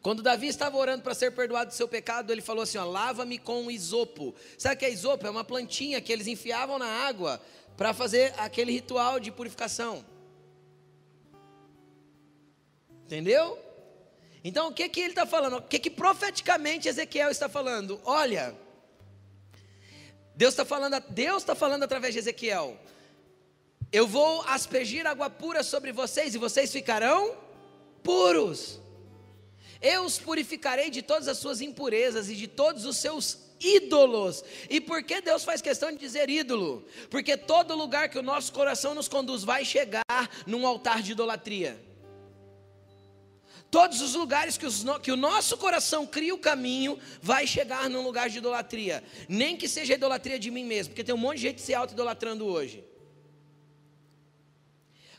Quando 0.00 0.22
Davi 0.22 0.48
estava 0.48 0.76
orando 0.76 1.02
para 1.02 1.14
ser 1.14 1.32
perdoado 1.32 1.70
do 1.70 1.74
seu 1.74 1.86
pecado, 1.86 2.30
ele 2.30 2.42
falou 2.42 2.62
assim: 2.62 2.78
lava-me 2.78 3.38
com 3.38 3.70
isopo. 3.70 4.34
Sabe 4.58 4.74
o 4.74 4.78
que 4.78 4.84
é 4.84 4.90
isopo? 4.90 5.26
É 5.26 5.30
uma 5.30 5.44
plantinha 5.44 6.00
que 6.00 6.12
eles 6.12 6.26
enfiavam 6.26 6.78
na 6.78 6.86
água 6.86 7.40
para 7.76 7.94
fazer 7.94 8.34
aquele 8.38 8.72
ritual 8.72 9.20
de 9.20 9.30
purificação. 9.30 10.04
Entendeu? 13.14 13.56
Então, 14.42 14.68
o 14.68 14.72
que, 14.72 14.88
que 14.88 14.98
ele 14.98 15.10
está 15.10 15.24
falando? 15.24 15.58
O 15.58 15.62
que, 15.62 15.78
que 15.78 15.88
profeticamente 15.88 16.88
Ezequiel 16.88 17.30
está 17.30 17.48
falando? 17.48 18.00
Olha, 18.04 18.52
Deus 20.34 20.52
está 20.52 20.64
falando, 20.64 21.00
Deus 21.10 21.42
está 21.44 21.54
falando 21.54 21.84
através 21.84 22.12
de 22.12 22.18
Ezequiel. 22.18 22.76
Eu 23.92 24.08
vou 24.08 24.42
aspergir 24.42 25.06
água 25.06 25.30
pura 25.30 25.62
sobre 25.62 25.92
vocês 25.92 26.34
e 26.34 26.38
vocês 26.38 26.72
ficarão 26.72 27.36
puros. 28.02 28.80
Eu 29.80 30.02
os 30.04 30.18
purificarei 30.18 30.90
de 30.90 31.02
todas 31.02 31.28
as 31.28 31.38
suas 31.38 31.60
impurezas 31.60 32.28
e 32.28 32.34
de 32.34 32.48
todos 32.48 32.84
os 32.84 32.96
seus 32.96 33.38
ídolos. 33.60 34.42
E 34.68 34.80
por 34.80 35.04
que 35.04 35.20
Deus 35.20 35.44
faz 35.44 35.62
questão 35.62 35.92
de 35.92 35.98
dizer 35.98 36.28
ídolo? 36.28 36.84
Porque 37.10 37.36
todo 37.36 37.76
lugar 37.76 38.08
que 38.08 38.18
o 38.18 38.22
nosso 38.22 38.52
coração 38.52 38.92
nos 38.92 39.06
conduz 39.06 39.44
vai 39.44 39.64
chegar 39.64 40.02
num 40.48 40.66
altar 40.66 41.00
de 41.00 41.12
idolatria. 41.12 41.93
Todos 43.74 44.00
os 44.00 44.14
lugares 44.14 44.56
que, 44.56 44.64
os, 44.64 44.84
que, 45.02 45.10
o 45.10 45.16
nosso 45.16 45.58
coração 45.58 46.06
cria 46.06 46.32
o 46.32 46.38
caminho, 46.38 46.96
vai 47.20 47.44
chegar 47.44 47.90
num 47.90 48.04
lugar 48.04 48.30
de 48.30 48.38
idolatria. 48.38 49.02
Nem 49.28 49.56
que 49.56 49.66
seja 49.66 49.94
idolatria 49.94 50.38
de 50.38 50.48
mim 50.48 50.62
mesmo, 50.64 50.92
porque 50.92 51.02
tem 51.02 51.12
um 51.12 51.18
monte 51.18 51.38
de 51.38 51.42
gente 51.42 51.60
se 51.60 51.74
auto-idolatrando 51.74 52.46
hoje. 52.46 52.84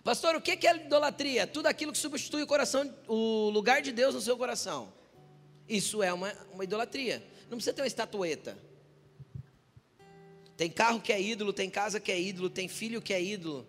Pastor, 0.06 0.38
o 0.38 0.42
que 0.42 0.66
é 0.66 0.74
idolatria? 0.74 1.46
Tudo 1.46 1.68
aquilo 1.68 1.92
que 1.92 1.98
substitui 1.98 2.44
o 2.44 2.48
coração, 2.48 2.96
o 3.10 3.50
lugar 3.50 3.82
de 3.82 3.92
Deus 3.92 4.16
no 4.16 4.22
seu 4.22 4.38
coração. 4.38 4.94
Isso 5.68 6.02
é 6.02 6.14
uma, 6.14 6.34
uma 6.54 6.64
idolatria. 6.64 7.22
Não 7.50 7.58
precisa 7.58 7.74
ter 7.74 7.82
uma 7.82 7.88
estatueta. 7.88 8.58
Tem 10.56 10.70
carro 10.70 11.02
que 11.02 11.12
é 11.12 11.22
ídolo, 11.22 11.52
tem 11.52 11.70
casa 11.70 12.00
que 12.00 12.10
é 12.10 12.18
ídolo, 12.18 12.50
tem 12.50 12.70
filho 12.70 13.02
que 13.02 13.14
é 13.14 13.22
ídolo, 13.22 13.68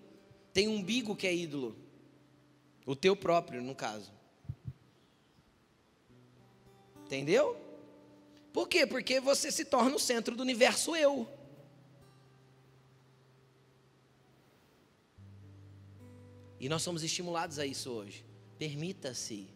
tem 0.52 0.68
umbigo 0.68 1.16
que 1.16 1.26
é 1.26 1.34
ídolo. 1.34 1.76
O 2.86 2.94
teu 2.94 3.16
próprio, 3.16 3.60
no 3.60 3.74
caso. 3.74 4.14
Entendeu? 7.06 7.56
Por 8.52 8.68
quê? 8.68 8.86
Porque 8.86 9.20
você 9.20 9.52
se 9.52 9.64
torna 9.64 9.94
o 9.94 9.98
centro 9.98 10.34
do 10.34 10.42
universo 10.42 10.96
eu. 10.96 11.28
E 16.58 16.68
nós 16.68 16.82
somos 16.82 17.04
estimulados 17.04 17.58
a 17.58 17.66
isso 17.66 17.90
hoje. 17.90 18.24
Permita-se. 18.58 19.48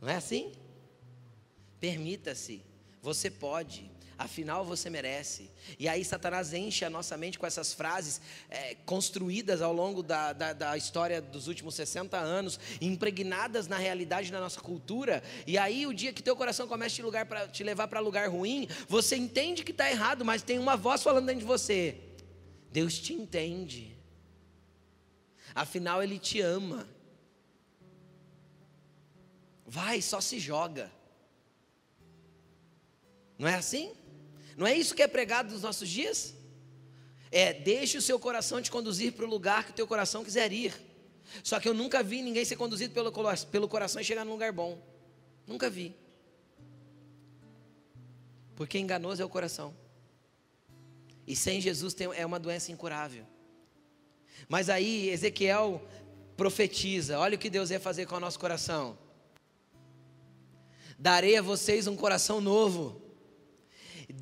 Não 0.00 0.08
é 0.08 0.16
assim? 0.16 0.52
Permita-se. 1.80 2.62
Você 3.00 3.30
pode 3.30 3.90
afinal 4.18 4.64
você 4.64 4.88
merece. 4.88 5.50
E 5.78 5.88
aí 5.88 6.04
Satanás 6.04 6.52
enche 6.52 6.84
a 6.84 6.90
nossa 6.90 7.16
mente 7.16 7.38
com 7.38 7.46
essas 7.46 7.72
frases 7.72 8.20
é, 8.48 8.74
construídas 8.86 9.62
ao 9.62 9.72
longo 9.72 10.02
da, 10.02 10.32
da, 10.32 10.52
da, 10.52 10.76
história 10.76 11.20
dos 11.20 11.48
últimos 11.48 11.74
60 11.74 12.16
anos, 12.16 12.58
impregnadas 12.80 13.68
na 13.68 13.76
realidade 13.76 14.30
da 14.30 14.40
nossa 14.40 14.60
cultura. 14.60 15.22
E 15.46 15.56
aí 15.58 15.86
o 15.86 15.92
dia 15.92 16.12
que 16.12 16.22
teu 16.22 16.36
coração 16.36 16.66
começa 16.66 16.94
a 16.94 16.96
te, 16.96 17.02
lugar 17.02 17.26
pra, 17.26 17.48
te 17.48 17.62
levar 17.62 17.88
para 17.88 18.00
lugar 18.00 18.28
ruim, 18.28 18.68
você 18.88 19.16
entende 19.16 19.62
que 19.62 19.72
está 19.72 19.90
errado, 19.90 20.24
mas 20.24 20.42
tem 20.42 20.58
uma 20.58 20.76
voz 20.76 21.02
falando 21.02 21.26
dentro 21.26 21.40
de 21.40 21.46
você. 21.46 21.96
Deus 22.70 22.98
te 22.98 23.12
entende. 23.12 23.96
Afinal, 25.54 26.02
Ele 26.02 26.18
te 26.18 26.40
ama. 26.40 26.88
Vai, 29.66 30.02
só 30.02 30.20
se 30.20 30.38
joga. 30.38 30.90
Não 33.38 33.48
é 33.48 33.54
assim? 33.54 33.92
Não 34.56 34.66
é 34.66 34.76
isso 34.76 34.94
que 34.94 35.02
é 35.02 35.08
pregado 35.08 35.52
nos 35.52 35.62
nossos 35.62 35.88
dias? 35.88 36.34
É, 37.30 37.52
deixe 37.52 37.96
o 37.96 38.02
seu 38.02 38.18
coração 38.18 38.60
te 38.60 38.70
conduzir 38.70 39.12
para 39.12 39.24
o 39.24 39.28
lugar 39.28 39.64
que 39.64 39.70
o 39.70 39.74
teu 39.74 39.86
coração 39.86 40.22
quiser 40.22 40.52
ir. 40.52 40.74
Só 41.42 41.58
que 41.58 41.68
eu 41.68 41.74
nunca 41.74 42.02
vi 42.02 42.20
ninguém 42.20 42.44
ser 42.44 42.56
conduzido 42.56 42.92
pelo, 42.92 43.12
pelo 43.50 43.68
coração 43.68 44.00
e 44.00 44.04
chegar 44.04 44.24
num 44.24 44.32
lugar 44.32 44.52
bom. 44.52 44.80
Nunca 45.46 45.70
vi. 45.70 45.96
Porque 48.54 48.78
enganoso 48.78 49.22
é 49.22 49.24
o 49.24 49.28
coração. 49.28 49.74
E 51.26 51.34
sem 51.34 51.60
Jesus 51.60 51.94
tem, 51.94 52.08
é 52.14 52.26
uma 52.26 52.38
doença 52.38 52.70
incurável. 52.70 53.24
Mas 54.48 54.68
aí 54.68 55.08
Ezequiel 55.08 55.82
profetiza: 56.36 57.18
olha 57.18 57.36
o 57.36 57.38
que 57.38 57.48
Deus 57.48 57.70
ia 57.70 57.80
fazer 57.80 58.06
com 58.06 58.16
o 58.16 58.20
nosso 58.20 58.38
coração. 58.38 58.98
Darei 60.98 61.36
a 61.36 61.42
vocês 61.42 61.86
um 61.86 61.96
coração 61.96 62.40
novo 62.40 63.01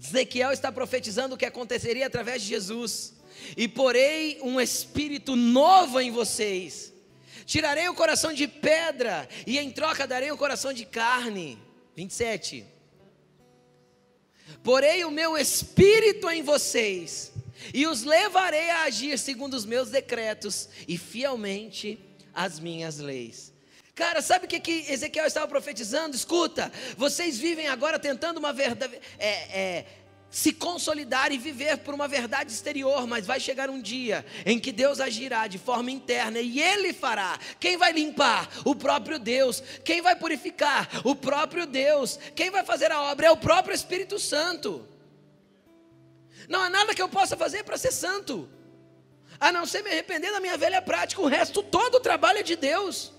Ezequiel 0.02 0.52
está 0.52 0.72
profetizando 0.72 1.34
o 1.34 1.38
que 1.38 1.44
aconteceria 1.44 2.06
através 2.06 2.42
de 2.42 2.48
Jesus. 2.48 3.14
E 3.56 3.68
porei 3.68 4.40
um 4.42 4.60
espírito 4.60 5.36
novo 5.36 6.00
em 6.00 6.10
vocês. 6.10 6.92
Tirarei 7.44 7.88
o 7.88 7.94
coração 7.94 8.32
de 8.32 8.46
pedra 8.46 9.28
e 9.46 9.58
em 9.58 9.70
troca 9.70 10.06
darei 10.06 10.30
um 10.30 10.36
coração 10.36 10.72
de 10.72 10.84
carne. 10.84 11.58
27. 11.96 12.64
Porei 14.62 15.04
o 15.04 15.10
meu 15.10 15.36
espírito 15.36 16.28
em 16.30 16.42
vocês 16.42 17.32
e 17.74 17.86
os 17.86 18.02
levarei 18.02 18.70
a 18.70 18.82
agir 18.84 19.18
segundo 19.18 19.54
os 19.54 19.64
meus 19.64 19.90
decretos 19.90 20.68
e 20.88 20.96
fielmente 20.96 21.98
as 22.32 22.58
minhas 22.58 22.98
leis. 22.98 23.52
Cara, 23.94 24.22
sabe 24.22 24.46
o 24.46 24.48
que, 24.48 24.60
que 24.60 24.92
Ezequiel 24.92 25.26
estava 25.26 25.46
profetizando? 25.48 26.16
Escuta, 26.16 26.72
vocês 26.96 27.38
vivem 27.38 27.68
agora 27.68 27.98
tentando 27.98 28.38
uma 28.38 28.52
verdade, 28.52 28.98
é, 29.18 29.28
é, 29.28 29.86
se 30.30 30.52
consolidar 30.52 31.32
e 31.32 31.38
viver 31.38 31.78
por 31.78 31.92
uma 31.92 32.06
verdade 32.06 32.52
exterior, 32.52 33.06
mas 33.06 33.26
vai 33.26 33.40
chegar 33.40 33.68
um 33.68 33.82
dia 33.82 34.24
em 34.46 34.60
que 34.60 34.70
Deus 34.70 35.00
agirá 35.00 35.48
de 35.48 35.58
forma 35.58 35.90
interna 35.90 36.38
e 36.38 36.60
Ele 36.60 36.92
fará. 36.92 37.38
Quem 37.58 37.76
vai 37.76 37.92
limpar? 37.92 38.48
O 38.64 38.74
próprio 38.74 39.18
Deus. 39.18 39.62
Quem 39.84 40.00
vai 40.00 40.14
purificar? 40.14 40.88
O 41.04 41.16
próprio 41.16 41.66
Deus. 41.66 42.18
Quem 42.34 42.48
vai 42.48 42.64
fazer 42.64 42.92
a 42.92 43.02
obra? 43.02 43.26
É 43.26 43.30
o 43.30 43.36
próprio 43.36 43.74
Espírito 43.74 44.18
Santo. 44.18 44.86
Não 46.48 46.60
há 46.60 46.70
nada 46.70 46.94
que 46.94 47.02
eu 47.02 47.08
possa 47.08 47.36
fazer 47.36 47.64
para 47.64 47.76
ser 47.76 47.92
santo, 47.92 48.48
a 49.38 49.52
não 49.52 49.66
ser 49.66 49.82
me 49.82 49.90
arrepender 49.90 50.32
da 50.32 50.40
minha 50.40 50.56
velha 50.56 50.80
prática. 50.80 51.20
O 51.20 51.26
resto 51.26 51.62
todo 51.62 51.96
o 51.96 52.00
trabalho 52.00 52.38
é 52.38 52.42
de 52.42 52.56
Deus. 52.56 53.12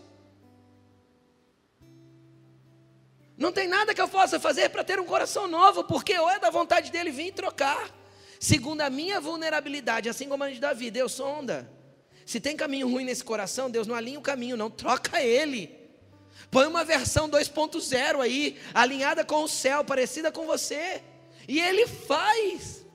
Não 3.41 3.51
tem 3.51 3.67
nada 3.67 3.91
que 3.91 3.99
eu 3.99 4.07
possa 4.07 4.39
fazer 4.39 4.69
para 4.69 4.83
ter 4.83 4.99
um 4.99 5.03
coração 5.03 5.47
novo, 5.47 5.83
porque 5.83 6.15
ou 6.15 6.29
é 6.29 6.37
da 6.37 6.51
vontade 6.51 6.91
dele 6.91 7.09
vir 7.09 7.33
trocar, 7.33 7.89
segundo 8.39 8.81
a 8.81 8.89
minha 8.89 9.19
vulnerabilidade, 9.19 10.07
assim 10.07 10.29
como 10.29 10.43
a 10.43 10.49
de 10.51 10.59
Davi, 10.59 10.91
Deus 10.91 11.13
sonda. 11.13 11.67
Se 12.23 12.39
tem 12.39 12.55
caminho 12.55 12.87
ruim 12.87 13.03
nesse 13.03 13.23
coração, 13.23 13.71
Deus 13.71 13.87
não 13.87 13.95
alinha 13.95 14.19
o 14.19 14.21
caminho, 14.21 14.55
não 14.55 14.69
troca 14.69 15.23
ele. 15.23 15.75
Põe 16.51 16.67
uma 16.67 16.83
versão 16.83 17.27
2.0 17.27 18.21
aí, 18.21 18.59
alinhada 18.75 19.25
com 19.25 19.41
o 19.41 19.47
céu, 19.47 19.83
parecida 19.83 20.31
com 20.31 20.45
você. 20.45 21.01
E 21.47 21.59
ele 21.59 21.87
faz. 21.87 22.85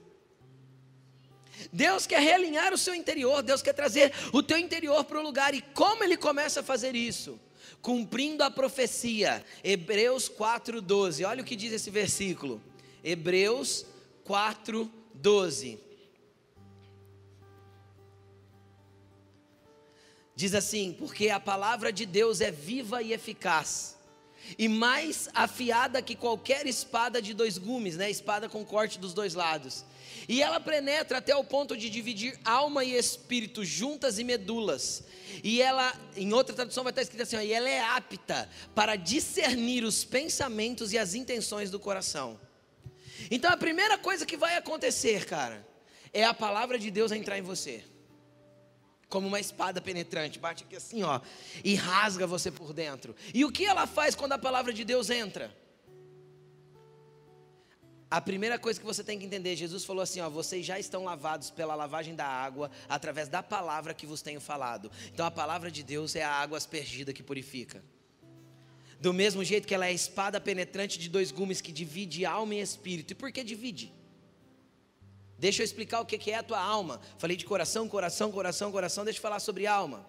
Deus 1.73 2.07
quer 2.07 2.21
realinhar 2.21 2.73
o 2.73 2.79
seu 2.79 2.95
interior, 2.95 3.43
Deus 3.43 3.63
quer 3.63 3.73
trazer 3.73 4.13
o 4.33 4.45
teu 4.45 4.59
interior 4.59 5.03
para 5.03 5.19
o 5.19 5.23
lugar. 5.23 5.55
E 5.55 5.61
como 5.61 6.05
ele 6.05 6.17
começa 6.17 6.61
a 6.61 6.63
fazer 6.63 6.95
isso? 6.95 7.37
Cumprindo 7.83 8.43
a 8.43 8.51
profecia. 8.51 9.45
Hebreus 9.63 10.29
4:12. 10.29 11.25
Olha 11.25 11.43
o 11.43 11.45
que 11.45 11.57
diz 11.57 11.73
esse 11.73 11.91
versículo. 11.91 12.61
Hebreus 13.03 13.87
4:12. 14.25 15.79
Diz 20.35 20.55
assim: 20.55 20.93
Porque 20.93 21.31
a 21.31 21.41
palavra 21.41 21.91
de 21.91 22.05
Deus 22.05 22.43
é 22.43 22.51
viva 22.51 23.03
e 23.03 23.15
eficaz, 23.15 23.97
e 24.59 24.69
mais 24.69 25.31
afiada 25.33 26.03
que 26.03 26.15
qualquer 26.15 26.67
espada 26.67 27.23
de 27.23 27.33
dois 27.33 27.57
gumes, 27.57 27.97
né? 27.97 28.11
Espada 28.11 28.49
com 28.49 28.65
corte 28.65 28.99
dos 28.99 29.15
dois 29.15 29.33
lados. 29.33 29.85
E 30.29 30.43
ela 30.43 30.59
penetra 30.59 31.19
até 31.19 31.35
o 31.37 31.45
ponto 31.45 31.77
de 31.77 31.89
dividir 31.89 32.39
alma 32.45 32.85
e 32.85 32.97
espírito, 32.97 33.65
juntas 33.65 34.19
e 34.19 34.25
medulas. 34.25 35.05
E 35.43 35.63
ela, 35.63 35.95
em 36.17 36.33
outra 36.33 36.55
tradução, 36.55 36.83
vai 36.83 36.91
estar 36.91 37.03
escrito 37.03 37.23
assim: 37.23 37.37
ó, 37.37 37.41
e 37.41 37.53
ela 37.53 37.69
é 37.69 37.81
apta 37.81 38.49
para 38.75 38.97
discernir 38.97 39.85
os 39.85 40.05
pensamentos 40.05 40.93
e 40.93 40.99
as 40.99 41.15
intenções 41.15 41.71
do 41.71 41.79
coração. 41.79 42.41
Então 43.31 43.51
a 43.51 43.57
primeira 43.57 43.97
coisa 43.97 44.27
que 44.27 44.37
vai 44.37 44.57
acontecer, 44.57 45.25
cara, 45.25 45.67
é 46.13 46.25
a 46.25 46.35
palavra 46.35 46.79
de 46.79 46.91
Deus 46.91 47.13
entrar 47.13 47.39
em 47.39 47.43
você 47.43 47.85
como 49.09 49.29
uma 49.29 49.39
espada 49.39 49.81
penetrante, 49.81 50.39
bate 50.39 50.65
aqui 50.65 50.77
assim, 50.77 51.03
ó, 51.03 51.21
e 51.65 51.75
rasga 51.75 52.27
você 52.27 52.51
por 52.51 52.73
dentro. 52.73 53.15
E 53.33 53.45
o 53.45 53.53
que 53.53 53.65
ela 53.65 53.87
faz 53.87 54.15
quando 54.15 54.33
a 54.33 54.39
palavra 54.39 54.73
de 54.73 54.85
Deus 54.85 55.11
entra? 55.11 55.55
A 58.09 58.21
primeira 58.21 58.57
coisa 58.57 58.79
que 58.79 58.87
você 58.87 59.03
tem 59.03 59.19
que 59.19 59.27
entender, 59.27 59.57
Jesus 59.57 59.85
falou 59.85 60.03
assim, 60.03 60.21
ó, 60.21 60.31
vocês 60.31 60.65
já 60.65 60.79
estão 60.79 61.03
lavados 61.03 61.51
pela 61.51 61.75
lavagem 61.75 62.15
da 62.15 62.27
água 62.27 62.71
através 62.89 63.29
da 63.29 63.43
palavra 63.43 63.93
que 63.93 64.07
vos 64.07 64.23
tenho 64.23 64.41
falado. 64.41 64.91
Então 65.13 65.27
a 65.27 65.31
palavra 65.31 65.73
de 65.73 65.83
Deus 65.83 66.15
é 66.15 66.23
a 66.23 66.31
água 66.31 66.57
aspergida 66.57 67.13
que 67.13 67.23
purifica. 67.23 67.83
Do 69.01 69.13
mesmo 69.13 69.43
jeito 69.43 69.67
que 69.67 69.75
ela 69.75 69.87
é 69.87 69.89
a 69.89 69.93
espada 69.93 70.41
penetrante 70.41 70.99
de 71.01 71.09
dois 71.09 71.33
gumes 71.33 71.61
que 71.61 71.73
divide 71.73 72.25
alma 72.25 72.55
e 72.55 72.61
espírito. 72.61 73.11
E 73.11 73.15
por 73.15 73.33
que 73.33 73.43
divide? 73.43 73.93
Deixa 75.37 75.63
eu 75.63 75.65
explicar 75.65 76.01
o 76.01 76.07
que 76.07 76.31
é 76.31 76.37
a 76.37 76.43
tua 76.45 76.61
alma. 76.61 77.01
Falei 77.19 77.37
de 77.37 77.45
coração, 77.45 77.89
coração, 77.89 78.31
coração, 78.31 78.71
coração. 78.71 79.05
Deixa 79.05 79.19
eu 79.19 79.23
falar 79.23 79.41
sobre 79.41 79.67
alma. 79.67 80.07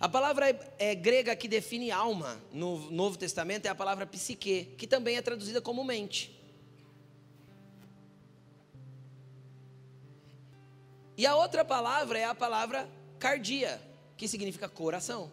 A 0.00 0.08
palavra 0.08 0.50
é, 0.50 0.58
é, 0.78 0.94
grega 0.94 1.34
que 1.34 1.48
define 1.48 1.90
alma 1.90 2.40
no 2.52 2.90
Novo 2.90 3.16
Testamento 3.16 3.66
é 3.66 3.68
a 3.68 3.74
palavra 3.74 4.06
psique, 4.06 4.74
que 4.76 4.86
também 4.86 5.16
é 5.16 5.22
traduzida 5.22 5.60
como 5.60 5.82
mente. 5.82 6.37
E 11.18 11.26
a 11.26 11.36
outra 11.36 11.64
palavra 11.64 12.18
é 12.18 12.24
a 12.24 12.34
palavra 12.34 12.88
cardia, 13.18 13.78
que 14.16 14.26
significa 14.26 14.68
coração. 14.68 15.30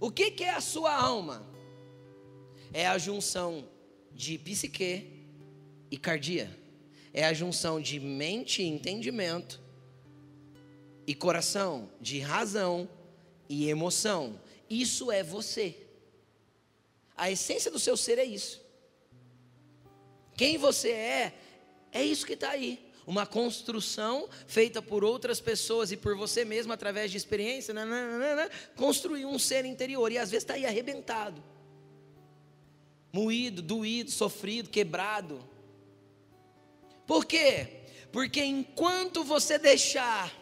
O 0.00 0.10
que, 0.10 0.30
que 0.30 0.44
é 0.44 0.54
a 0.54 0.60
sua 0.62 0.94
alma? 0.94 1.44
É 2.72 2.86
a 2.86 2.96
junção 2.96 3.68
de 4.12 4.38
psique 4.38 5.28
e 5.90 5.98
cardia 5.98 6.64
é 7.14 7.24
a 7.24 7.32
junção 7.32 7.80
de 7.80 8.00
mente 8.00 8.60
e 8.60 8.66
entendimento, 8.66 9.62
e 11.06 11.14
coração, 11.14 11.88
de 12.00 12.18
razão 12.18 12.88
e 13.48 13.68
emoção. 13.68 14.40
Isso 14.68 15.12
é 15.12 15.22
você. 15.22 15.76
A 17.16 17.30
essência 17.30 17.70
do 17.70 17.78
seu 17.78 17.96
ser 17.96 18.18
é 18.18 18.24
isso. 18.24 18.60
Quem 20.36 20.58
você 20.58 20.90
é, 20.90 21.34
é 21.92 22.02
isso 22.02 22.26
que 22.26 22.32
está 22.32 22.50
aí. 22.50 22.83
Uma 23.06 23.26
construção 23.26 24.28
feita 24.46 24.80
por 24.80 25.04
outras 25.04 25.40
pessoas 25.40 25.92
e 25.92 25.96
por 25.96 26.16
você 26.16 26.44
mesmo 26.44 26.72
através 26.72 27.10
de 27.10 27.16
experiência, 27.16 27.74
nananana, 27.74 28.50
construiu 28.76 29.28
um 29.28 29.38
ser 29.38 29.64
interior 29.64 30.10
e 30.10 30.16
às 30.16 30.30
vezes 30.30 30.44
está 30.44 30.54
aí 30.54 30.64
arrebentado, 30.64 31.42
moído, 33.12 33.60
doído, 33.60 34.10
sofrido, 34.10 34.70
quebrado. 34.70 35.46
Por 37.06 37.26
quê? 37.26 37.82
Porque 38.10 38.42
enquanto 38.42 39.22
você 39.22 39.58
deixar 39.58 40.32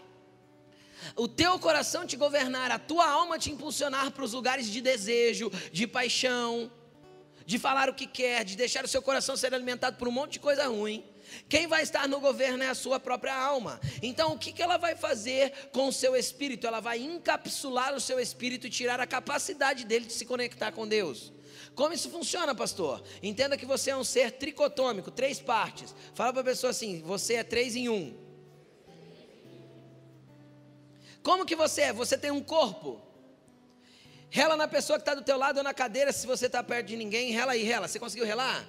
o 1.17 1.27
teu 1.27 1.59
coração 1.59 2.07
te 2.07 2.17
governar, 2.17 2.71
a 2.71 2.79
tua 2.79 3.09
alma 3.09 3.39
te 3.39 3.51
impulsionar 3.51 4.13
para 4.13 4.25
os 4.25 4.33
lugares 4.33 4.67
de 4.67 4.81
desejo, 4.81 5.51
de 5.73 5.87
paixão, 5.87 6.71
de 7.45 7.59
falar 7.59 7.89
o 7.89 7.95
que 7.95 8.07
quer, 8.07 8.45
de 8.45 8.57
deixar 8.57 8.85
o 8.85 8.89
seu 8.89 9.03
coração 9.03 9.37
ser 9.37 9.53
alimentado 9.53 9.97
por 9.97 10.07
um 10.07 10.13
monte 10.13 10.35
de 10.35 10.41
coisa 10.41 10.67
ruim. 10.69 11.05
Quem 11.49 11.67
vai 11.67 11.83
estar 11.83 12.09
no 12.09 12.21
governo 12.21 12.63
é 12.63 12.69
a 12.69 12.75
sua 12.75 12.99
própria 12.99 13.35
alma. 13.35 13.81
Então, 14.03 14.33
o 14.33 14.39
que, 14.39 14.61
ela 14.63 14.77
vai 14.77 14.97
fazer 14.97 15.53
com 15.73 15.89
o 15.89 15.93
seu 15.93 16.17
espírito? 16.17 16.67
Ela 16.67 16.81
vai 16.81 16.99
encapsular 16.99 17.95
o 17.95 18.01
seu 18.01 18.19
espírito 18.19 18.67
e 18.67 18.71
tirar 18.71 19.01
a 19.01 19.07
capacidade 19.07 19.85
dele 19.85 20.07
de 20.07 20.13
se 20.13 20.25
conectar 20.25 20.73
com 20.73 20.87
Deus. 20.87 21.33
Como 21.75 21.95
isso 21.95 22.11
funciona, 22.11 22.55
pastor? 22.55 23.03
Entenda 23.23 23.57
que 23.57 23.65
você 23.65 23.91
é 23.91 23.97
um 23.97 24.05
ser 24.05 24.33
tricotômico, 24.33 25.11
três 25.11 25.41
partes. 25.41 25.95
Fala 26.15 26.33
para 26.33 26.43
a 26.43 26.45
pessoa 26.45 26.71
assim: 26.71 27.03
você 27.03 27.35
é 27.35 27.45
três 27.45 27.75
em 27.77 27.89
um. 27.89 28.15
Como 31.23 31.47
que 31.47 31.57
você 31.57 31.83
é? 31.83 31.93
Você 31.93 32.19
tem 32.19 32.31
um 32.31 32.43
corpo. 32.43 33.01
Rela 34.29 34.57
na 34.57 34.67
pessoa 34.67 34.99
que 34.99 35.03
está 35.03 35.15
do 35.15 35.23
teu 35.23 35.37
lado 35.37 35.59
ou 35.59 35.63
na 35.63 35.75
cadeira, 35.75 36.11
se 36.11 36.27
você 36.27 36.47
está 36.47 36.63
perto 36.63 36.87
de 36.87 36.97
ninguém, 36.97 37.33
rela 37.33 37.53
aí, 37.53 37.63
rela. 37.63 37.87
Você 37.87 37.99
conseguiu 37.99 38.27
relar? 38.27 38.67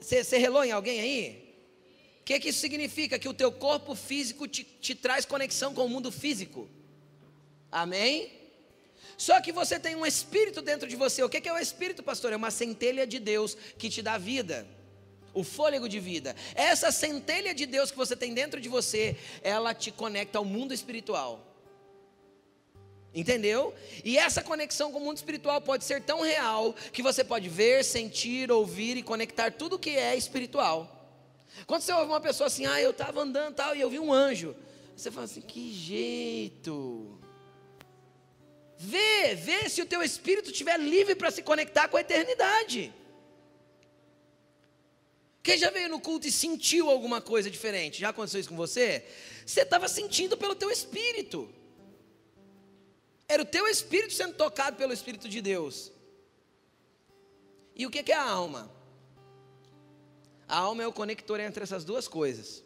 Você, 0.00 0.22
você 0.22 0.38
relou 0.38 0.64
em 0.64 0.72
alguém 0.72 1.00
aí? 1.00 1.47
Que, 2.28 2.38
que 2.38 2.50
isso 2.50 2.60
significa? 2.60 3.18
Que 3.18 3.26
o 3.26 3.32
teu 3.32 3.50
corpo 3.50 3.94
físico 3.94 4.46
te, 4.46 4.62
te 4.62 4.94
traz 4.94 5.24
conexão 5.24 5.72
com 5.72 5.86
o 5.86 5.88
mundo 5.88 6.12
físico. 6.12 6.68
Amém? 7.72 8.30
Só 9.16 9.40
que 9.40 9.50
você 9.50 9.80
tem 9.80 9.96
um 9.96 10.04
espírito 10.04 10.60
dentro 10.60 10.86
de 10.86 10.94
você. 10.94 11.22
O 11.22 11.28
que 11.30 11.48
é 11.48 11.52
o 11.54 11.56
espírito, 11.56 12.02
pastor? 12.02 12.34
É 12.34 12.36
uma 12.36 12.50
centelha 12.50 13.06
de 13.06 13.18
Deus 13.18 13.56
que 13.78 13.88
te 13.88 14.02
dá 14.02 14.18
vida. 14.18 14.68
O 15.32 15.42
fôlego 15.42 15.88
de 15.88 15.98
vida. 15.98 16.36
Essa 16.54 16.92
centelha 16.92 17.54
de 17.54 17.64
Deus 17.64 17.90
que 17.90 17.96
você 17.96 18.14
tem 18.14 18.34
dentro 18.34 18.60
de 18.60 18.68
você, 18.68 19.16
ela 19.42 19.72
te 19.72 19.90
conecta 19.90 20.36
ao 20.36 20.44
mundo 20.44 20.74
espiritual. 20.74 21.42
Entendeu? 23.14 23.74
E 24.04 24.18
essa 24.18 24.42
conexão 24.42 24.92
com 24.92 24.98
o 24.98 25.02
mundo 25.02 25.16
espiritual 25.16 25.62
pode 25.62 25.82
ser 25.82 26.02
tão 26.02 26.20
real 26.20 26.74
que 26.92 27.02
você 27.02 27.24
pode 27.24 27.48
ver, 27.48 27.82
sentir, 27.86 28.52
ouvir 28.52 28.98
e 28.98 29.02
conectar 29.02 29.50
tudo 29.50 29.78
que 29.78 29.96
é 29.96 30.14
espiritual. 30.14 30.97
Quando 31.66 31.82
você 31.82 31.92
ouve 31.92 32.06
uma 32.06 32.20
pessoa 32.20 32.46
assim, 32.46 32.66
ah, 32.66 32.80
eu 32.80 32.90
estava 32.90 33.20
andando 33.20 33.54
tal 33.54 33.74
e 33.74 33.80
eu 33.80 33.90
vi 33.90 33.98
um 33.98 34.12
anjo, 34.12 34.54
você 34.96 35.10
fala 35.10 35.24
assim, 35.24 35.40
que 35.40 35.72
jeito. 35.72 37.18
Vê, 38.76 39.34
vê 39.34 39.68
se 39.68 39.82
o 39.82 39.86
teu 39.86 40.02
espírito 40.02 40.50
estiver 40.50 40.78
livre 40.78 41.14
para 41.14 41.30
se 41.30 41.42
conectar 41.42 41.88
com 41.88 41.96
a 41.96 42.00
eternidade. 42.00 42.94
Quem 45.42 45.56
já 45.56 45.70
veio 45.70 45.88
no 45.88 46.00
culto 46.00 46.26
e 46.26 46.30
sentiu 46.30 46.90
alguma 46.90 47.20
coisa 47.20 47.50
diferente? 47.50 48.00
Já 48.00 48.10
aconteceu 48.10 48.40
isso 48.40 48.48
com 48.48 48.56
você? 48.56 49.04
Você 49.46 49.62
estava 49.62 49.88
sentindo 49.88 50.36
pelo 50.36 50.54
teu 50.54 50.70
espírito. 50.70 51.48
Era 53.26 53.42
o 53.42 53.46
teu 53.46 53.66
espírito 53.66 54.14
sendo 54.14 54.34
tocado 54.34 54.76
pelo 54.76 54.92
Espírito 54.92 55.28
de 55.28 55.42
Deus. 55.42 55.92
E 57.76 57.86
o 57.86 57.90
que 57.90 58.10
é 58.10 58.14
a 58.14 58.22
alma? 58.22 58.70
A 60.48 60.56
alma 60.56 60.82
é 60.82 60.86
o 60.86 60.92
conector 60.92 61.38
entre 61.40 61.62
essas 61.62 61.84
duas 61.84 62.08
coisas. 62.08 62.64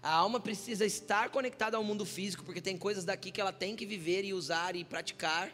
A 0.00 0.12
alma 0.12 0.38
precisa 0.38 0.86
estar 0.86 1.30
conectada 1.30 1.76
ao 1.76 1.82
mundo 1.82 2.06
físico, 2.06 2.44
porque 2.44 2.60
tem 2.60 2.78
coisas 2.78 3.04
daqui 3.04 3.32
que 3.32 3.40
ela 3.40 3.52
tem 3.52 3.74
que 3.74 3.84
viver 3.84 4.24
e 4.24 4.32
usar 4.32 4.76
e 4.76 4.84
praticar. 4.84 5.50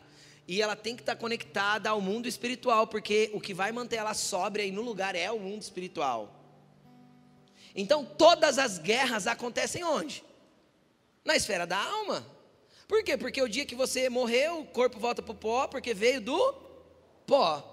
E 0.47 0.61
ela 0.61 0.77
tem 0.77 0.95
que 0.95 1.01
estar 1.01 1.17
conectada 1.17 1.89
ao 1.89 2.03
mundo 2.03 2.29
espiritual, 2.29 2.87
porque 2.87 3.31
o 3.33 3.41
que 3.41 3.55
vai 3.55 3.73
manter 3.73 3.97
ela 3.97 4.13
sóbria 4.13 4.63
e 4.63 4.71
no 4.71 4.83
lugar 4.83 5.15
é 5.17 5.31
o 5.31 5.41
mundo 5.41 5.63
espiritual. 5.63 6.39
Então 7.75 8.05
todas 8.05 8.59
as 8.59 8.79
guerras 8.79 9.27
acontecem 9.27 9.83
onde? 9.83 10.23
Na 11.25 11.35
esfera 11.35 11.67
da 11.67 11.79
alma. 11.79 12.27
Por 12.87 13.03
quê? 13.03 13.17
Porque 13.17 13.41
o 13.41 13.49
dia 13.49 13.65
que 13.65 13.75
você 13.75 14.11
morreu, 14.11 14.61
o 14.61 14.67
corpo 14.67 15.01
volta 15.01 15.23
para 15.23 15.33
o 15.33 15.35
pó, 15.35 15.67
porque 15.67 15.95
veio 15.95 16.21
do 16.21 16.53
pó. 17.27 17.71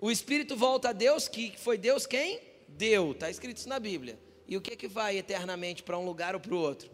O 0.00 0.10
espírito 0.10 0.56
volta 0.56 0.88
a 0.88 0.92
Deus, 0.92 1.28
que 1.28 1.54
foi 1.58 1.76
Deus 1.76 2.06
quem? 2.06 2.40
Deu, 2.76 3.12
está 3.12 3.30
escrito 3.30 3.58
isso 3.58 3.68
na 3.68 3.78
Bíblia. 3.78 4.18
E 4.46 4.56
o 4.56 4.60
que, 4.60 4.76
que 4.76 4.88
vai 4.88 5.16
eternamente 5.16 5.82
para 5.82 5.98
um 5.98 6.04
lugar 6.04 6.34
ou 6.34 6.40
para 6.40 6.54
o 6.54 6.58
outro? 6.58 6.90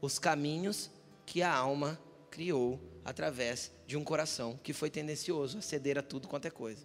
Os 0.00 0.18
caminhos 0.18 0.90
que 1.24 1.42
a 1.42 1.54
alma 1.54 2.00
criou 2.30 2.80
através 3.04 3.70
de 3.86 3.96
um 3.96 4.02
coração 4.02 4.58
que 4.62 4.72
foi 4.72 4.90
tendencioso 4.90 5.58
a 5.58 5.62
ceder 5.62 5.98
a 5.98 6.02
tudo 6.02 6.26
quanto 6.28 6.46
é 6.46 6.50
coisa. 6.50 6.84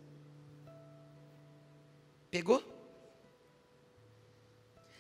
Pegou? 2.30 2.64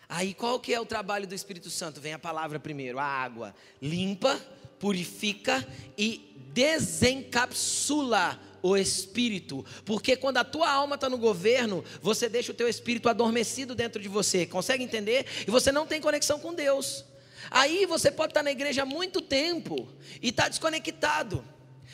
Aí 0.09 0.33
qual 0.33 0.59
que 0.59 0.73
é 0.73 0.79
o 0.79 0.85
trabalho 0.85 1.27
do 1.27 1.35
Espírito 1.35 1.69
Santo? 1.69 1.99
Vem 1.99 2.13
a 2.13 2.19
palavra 2.19 2.59
primeiro, 2.59 2.97
a 2.97 3.03
água 3.03 3.53
limpa, 3.81 4.39
purifica 4.79 5.67
e 5.97 6.33
desencapsula 6.53 8.39
o 8.61 8.75
espírito, 8.75 9.65
porque 9.85 10.15
quando 10.15 10.37
a 10.37 10.43
tua 10.43 10.69
alma 10.69 10.95
está 10.95 11.09
no 11.09 11.17
governo, 11.17 11.83
você 12.01 12.27
deixa 12.27 12.51
o 12.51 12.55
teu 12.55 12.67
espírito 12.67 13.09
adormecido 13.09 13.75
dentro 13.75 14.01
de 14.01 14.07
você, 14.07 14.45
consegue 14.45 14.83
entender? 14.83 15.25
E 15.47 15.51
você 15.51 15.71
não 15.71 15.85
tem 15.85 16.01
conexão 16.01 16.39
com 16.39 16.53
Deus. 16.53 17.05
Aí 17.49 17.85
você 17.85 18.11
pode 18.11 18.31
estar 18.31 18.41
tá 18.41 18.43
na 18.43 18.51
igreja 18.51 18.83
há 18.83 18.85
muito 18.85 19.21
tempo 19.21 19.87
e 20.21 20.29
está 20.29 20.49
desconectado. 20.49 21.43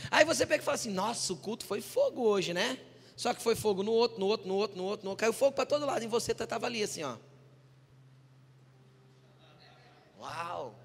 Aí 0.10 0.26
você 0.26 0.46
pega 0.46 0.62
e 0.62 0.66
fala 0.66 0.76
assim: 0.76 0.92
Nossa, 0.92 1.34
o 1.34 1.38
culto 1.38 1.66
foi 1.66 1.82
fogo 1.82 2.22
hoje, 2.24 2.54
né? 2.54 2.80
Só 3.16 3.34
que 3.34 3.42
foi 3.42 3.56
fogo 3.56 3.84
no 3.84 3.92
outro, 3.92 4.20
no 4.20 4.26
outro, 4.26 4.48
no 4.48 4.56
outro, 4.56 4.78
no 4.78 4.84
outro, 4.84 5.06
no 5.06 5.12
outro. 5.12 5.20
caiu 5.20 5.34
fogo 5.34 5.52
para 5.52 5.66
todo 5.66 5.86
lado 5.86 6.04
e 6.04 6.08
você 6.08 6.32
estava 6.32 6.60
tá, 6.60 6.66
ali 6.66 6.82
assim, 6.82 7.04
ó. 7.04 7.18
Uau! 10.20 10.80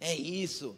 É 0.00 0.14
isso. 0.14 0.76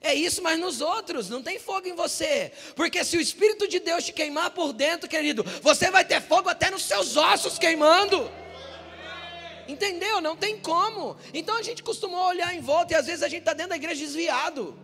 É 0.00 0.14
isso, 0.14 0.40
mas 0.42 0.58
nos 0.58 0.80
outros 0.80 1.28
não 1.28 1.42
tem 1.42 1.58
fogo 1.58 1.88
em 1.88 1.94
você. 1.94 2.52
Porque 2.76 3.04
se 3.04 3.16
o 3.16 3.20
Espírito 3.20 3.66
de 3.66 3.80
Deus 3.80 4.04
te 4.04 4.12
queimar 4.12 4.50
por 4.50 4.72
dentro, 4.72 5.08
querido, 5.08 5.42
você 5.60 5.90
vai 5.90 6.04
ter 6.04 6.20
fogo 6.20 6.48
até 6.48 6.70
nos 6.70 6.84
seus 6.84 7.16
ossos 7.16 7.58
queimando. 7.58 8.30
Entendeu? 9.66 10.20
Não 10.20 10.36
tem 10.36 10.58
como. 10.58 11.16
Então 11.34 11.56
a 11.56 11.62
gente 11.62 11.82
costumou 11.82 12.26
olhar 12.26 12.54
em 12.54 12.60
volta 12.60 12.94
e 12.94 12.96
às 12.96 13.06
vezes 13.06 13.22
a 13.22 13.28
gente 13.28 13.40
está 13.40 13.52
dentro 13.52 13.70
da 13.70 13.76
igreja 13.76 14.00
desviado. 14.00 14.78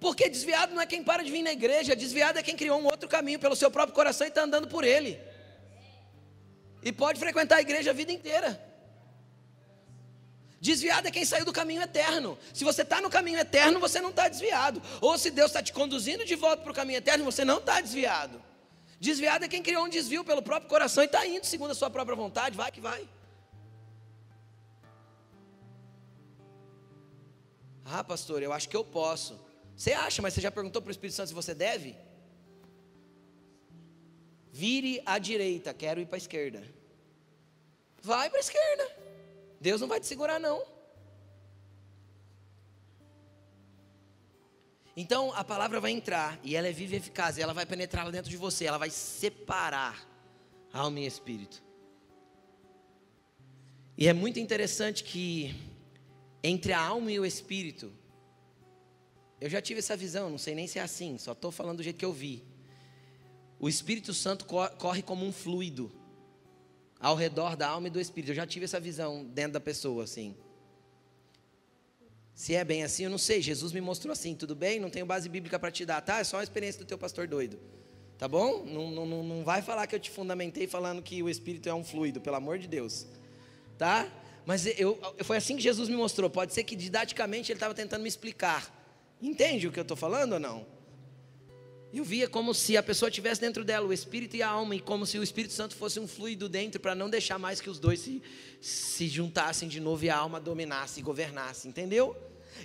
Porque 0.00 0.28
desviado 0.28 0.74
não 0.74 0.82
é 0.82 0.86
quem 0.86 1.02
para 1.02 1.22
de 1.22 1.30
vir 1.30 1.42
na 1.42 1.52
igreja, 1.52 1.94
desviado 1.94 2.38
é 2.38 2.42
quem 2.42 2.56
criou 2.56 2.80
um 2.80 2.84
outro 2.84 3.08
caminho 3.08 3.38
pelo 3.38 3.54
seu 3.54 3.70
próprio 3.70 3.94
coração 3.94 4.26
e 4.26 4.28
está 4.28 4.42
andando 4.42 4.66
por 4.66 4.82
ele. 4.82 5.20
E 6.82 6.90
pode 6.92 7.18
frequentar 7.18 7.56
a 7.56 7.60
igreja 7.60 7.90
a 7.90 7.94
vida 7.94 8.12
inteira. 8.12 8.73
Desviado 10.64 11.06
é 11.06 11.10
quem 11.10 11.26
saiu 11.26 11.44
do 11.44 11.52
caminho 11.52 11.82
eterno. 11.82 12.38
Se 12.54 12.64
você 12.64 12.80
está 12.80 12.98
no 12.98 13.10
caminho 13.10 13.38
eterno, 13.38 13.78
você 13.78 14.00
não 14.00 14.08
está 14.08 14.28
desviado. 14.28 14.80
Ou 14.98 15.18
se 15.18 15.30
Deus 15.30 15.50
está 15.50 15.62
te 15.62 15.74
conduzindo 15.74 16.24
de 16.24 16.34
volta 16.34 16.62
para 16.62 16.72
o 16.72 16.74
caminho 16.74 16.96
eterno, 16.96 17.22
você 17.22 17.44
não 17.44 17.58
está 17.58 17.82
desviado. 17.82 18.42
Desviado 18.98 19.44
é 19.44 19.48
quem 19.48 19.62
criou 19.62 19.84
um 19.84 19.90
desvio 19.90 20.24
pelo 20.24 20.40
próprio 20.40 20.70
coração 20.70 21.02
e 21.02 21.06
está 21.06 21.26
indo 21.26 21.44
segundo 21.44 21.72
a 21.72 21.74
sua 21.74 21.90
própria 21.90 22.16
vontade. 22.16 22.56
Vai 22.56 22.72
que 22.72 22.80
vai. 22.80 23.06
Ah, 27.84 28.02
pastor, 28.02 28.42
eu 28.42 28.50
acho 28.50 28.66
que 28.66 28.76
eu 28.80 28.82
posso. 28.82 29.38
Você 29.76 29.92
acha, 29.92 30.22
mas 30.22 30.32
você 30.32 30.40
já 30.40 30.50
perguntou 30.50 30.80
para 30.80 30.88
o 30.88 30.92
Espírito 30.92 31.16
Santo 31.16 31.28
se 31.28 31.34
você 31.34 31.54
deve? 31.54 31.94
Vire 34.50 35.02
à 35.04 35.18
direita, 35.18 35.74
quero 35.74 36.00
ir 36.00 36.06
para 36.06 36.16
a 36.16 36.24
esquerda. 36.24 36.62
Vai 38.00 38.30
para 38.30 38.38
a 38.38 38.40
esquerda. 38.40 39.03
Deus 39.66 39.80
não 39.80 39.88
vai 39.88 39.98
te 39.98 40.06
segurar, 40.06 40.38
não. 40.38 40.62
Então 44.94 45.32
a 45.32 45.42
palavra 45.42 45.80
vai 45.80 45.90
entrar 45.90 46.38
e 46.42 46.54
ela 46.54 46.68
é 46.68 46.72
viva 46.72 46.92
e 46.94 46.98
eficaz, 46.98 47.38
e 47.38 47.40
ela 47.40 47.54
vai 47.54 47.64
penetrar 47.64 48.10
dentro 48.12 48.30
de 48.30 48.36
você, 48.36 48.66
ela 48.66 48.76
vai 48.76 48.90
separar 48.90 50.06
alma 50.70 51.00
e 51.00 51.06
espírito. 51.06 51.62
E 53.96 54.06
é 54.06 54.12
muito 54.12 54.38
interessante 54.38 55.02
que 55.02 55.54
entre 56.42 56.74
a 56.74 56.80
alma 56.80 57.10
e 57.10 57.18
o 57.18 57.24
espírito, 57.24 57.90
eu 59.40 59.48
já 59.48 59.62
tive 59.62 59.78
essa 59.78 59.96
visão, 59.96 60.28
não 60.28 60.36
sei 60.36 60.54
nem 60.54 60.66
se 60.66 60.78
é 60.78 60.82
assim, 60.82 61.16
só 61.16 61.32
estou 61.32 61.50
falando 61.50 61.78
do 61.78 61.82
jeito 61.82 61.96
que 61.96 62.04
eu 62.04 62.12
vi. 62.12 62.44
O 63.58 63.66
Espírito 63.66 64.12
Santo 64.12 64.44
corre 64.44 65.00
como 65.00 65.24
um 65.24 65.32
fluido 65.32 65.90
ao 67.00 67.14
redor 67.14 67.56
da 67.56 67.68
alma 67.68 67.88
e 67.88 67.90
do 67.90 68.00
espírito. 68.00 68.30
Eu 68.30 68.36
já 68.36 68.46
tive 68.46 68.64
essa 68.64 68.80
visão 68.80 69.24
dentro 69.24 69.52
da 69.52 69.60
pessoa, 69.60 70.04
assim. 70.04 70.34
Se 72.34 72.54
é 72.54 72.64
bem 72.64 72.82
assim, 72.82 73.04
eu 73.04 73.10
não 73.10 73.18
sei. 73.18 73.40
Jesus 73.40 73.72
me 73.72 73.80
mostrou 73.80 74.12
assim, 74.12 74.34
tudo 74.34 74.56
bem? 74.56 74.80
Não 74.80 74.90
tenho 74.90 75.06
base 75.06 75.28
bíblica 75.28 75.58
para 75.58 75.70
te 75.70 75.86
dar, 75.86 76.00
tá? 76.00 76.18
É 76.18 76.24
só 76.24 76.38
uma 76.38 76.42
experiência 76.42 76.80
do 76.80 76.86
teu 76.86 76.98
pastor 76.98 77.28
doido. 77.28 77.58
Tá 78.18 78.26
bom? 78.26 78.64
Não, 78.64 78.90
não, 78.90 79.22
não 79.22 79.44
vai 79.44 79.62
falar 79.62 79.86
que 79.86 79.94
eu 79.94 80.00
te 80.00 80.10
fundamentei 80.10 80.66
falando 80.66 81.02
que 81.02 81.22
o 81.22 81.28
espírito 81.28 81.68
é 81.68 81.74
um 81.74 81.84
fluido, 81.84 82.20
pelo 82.20 82.36
amor 82.36 82.58
de 82.58 82.66
Deus. 82.66 83.06
Tá? 83.78 84.08
Mas 84.46 84.66
eu, 84.78 84.98
foi 85.22 85.36
assim 85.36 85.56
que 85.56 85.62
Jesus 85.62 85.88
me 85.88 85.96
mostrou. 85.96 86.28
Pode 86.28 86.52
ser 86.52 86.64
que 86.64 86.76
didaticamente 86.76 87.50
ele 87.50 87.56
estava 87.56 87.74
tentando 87.74 88.02
me 88.02 88.08
explicar. 88.08 88.72
Entende 89.20 89.68
o 89.68 89.72
que 89.72 89.78
eu 89.78 89.82
estou 89.82 89.96
falando 89.96 90.34
ou 90.34 90.40
não? 90.40 90.73
Eu 91.94 92.02
via 92.02 92.28
como 92.28 92.52
se 92.52 92.76
a 92.76 92.82
pessoa 92.82 93.08
tivesse 93.08 93.40
dentro 93.40 93.64
dela 93.64 93.86
o 93.86 93.92
espírito 93.92 94.34
e 94.34 94.42
a 94.42 94.48
alma, 94.48 94.74
e 94.74 94.80
como 94.80 95.06
se 95.06 95.16
o 95.16 95.22
Espírito 95.22 95.54
Santo 95.54 95.76
fosse 95.76 96.00
um 96.00 96.08
fluido 96.08 96.48
dentro, 96.48 96.80
para 96.80 96.92
não 96.92 97.08
deixar 97.08 97.38
mais 97.38 97.60
que 97.60 97.70
os 97.70 97.78
dois 97.78 98.00
se, 98.00 98.20
se 98.60 99.06
juntassem 99.06 99.68
de 99.68 99.78
novo 99.78 100.04
e 100.04 100.10
a 100.10 100.16
alma 100.16 100.40
dominasse 100.40 100.98
e 100.98 101.02
governasse, 101.04 101.68
entendeu? 101.68 102.16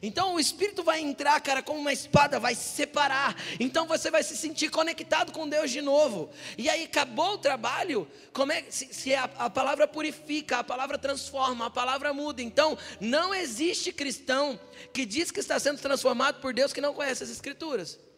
Então 0.01 0.33
o 0.33 0.39
Espírito 0.39 0.83
vai 0.83 0.99
entrar, 0.99 1.39
cara, 1.41 1.61
como 1.61 1.79
uma 1.79 1.93
espada, 1.93 2.39
vai 2.39 2.55
separar. 2.55 3.35
Então 3.59 3.85
você 3.85 4.09
vai 4.09 4.23
se 4.23 4.35
sentir 4.35 4.69
conectado 4.69 5.31
com 5.31 5.47
Deus 5.47 5.69
de 5.69 5.81
novo. 5.81 6.31
E 6.57 6.67
aí 6.67 6.85
acabou 6.85 7.33
o 7.33 7.37
trabalho. 7.37 8.07
Como 8.33 8.51
é 8.51 8.63
se, 8.69 8.91
se 8.91 9.13
a, 9.13 9.25
a 9.25 9.49
palavra 9.49 9.87
purifica, 9.87 10.57
a 10.57 10.63
palavra 10.63 10.97
transforma, 10.97 11.67
a 11.67 11.69
palavra 11.69 12.13
muda. 12.13 12.41
Então 12.41 12.75
não 12.99 13.31
existe 13.33 13.91
cristão 13.91 14.59
que 14.91 15.05
diz 15.05 15.29
que 15.29 15.39
está 15.39 15.59
sendo 15.59 15.79
transformado 15.79 16.41
por 16.41 16.51
Deus 16.51 16.73
que 16.73 16.81
não 16.81 16.95
conhece 16.95 17.23
as 17.23 17.29
Escrituras. 17.29 18.08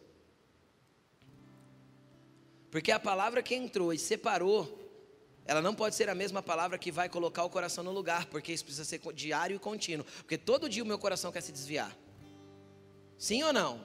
Porque 2.72 2.90
a 2.90 2.98
palavra 2.98 3.42
que 3.42 3.54
entrou 3.54 3.92
e 3.92 3.98
separou, 3.98 4.66
ela 5.44 5.60
não 5.60 5.74
pode 5.74 5.94
ser 5.94 6.08
a 6.08 6.14
mesma 6.14 6.42
palavra 6.42 6.78
que 6.78 6.90
vai 6.90 7.06
colocar 7.06 7.44
o 7.44 7.50
coração 7.50 7.84
no 7.84 7.92
lugar, 7.92 8.24
porque 8.26 8.50
isso 8.50 8.64
precisa 8.64 8.86
ser 8.86 8.98
diário 9.12 9.54
e 9.54 9.58
contínuo. 9.58 10.06
Porque 10.16 10.38
todo 10.38 10.70
dia 10.70 10.82
o 10.82 10.86
meu 10.86 10.98
coração 10.98 11.30
quer 11.30 11.42
se 11.42 11.52
desviar. 11.52 11.94
Sim 13.18 13.42
ou 13.42 13.52
não? 13.52 13.84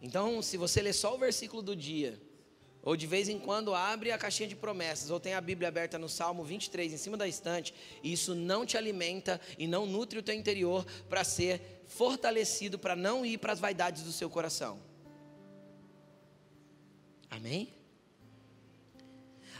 Então, 0.00 0.40
se 0.40 0.56
você 0.56 0.80
ler 0.80 0.92
só 0.92 1.12
o 1.12 1.18
versículo 1.18 1.60
do 1.60 1.74
dia, 1.74 2.22
ou 2.84 2.96
de 2.96 3.08
vez 3.08 3.28
em 3.28 3.40
quando 3.40 3.74
abre 3.74 4.12
a 4.12 4.16
caixinha 4.16 4.48
de 4.48 4.54
promessas, 4.54 5.10
ou 5.10 5.18
tem 5.18 5.34
a 5.34 5.40
Bíblia 5.40 5.66
aberta 5.66 5.98
no 5.98 6.08
Salmo 6.08 6.44
23 6.44 6.92
em 6.92 6.96
cima 6.96 7.16
da 7.16 7.26
estante, 7.26 7.74
isso 8.00 8.32
não 8.32 8.64
te 8.64 8.76
alimenta 8.76 9.40
e 9.58 9.66
não 9.66 9.86
nutre 9.86 10.20
o 10.20 10.22
teu 10.22 10.36
interior 10.36 10.86
para 11.08 11.24
ser 11.24 11.82
fortalecido, 11.88 12.78
para 12.78 12.94
não 12.94 13.26
ir 13.26 13.38
para 13.38 13.52
as 13.52 13.58
vaidades 13.58 14.04
do 14.04 14.12
seu 14.12 14.30
coração. 14.30 14.85
Amém? 17.36 17.68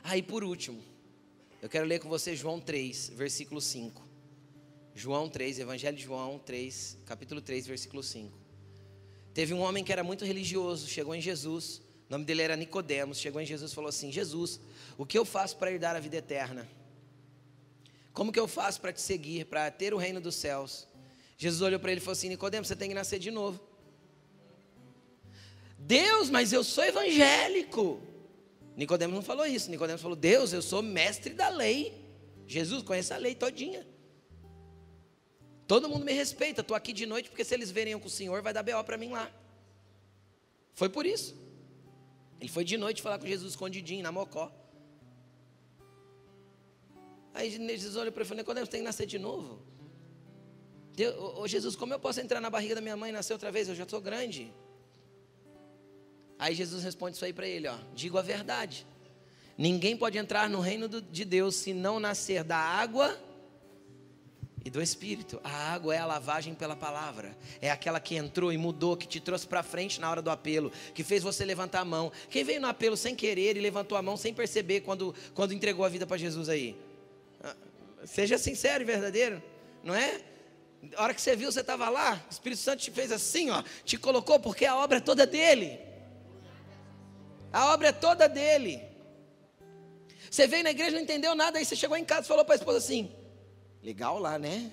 Aí 0.03 0.22
por 0.22 0.43
último, 0.43 0.83
eu 1.61 1.68
quero 1.68 1.85
ler 1.85 2.01
com 2.01 2.09
você 2.09 2.35
João 2.35 2.59
3, 2.59 3.11
versículo 3.11 3.61
5. 3.61 4.03
João 4.95 5.29
3, 5.29 5.59
Evangelho 5.59 5.95
de 5.95 6.05
João 6.05 6.39
3, 6.39 6.97
capítulo 7.05 7.43
3, 7.43 7.66
versículo 7.66 8.03
5. 8.03 8.35
Teve 9.35 9.53
um 9.53 9.61
homem 9.61 9.85
que 9.85 9.93
era 9.93 10.03
muito 10.03 10.24
religioso, 10.24 10.89
chegou 10.89 11.14
em 11.14 11.20
Jesus, 11.20 11.83
o 12.09 12.12
nome 12.12 12.24
dele 12.24 12.41
era 12.41 12.57
Nicodemos, 12.57 13.18
chegou 13.18 13.43
em 13.43 13.47
Jesus 13.47 13.72
e 13.72 13.74
falou 13.74 13.91
assim: 13.91 14.11
Jesus, 14.11 14.59
o 14.97 15.05
que 15.05 15.18
eu 15.18 15.27
faço 15.27 15.59
para 15.59 15.70
herdar 15.70 15.95
a 15.95 16.01
vida 16.01 16.16
eterna? 16.16 16.66
Como 18.14 18.33
que 18.33 18.41
eu 18.41 18.49
faço 18.49 18.81
para 18.81 18.91
te 18.91 19.03
seguir, 19.03 19.45
para 19.45 19.70
ter 19.70 19.93
o 19.93 19.99
reino 19.99 20.18
dos 20.18 20.37
céus? 20.37 20.89
Jesus 21.37 21.61
olhou 21.61 21.79
para 21.79 21.93
ele 21.93 22.01
e 22.01 22.03
falou 22.03 22.12
assim: 22.14 22.31
Nicodemos, 22.31 22.68
você 22.68 22.77
tem 22.77 22.89
que 22.89 22.95
nascer 22.95 23.18
de 23.18 23.31
novo. 23.31 23.61
Deus, 25.87 26.28
mas 26.30 26.53
eu 26.53 26.64
sou 26.64 26.84
evangélico. 26.84 28.01
Nicodemos 28.76 29.14
não 29.14 29.22
falou 29.22 29.47
isso. 29.47 29.70
Nicodemos 29.70 30.03
falou: 30.03 30.16
Deus, 30.16 30.53
eu 30.53 30.61
sou 30.61 30.82
mestre 30.82 31.32
da 31.32 31.49
lei. 31.49 31.95
Jesus 32.47 32.82
conhece 32.82 33.12
a 33.14 33.16
lei 33.16 33.34
todinha. 33.34 33.87
Todo 35.66 35.89
mundo 35.89 36.05
me 36.05 36.12
respeita. 36.12 36.61
Estou 36.61 36.76
aqui 36.76 36.93
de 36.93 37.07
noite 37.07 37.28
porque 37.30 37.45
se 37.45 37.55
eles 37.55 37.70
verem 37.70 37.93
eu 37.93 38.01
com 38.01 38.09
o 38.09 38.11
Senhor, 38.11 38.43
vai 38.43 38.53
dar 38.53 38.64
BO 38.64 38.82
para 38.84 38.99
mim 38.99 39.11
lá. 39.11 39.30
Foi 40.74 40.89
por 40.89 41.07
isso. 41.07 41.37
Ele 42.41 42.51
foi 42.51 42.64
de 42.64 42.76
noite 42.76 43.01
falar 43.01 43.18
com 43.18 43.26
Jesus 43.26 43.53
escondidinho, 43.53 44.03
na 44.03 44.11
mocó. 44.11 44.53
Aí 47.32 47.49
Jesus 47.51 47.95
olha 47.97 48.11
para 48.11 48.22
ele 48.22 48.26
e 48.26 48.28
falou: 48.28 48.43
Nicodemos, 48.43 48.68
tem 48.68 48.80
que 48.80 48.84
nascer 48.84 49.07
de 49.07 49.20
novo. 49.20 49.62
Deus, 50.95 51.14
ô, 51.39 51.47
Jesus, 51.47 51.76
como 51.76 51.95
eu 51.95 52.01
posso 52.01 52.20
entrar 52.20 52.41
na 52.41 52.51
barriga 52.51 52.74
da 52.74 52.80
minha 52.80 52.97
mãe 52.97 53.11
e 53.11 53.12
nascer 53.12 53.34
outra 53.34 53.53
vez? 53.53 53.68
Eu 53.68 53.74
já 53.76 53.87
sou 53.89 54.01
grande. 54.01 54.53
Aí 56.39 56.55
Jesus 56.55 56.82
responde 56.84 57.16
isso 57.16 57.24
aí 57.24 57.32
para 57.32 57.47
ele, 57.47 57.68
ó. 57.68 57.76
Digo 57.95 58.18
a 58.18 58.22
verdade. 58.22 58.87
Ninguém 59.57 59.97
pode 59.97 60.18
entrar 60.18 60.51
no 60.51 60.61
reino 60.61 60.89
de 60.89 61.24
Deus 61.24 61.57
se 61.57 61.72
não 61.72 61.99
nascer 61.99 62.45
da 62.45 62.59
água 62.59 63.18
e 64.62 64.68
do 64.68 64.82
Espírito. 64.82 65.41
A 65.43 65.72
água 65.72 65.95
é 65.95 65.99
a 65.99 66.05
lavagem 66.05 66.55
pela 66.55 66.76
palavra. 66.76 67.37
É 67.61 67.70
aquela 67.70 67.99
que 67.99 68.16
entrou 68.16 68.53
e 68.53 68.59
mudou, 68.59 68.97
que 68.97 69.07
te 69.07 69.18
trouxe 69.18 69.47
para 69.47 69.62
frente 69.62 69.99
na 69.99 70.11
hora 70.11 70.20
do 70.20 70.28
apelo, 70.28 70.70
que 70.93 71.03
fez 71.03 71.22
você 71.22 71.45
levantar 71.45 71.80
a 71.80 71.84
mão. 71.84 72.12
Quem 72.28 72.45
veio 72.45 72.61
no 72.61 72.66
apelo 72.66 72.97
sem 72.97 73.14
querer 73.14 73.57
e 73.57 73.61
levantou 73.61 73.97
a 73.97 74.03
mão 74.03 74.16
sem 74.16 74.34
perceber 74.34 74.80
quando, 74.80 75.14
quando 75.32 75.55
entregou 75.55 75.84
a 75.84 75.89
vida 75.89 76.07
para 76.07 76.18
Jesus 76.18 76.51
aí? 76.51 76.76
Ah, 77.43 77.57
seja 78.05 78.37
sincero 78.37 78.82
e 78.82 78.87
verdadeiro, 78.87 79.43
não 79.82 79.95
é? 79.95 80.20
A 80.97 81.05
hora 81.05 81.14
que 81.14 81.22
você 81.22 81.34
viu, 81.34 81.51
você 81.51 81.61
estava 81.61 81.89
lá, 81.89 82.22
o 82.28 82.32
Espírito 82.32 82.61
Santo 82.61 82.82
te 82.82 82.91
fez 82.91 83.11
assim, 83.11 83.51
ó, 83.51 83.62
te 83.84 83.97
colocou, 83.97 84.39
porque 84.39 84.66
a 84.66 84.76
obra 84.76 84.99
é 84.99 85.01
toda 85.01 85.26
dele. 85.26 85.86
A 87.53 87.73
obra 87.73 87.89
é 87.89 87.93
toda 87.93 88.29
dele. 88.29 88.83
Você 90.31 90.47
veio 90.47 90.65
na 90.65 90.71
igreja 90.71 90.97
não 90.97 91.03
entendeu 91.03 91.35
nada, 91.35 91.59
aí 91.59 91.65
você 91.65 91.77
chegou 91.77 91.97
em 91.97 92.05
casa 92.05 92.23
e 92.23 92.29
falou 92.29 92.45
para 92.45 92.55
a 92.55 92.59
esposa 92.59 92.79
assim: 92.79 93.11
legal 93.83 94.19
lá, 94.19 94.39
né? 94.39 94.71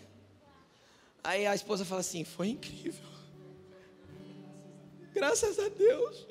Aí 1.24 1.48
a 1.48 1.56
esposa 1.56 1.86
fala 1.86 2.02
assim: 2.02 2.24
foi 2.24 2.50
incrível. 2.50 3.14
Graças 5.14 5.60
a 5.60 5.70
Deus. 5.70 6.28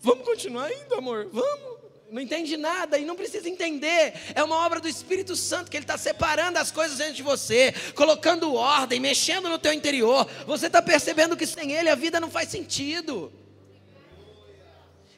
Vamos 0.00 0.24
continuar 0.24 0.72
indo, 0.72 0.94
amor? 0.94 1.28
Vamos. 1.32 1.82
Não 2.10 2.20
entende 2.20 2.58
nada 2.58 2.98
e 2.98 3.06
não 3.06 3.16
precisa 3.16 3.48
entender. 3.48 4.12
É 4.34 4.42
uma 4.42 4.66
obra 4.66 4.78
do 4.80 4.88
Espírito 4.88 5.34
Santo 5.34 5.70
que 5.70 5.76
Ele 5.76 5.84
está 5.84 5.96
separando 5.96 6.58
as 6.58 6.70
coisas 6.70 6.98
dentro 6.98 7.14
de 7.14 7.22
você, 7.22 7.72
colocando 7.94 8.54
ordem, 8.54 9.00
mexendo 9.00 9.48
no 9.48 9.58
teu 9.58 9.72
interior. 9.72 10.28
Você 10.46 10.66
está 10.66 10.82
percebendo 10.82 11.36
que 11.36 11.46
sem 11.46 11.72
Ele 11.72 11.88
a 11.88 11.94
vida 11.94 12.20
não 12.20 12.30
faz 12.30 12.50
sentido. 12.50 13.32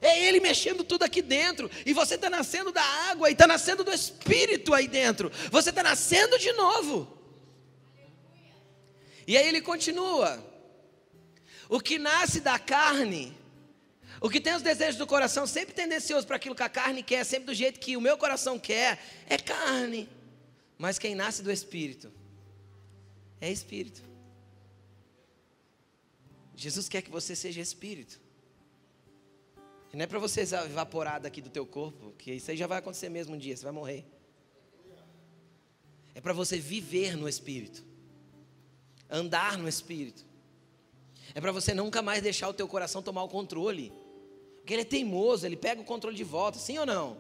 É 0.05 0.23
Ele 0.23 0.39
mexendo 0.39 0.85
tudo 0.85 1.03
aqui 1.03 1.23
dentro. 1.23 1.71
E 1.87 1.95
você 1.95 2.17
está 2.17 2.29
nascendo 2.29 2.71
da 2.71 2.83
água 3.11 3.31
e 3.31 3.33
está 3.33 3.47
nascendo 3.47 3.83
do 3.83 3.91
Espírito 3.91 4.75
aí 4.75 4.87
dentro. 4.87 5.33
Você 5.51 5.71
está 5.71 5.83
nascendo 5.83 6.39
de 6.39 6.53
novo. 6.53 7.11
E 9.27 9.35
aí 9.39 9.49
ele 9.49 9.63
continua. 9.63 10.45
O 11.71 11.81
que 11.81 11.99
nasce 11.99 12.43
da 12.43 12.59
carne, 12.59 13.35
o 14.21 14.29
que 14.29 14.43
tem 14.43 14.55
os 14.55 14.61
desejos 14.61 14.97
do 14.97 15.07
coração, 15.07 15.47
sempre 15.47 15.75
tendencioso 15.75 16.27
para 16.27 16.37
aquilo 16.37 16.55
que 16.55 16.63
a 16.63 16.69
carne 16.69 17.03
quer, 17.03 17.25
sempre 17.25 17.47
do 17.47 17.55
jeito 17.55 17.81
que 17.81 17.97
o 17.97 18.01
meu 18.03 18.19
coração 18.19 18.59
quer, 18.59 19.03
é 19.27 19.39
carne. 19.39 20.07
Mas 20.77 20.99
quem 20.99 21.15
nasce 21.15 21.43
do 21.43 21.51
Espírito 21.51 22.13
é 23.41 23.51
Espírito. 23.51 24.03
Jesus 26.55 26.91
quer 26.91 27.01
que 27.01 27.11
você 27.11 27.35
seja 27.35 27.63
Espírito. 27.63 28.24
E 29.95 29.97
não 29.97 30.03
é 30.03 30.07
para 30.09 30.19
você 30.19 30.41
evaporar 30.41 31.21
daqui 31.21 31.41
do 31.41 31.49
teu 31.49 31.65
corpo, 31.65 32.13
que 32.19 32.33
isso 32.33 32.51
aí 32.51 32.57
já 32.57 32.67
vai 32.67 32.79
acontecer 32.79 33.09
mesmo 33.09 33.37
um 33.37 33.39
dia, 33.39 33.57
você 33.57 33.63
vai 33.63 33.73
morrer. 33.73 34.05
É 36.13 36.21
para 36.21 36.33
você 36.33 36.59
viver 36.59 37.17
no 37.17 37.29
Espírito, 37.29 37.85
andar 39.09 39.57
no 39.57 39.69
Espírito. 39.69 40.27
É 41.33 41.41
para 41.41 41.53
você 41.53 41.73
nunca 41.73 42.03
mais 42.03 42.21
deixar 42.21 42.49
o 42.49 42.53
teu 42.53 42.67
coração 42.67 43.05
tomar 43.05 43.23
o 43.23 43.29
controle. 43.29 43.93
Porque 44.57 44.73
ele 44.73 44.83
é 44.83 44.85
teimoso, 44.85 45.47
ele 45.47 45.57
pega 45.57 45.81
o 45.81 45.85
controle 45.85 46.17
de 46.17 46.25
volta, 46.25 46.59
sim 46.59 46.77
ou 46.77 46.85
não? 46.85 47.17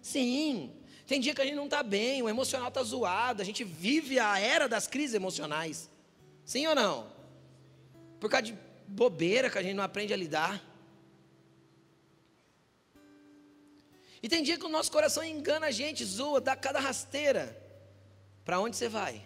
Sim. 0.00 0.72
Tem 1.06 1.20
dia 1.20 1.34
que 1.34 1.42
a 1.42 1.44
gente 1.44 1.56
não 1.56 1.66
está 1.66 1.82
bem, 1.82 2.22
o 2.22 2.28
emocional 2.30 2.68
está 2.68 2.82
zoado, 2.82 3.42
a 3.42 3.44
gente 3.44 3.64
vive 3.64 4.18
a 4.18 4.38
era 4.40 4.66
das 4.66 4.86
crises 4.86 5.12
emocionais. 5.12 5.90
Sim 6.42 6.66
ou 6.68 6.74
não? 6.74 7.12
Por 8.18 8.30
causa 8.30 8.46
de 8.46 8.58
bobeira 8.86 9.50
que 9.50 9.58
a 9.58 9.62
gente 9.62 9.74
não 9.74 9.84
aprende 9.84 10.14
a 10.14 10.16
lidar. 10.16 10.67
E 14.22 14.28
tem 14.28 14.42
dia 14.42 14.58
que 14.58 14.64
o 14.64 14.68
nosso 14.68 14.90
coração 14.90 15.22
engana 15.24 15.66
a 15.66 15.70
gente, 15.70 16.04
zoa, 16.04 16.40
dá 16.40 16.56
cada 16.56 16.80
rasteira. 16.80 17.56
Para 18.44 18.60
onde 18.60 18.76
você 18.76 18.88
vai? 18.88 19.22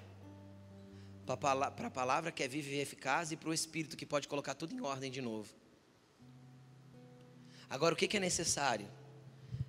para 1.25 1.87
a 1.87 1.91
palavra 1.91 2.33
que 2.33 2.43
é 2.43 2.49
viva 2.49 2.69
e 2.69 2.81
eficaz 2.81 3.33
e 3.33 3.37
para 3.37 3.49
o 3.49 3.55
Espírito 3.55 3.97
que 3.97 4.05
pode 4.05 4.29
colocar 4.29 4.55
tudo 4.55 4.75
em 4.75 4.81
ordem 4.81 5.11
de 5.11 5.23
novo. 5.23 5.49
Agora, 7.71 7.95
o 7.95 7.97
que, 7.97 8.17
é 8.17 8.21
necessário? 8.21 8.87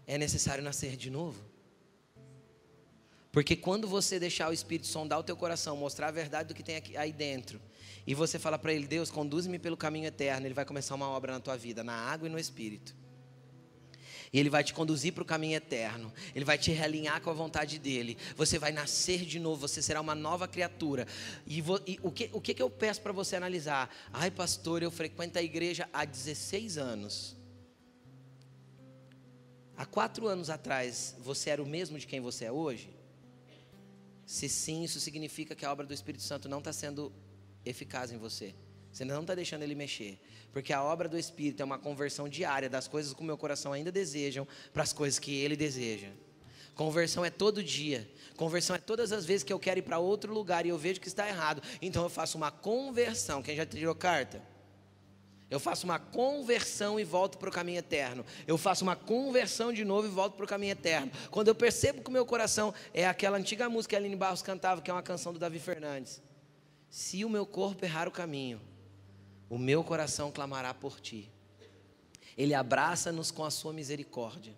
É 0.06 0.18
necessário 0.18 0.64
nascer 0.64 0.98
de 0.98 1.10
novo. 1.10 1.42
Porque 3.32 3.56
quando 3.56 3.88
você 3.88 4.20
deixar 4.20 4.50
o 4.50 4.54
Espírito 4.54 4.88
sondar 4.88 5.20
o 5.20 5.24
teu 5.24 5.38
coração, 5.38 5.78
mostrar 5.78 6.10
a 6.10 6.12
verdade 6.12 6.50
do 6.50 6.54
que 6.54 6.62
tem 6.62 6.76
aqui, 6.76 6.98
aí 6.98 7.14
dentro, 7.14 7.62
e 8.06 8.14
você 8.14 8.38
fala 8.38 8.60
para 8.60 8.74
ele, 8.74 8.86
Deus, 8.86 9.10
conduz-me 9.10 9.58
pelo 9.58 9.78
caminho 9.78 10.06
eterno, 10.06 10.46
ele 10.46 10.54
vai 10.54 10.66
começar 10.66 10.94
uma 10.96 11.08
obra 11.08 11.32
na 11.32 11.40
tua 11.40 11.56
vida, 11.56 11.84
na 11.84 11.94
água 11.94 12.28
e 12.28 12.32
no 12.32 12.38
Espírito. 12.38 12.94
E 14.34 14.40
Ele 14.40 14.50
vai 14.50 14.64
te 14.64 14.74
conduzir 14.74 15.14
para 15.14 15.22
o 15.22 15.26
caminho 15.26 15.56
eterno. 15.56 16.12
Ele 16.34 16.44
vai 16.44 16.58
te 16.58 16.72
realinhar 16.72 17.22
com 17.22 17.30
a 17.30 17.34
vontade 17.34 17.78
dEle. 17.78 18.18
Você 18.36 18.58
vai 18.58 18.72
nascer 18.72 19.24
de 19.24 19.40
novo, 19.40 19.62
você 19.62 19.80
será 19.80 20.02
uma 20.02 20.16
nova 20.16 20.48
criatura. 20.48 21.08
E, 21.46 21.62
vo, 21.62 21.80
e 21.86 22.00
o, 22.02 22.12
que, 22.12 22.32
o 22.34 22.42
que, 22.42 22.60
eu 22.60 22.70
peço 22.70 23.00
para 23.02 23.12
você 23.12 23.36
analisar? 23.36 23.96
Ai, 24.12 24.32
pastor, 24.32 24.82
eu 24.82 24.90
frequento 24.90 25.38
a 25.38 25.44
igreja 25.44 25.88
há 25.94 26.04
16 26.04 26.80
anos. 26.80 27.36
Há 29.78 29.86
quatro 29.86 30.28
anos 30.28 30.50
atrás, 30.50 31.16
você 31.20 31.52
era 31.52 31.62
o 31.62 31.66
mesmo 31.66 32.00
de 32.00 32.08
quem 32.08 32.20
você 32.20 32.46
é 32.46 32.52
hoje? 32.52 32.90
Se 34.26 34.50
sim, 34.50 34.84
isso 34.84 35.00
significa 35.00 35.54
que 35.54 35.64
a 35.66 35.72
obra 35.72 35.86
do 35.86 35.94
Espírito 35.94 36.24
Santo 36.24 36.50
não 36.50 36.58
está 36.58 36.74
sendo 36.74 37.14
eficaz 37.64 38.12
em 38.12 38.18
você. 38.18 38.56
Você 38.94 39.04
não 39.04 39.22
está 39.22 39.34
deixando 39.34 39.64
ele 39.64 39.74
mexer. 39.74 40.20
Porque 40.52 40.72
a 40.72 40.84
obra 40.84 41.10
do 41.10 41.18
Espírito 41.18 41.62
é 41.62 41.66
uma 41.66 41.80
conversão 41.80 42.30
diária 42.30 42.70
das 42.70 42.88
coisas 42.88 43.12
que 43.12 43.22
o 43.22 43.26
meu 43.26 43.38
coração 43.38 43.74
ainda 43.74 43.92
desejam 43.92 44.48
para 44.72 44.84
as 44.84 44.94
coisas 44.94 45.18
que 45.18 45.36
ele 45.36 45.56
deseja. 45.56 46.10
Conversão 46.76 47.26
é 47.26 47.32
todo 47.32 47.64
dia. 47.64 48.08
Conversão 48.38 48.76
é 48.76 48.80
todas 48.80 49.12
as 49.12 49.26
vezes 49.26 49.44
que 49.44 49.52
eu 49.52 49.60
quero 49.60 49.80
ir 49.80 49.82
para 49.82 49.98
outro 49.98 50.32
lugar 50.32 50.66
e 50.66 50.70
eu 50.70 50.78
vejo 50.78 51.02
que 51.02 51.08
está 51.08 51.28
errado. 51.28 51.62
Então 51.82 52.04
eu 52.04 52.10
faço 52.10 52.38
uma 52.38 52.52
conversão. 52.52 53.42
Quem 53.42 53.56
já 53.56 53.66
tirou 53.66 53.96
carta? 53.96 54.42
Eu 55.50 55.60
faço 55.60 55.86
uma 55.86 55.98
conversão 55.98 57.00
e 57.00 57.04
volto 57.04 57.40
para 57.40 57.50
o 57.50 57.52
caminho 57.52 57.80
eterno. 57.80 58.24
Eu 58.46 58.58
faço 58.58 58.84
uma 58.84 58.96
conversão 58.96 59.74
de 59.74 59.84
novo 59.84 60.08
e 60.08 60.10
volto 60.10 60.36
para 60.36 60.46
o 60.46 60.48
caminho 60.48 60.72
eterno. 60.72 61.12
Quando 61.32 61.48
eu 61.48 61.56
percebo 61.56 62.02
que 62.02 62.10
o 62.10 62.14
meu 62.14 62.26
coração 62.26 62.74
é 62.94 63.08
aquela 63.08 63.38
antiga 63.38 63.70
música 63.70 63.92
que 63.92 63.96
a 63.96 64.00
Aline 64.00 64.16
Barros 64.16 64.44
cantava, 64.44 64.82
que 64.82 64.90
é 64.90 64.94
uma 64.94 65.04
canção 65.04 65.34
do 65.34 65.40
Davi 65.40 65.60
Fernandes. 65.60 66.22
Se 66.90 67.24
o 67.26 67.30
meu 67.30 67.46
corpo 67.46 67.86
errar 67.86 68.08
o 68.08 68.12
caminho, 68.12 68.60
o 69.50 69.58
meu 69.58 69.84
coração 69.84 70.32
clamará 70.32 70.74
por 70.74 71.00
ti. 71.00 71.32
Ele 72.38 72.54
abraça-nos 72.54 73.32
com 73.32 73.44
a 73.44 73.52
sua 73.52 73.74
misericórdia. 73.74 74.54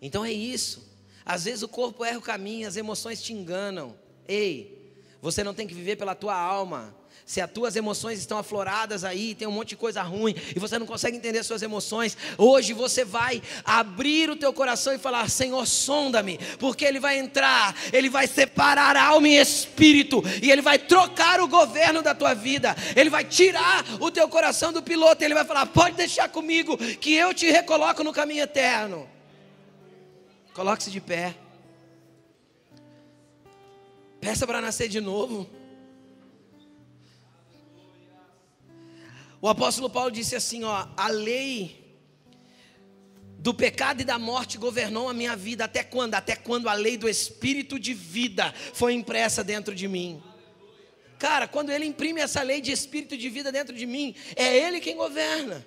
Então 0.00 0.24
é 0.24 0.32
isso. 0.32 0.88
Às 1.24 1.44
vezes 1.44 1.62
o 1.62 1.68
corpo 1.68 2.04
erra 2.04 2.18
o 2.18 2.22
caminho, 2.22 2.66
as 2.66 2.76
emoções 2.76 3.22
te 3.22 3.32
enganam. 3.32 3.94
Ei, 4.26 4.94
você 5.20 5.44
não 5.44 5.52
tem 5.54 5.66
que 5.66 5.74
viver 5.74 5.96
pela 5.96 6.14
tua 6.14 6.34
alma, 6.34 6.94
se 7.30 7.40
as 7.40 7.48
tuas 7.48 7.76
emoções 7.76 8.18
estão 8.18 8.38
afloradas 8.38 9.04
aí, 9.04 9.36
tem 9.36 9.46
um 9.46 9.52
monte 9.52 9.70
de 9.70 9.76
coisa 9.76 10.02
ruim 10.02 10.34
e 10.54 10.58
você 10.58 10.78
não 10.80 10.86
consegue 10.86 11.16
entender 11.16 11.44
suas 11.44 11.62
emoções, 11.62 12.16
hoje 12.36 12.72
você 12.72 13.04
vai 13.04 13.40
abrir 13.64 14.28
o 14.28 14.34
teu 14.34 14.52
coração 14.52 14.92
e 14.92 14.98
falar: 14.98 15.30
Senhor, 15.30 15.64
sonda-me, 15.64 16.38
porque 16.58 16.84
Ele 16.84 16.98
vai 16.98 17.18
entrar, 17.18 17.74
Ele 17.92 18.10
vai 18.10 18.26
separar 18.26 18.96
alma 18.96 19.28
e 19.28 19.36
espírito, 19.36 20.22
e 20.42 20.50
Ele 20.50 20.60
vai 20.60 20.78
trocar 20.78 21.40
o 21.40 21.46
governo 21.46 22.02
da 22.02 22.14
tua 22.14 22.34
vida, 22.34 22.74
Ele 22.96 23.10
vai 23.10 23.24
tirar 23.24 23.84
o 24.00 24.10
teu 24.10 24.28
coração 24.28 24.72
do 24.72 24.82
piloto, 24.82 25.22
e 25.22 25.24
Ele 25.24 25.34
vai 25.34 25.44
falar: 25.44 25.66
Pode 25.66 25.96
deixar 25.96 26.28
comigo, 26.28 26.76
que 26.76 27.14
eu 27.14 27.32
te 27.32 27.48
recoloco 27.50 28.02
no 28.02 28.12
caminho 28.12 28.42
eterno. 28.42 29.08
Coloque-se 30.52 30.90
de 30.90 31.00
pé. 31.00 31.36
Peça 34.20 34.46
para 34.46 34.60
nascer 34.60 34.88
de 34.88 35.00
novo. 35.00 35.59
O 39.40 39.48
apóstolo 39.48 39.88
Paulo 39.88 40.10
disse 40.10 40.36
assim: 40.36 40.64
ó, 40.64 40.86
a 40.96 41.08
lei 41.08 41.80
do 43.38 43.54
pecado 43.54 44.02
e 44.02 44.04
da 44.04 44.18
morte 44.18 44.58
governou 44.58 45.08
a 45.08 45.14
minha 45.14 45.34
vida 45.34 45.64
até 45.64 45.82
quando? 45.82 46.14
Até 46.14 46.36
quando 46.36 46.68
a 46.68 46.74
lei 46.74 46.98
do 46.98 47.08
espírito 47.08 47.78
de 47.78 47.94
vida 47.94 48.52
foi 48.74 48.92
impressa 48.92 49.42
dentro 49.42 49.74
de 49.74 49.88
mim. 49.88 50.22
Cara, 51.18 51.48
quando 51.48 51.70
ele 51.70 51.86
imprime 51.86 52.20
essa 52.20 52.42
lei 52.42 52.60
de 52.60 52.70
espírito 52.70 53.16
de 53.16 53.28
vida 53.30 53.50
dentro 53.50 53.74
de 53.74 53.86
mim, 53.86 54.14
é 54.36 54.56
ele 54.56 54.80
quem 54.80 54.96
governa. 54.96 55.66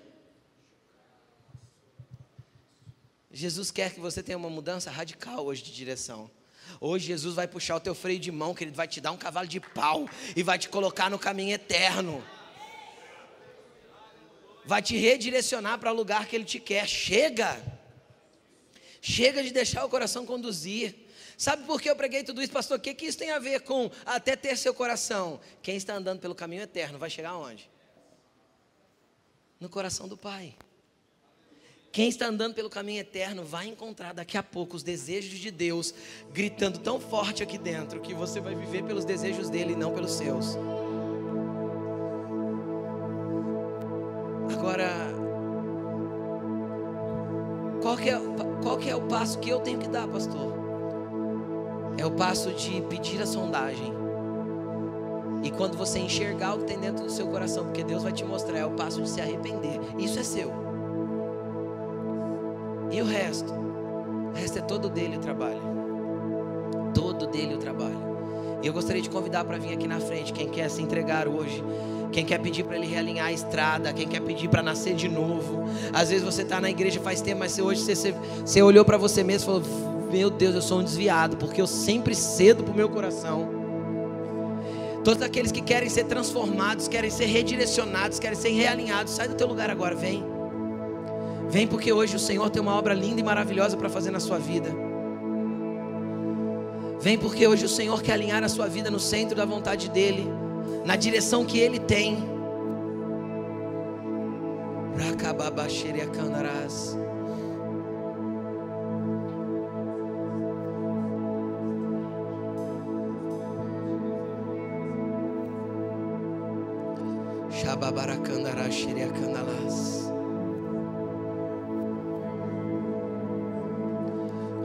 Jesus 3.31 3.71
quer 3.71 3.91
que 3.91 3.99
você 3.99 4.21
tenha 4.21 4.37
uma 4.37 4.49
mudança 4.49 4.91
radical 4.91 5.45
hoje 5.45 5.63
de 5.63 5.73
direção. 5.73 6.29
Hoje 6.79 7.07
Jesus 7.07 7.35
vai 7.35 7.47
puxar 7.47 7.75
o 7.75 7.79
teu 7.79 7.95
freio 7.95 8.19
de 8.19 8.31
mão, 8.31 8.53
que 8.53 8.63
ele 8.63 8.71
vai 8.71 8.87
te 8.87 9.01
dar 9.01 9.11
um 9.11 9.17
cavalo 9.17 9.47
de 9.47 9.59
pau 9.59 10.07
e 10.35 10.43
vai 10.43 10.59
te 10.59 10.69
colocar 10.69 11.09
no 11.09 11.17
caminho 11.17 11.53
eterno 11.53 12.23
vai 14.65 14.81
te 14.81 14.95
redirecionar 14.97 15.79
para 15.79 15.91
o 15.91 15.95
lugar 15.95 16.27
que 16.27 16.35
Ele 16.35 16.45
te 16.45 16.59
quer. 16.59 16.87
Chega! 16.87 17.61
Chega 19.01 19.43
de 19.43 19.51
deixar 19.51 19.83
o 19.83 19.89
coração 19.89 20.25
conduzir. 20.25 20.95
Sabe 21.37 21.65
por 21.65 21.81
que 21.81 21.89
eu 21.89 21.95
preguei 21.95 22.23
tudo 22.23 22.41
isso, 22.41 22.53
pastor? 22.53 22.77
O 22.77 22.81
que, 22.81 22.93
que 22.93 23.05
isso 23.05 23.17
tem 23.17 23.31
a 23.31 23.39
ver 23.39 23.61
com 23.61 23.91
até 24.05 24.35
ter 24.35 24.57
seu 24.57 24.73
coração? 24.73 25.41
Quem 25.61 25.75
está 25.75 25.93
andando 25.95 26.19
pelo 26.19 26.33
caminho 26.33 26.61
eterno 26.61 26.97
vai 26.97 27.09
chegar 27.09 27.31
aonde? 27.31 27.69
No 29.59 29.67
coração 29.67 30.07
do 30.07 30.15
Pai. 30.15 30.55
Quem 31.91 32.09
está 32.09 32.27
andando 32.27 32.55
pelo 32.55 32.69
caminho 32.69 33.01
eterno 33.01 33.43
vai 33.43 33.67
encontrar 33.67 34.13
daqui 34.13 34.37
a 34.37 34.41
pouco 34.41 34.75
os 34.75 34.83
desejos 34.83 35.37
de 35.37 35.51
Deus 35.51 35.93
gritando 36.31 36.79
tão 36.79 36.99
forte 36.99 37.43
aqui 37.43 37.57
dentro 37.57 38.01
que 38.01 38.13
você 38.13 38.39
vai 38.39 38.55
viver 38.55 38.83
pelos 38.83 39.05
desejos 39.05 39.49
dele 39.49 39.73
e 39.73 39.75
não 39.75 39.93
pelos 39.93 40.13
seus. 40.13 40.55
Agora, 44.51 44.89
qual 47.81 47.97
que, 47.97 48.09
é, 48.09 48.19
qual 48.61 48.77
que 48.77 48.89
é 48.89 48.95
o 48.95 49.01
passo 49.01 49.39
que 49.39 49.49
eu 49.49 49.59
tenho 49.59 49.79
que 49.79 49.87
dar, 49.87 50.07
pastor? 50.07 50.53
É 51.97 52.05
o 52.05 52.11
passo 52.11 52.51
de 52.53 52.81
pedir 52.83 53.21
a 53.21 53.25
sondagem. 53.25 53.93
quando 55.57 55.77
você 55.77 55.99
enxergar 55.99 56.55
o 56.55 56.59
que 56.59 56.65
tem 56.65 56.79
dentro 56.79 57.05
do 57.05 57.11
seu 57.11 57.27
coração, 57.27 57.65
porque 57.65 57.83
Deus 57.83 58.03
vai 58.03 58.11
te 58.11 58.25
mostrar, 58.25 58.57
é 58.57 58.65
o 58.65 58.71
passo 58.71 59.01
de 59.01 59.09
se 59.09 59.21
arrepender. 59.21 59.79
Isso 59.99 60.19
é 60.19 60.23
seu. 60.23 60.51
E 62.91 63.01
o 63.01 63.05
resto? 63.05 63.53
O 63.53 64.35
resto 64.35 64.59
é 64.59 64.61
todo 64.61 64.89
dele 64.89 65.17
o 65.17 65.19
trabalho. 65.19 65.61
Todo 66.93 67.27
dele 67.27 67.55
o 67.55 67.57
trabalho. 67.57 67.97
E 68.61 68.67
eu 68.67 68.73
gostaria 68.73 69.01
de 69.01 69.09
convidar 69.09 69.43
para 69.45 69.57
vir 69.57 69.73
aqui 69.73 69.87
na 69.87 69.99
frente 69.99 70.33
quem 70.33 70.47
quer 70.49 70.69
se 70.69 70.81
entregar 70.81 71.27
hoje. 71.27 71.63
Quem 72.13 72.23
quer 72.23 72.37
pedir 72.37 72.63
para 72.63 72.77
ele 72.77 72.85
realinhar 72.85 73.25
a 73.25 73.31
estrada, 73.31 73.91
quem 73.91 74.07
quer 74.07 74.21
pedir 74.21 74.47
para 74.47 74.61
nascer 74.61 74.93
de 74.93 75.09
novo. 75.09 75.63
Às 75.91 76.09
vezes 76.09 76.23
você 76.23 76.43
está 76.43 76.61
na 76.61 76.69
igreja 76.69 77.01
faz 77.01 77.21
tempo, 77.21 77.39
mas 77.39 77.57
hoje 77.57 77.81
você, 77.81 77.95
você, 77.95 78.15
você 78.45 78.61
olhou 78.61 78.85
para 78.85 78.97
você 78.97 79.23
mesmo 79.23 79.43
e 79.43 79.45
falou: 79.61 80.09
Meu 80.11 80.29
Deus, 80.29 80.53
eu 80.53 80.61
sou 80.61 80.79
um 80.79 80.83
desviado, 80.83 81.35
porque 81.37 81.59
eu 81.59 81.65
sempre 81.65 82.13
cedo 82.13 82.63
para 82.63 82.71
o 82.71 82.75
meu 82.75 82.87
coração. 82.87 83.49
Todos 85.03 85.23
aqueles 85.23 85.51
que 85.51 85.59
querem 85.59 85.89
ser 85.89 86.03
transformados, 86.03 86.87
querem 86.87 87.09
ser 87.09 87.25
redirecionados, 87.25 88.19
querem 88.19 88.37
ser 88.37 88.49
realinhados, 88.49 89.13
sai 89.13 89.27
do 89.27 89.33
teu 89.33 89.47
lugar 89.47 89.71
agora, 89.71 89.95
vem. 89.95 90.23
Vem 91.49 91.67
porque 91.67 91.91
hoje 91.91 92.15
o 92.15 92.19
Senhor 92.19 92.47
tem 92.51 92.61
uma 92.61 92.75
obra 92.75 92.93
linda 92.93 93.19
e 93.19 93.23
maravilhosa 93.23 93.75
para 93.75 93.89
fazer 93.89 94.11
na 94.11 94.19
sua 94.19 94.37
vida. 94.37 94.69
Vem 97.01 97.17
porque 97.17 97.45
hoje 97.47 97.65
o 97.65 97.69
Senhor 97.69 98.01
quer 98.03 98.13
alinhar 98.13 98.43
a 98.43 98.49
sua 98.49 98.67
vida 98.67 98.89
no 98.89 98.99
centro 98.99 99.35
da 99.35 99.43
vontade 99.43 99.89
dEle, 99.89 100.31
na 100.85 100.95
direção 100.95 101.45
que 101.45 101.59
Ele 101.59 101.79
tem. 101.79 102.33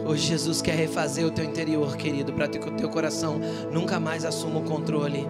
Hoje 0.08 0.26
Jesus 0.26 0.62
quer 0.62 0.74
refazer 0.74 1.26
o 1.26 1.30
teu 1.30 1.44
interior, 1.44 1.96
querido, 1.96 2.32
para 2.32 2.48
que 2.48 2.58
o 2.58 2.70
teu 2.72 2.88
coração 2.88 3.38
nunca 3.70 4.00
mais 4.00 4.24
assuma 4.24 4.58
o 4.58 4.64
controle. 4.64 5.26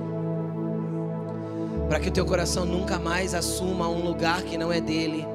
Para 1.88 2.00
que 2.00 2.08
o 2.08 2.12
teu 2.12 2.26
coração 2.26 2.66
nunca 2.66 2.98
mais 2.98 3.34
assuma 3.34 3.88
um 3.88 4.04
lugar 4.04 4.42
que 4.42 4.58
não 4.58 4.72
é 4.72 4.80
dele. 4.80 5.26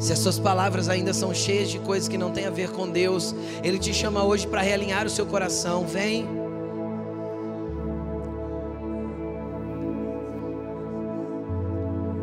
Se 0.00 0.14
as 0.14 0.18
suas 0.18 0.38
palavras 0.38 0.88
ainda 0.88 1.12
são 1.12 1.32
cheias 1.34 1.68
de 1.68 1.78
coisas 1.78 2.08
que 2.08 2.16
não 2.16 2.30
têm 2.30 2.46
a 2.46 2.50
ver 2.50 2.70
com 2.70 2.88
Deus, 2.88 3.34
Ele 3.62 3.78
te 3.78 3.92
chama 3.92 4.24
hoje 4.24 4.46
para 4.46 4.62
realinhar 4.62 5.06
o 5.06 5.10
seu 5.10 5.26
coração. 5.26 5.86
Vem. 5.86 6.26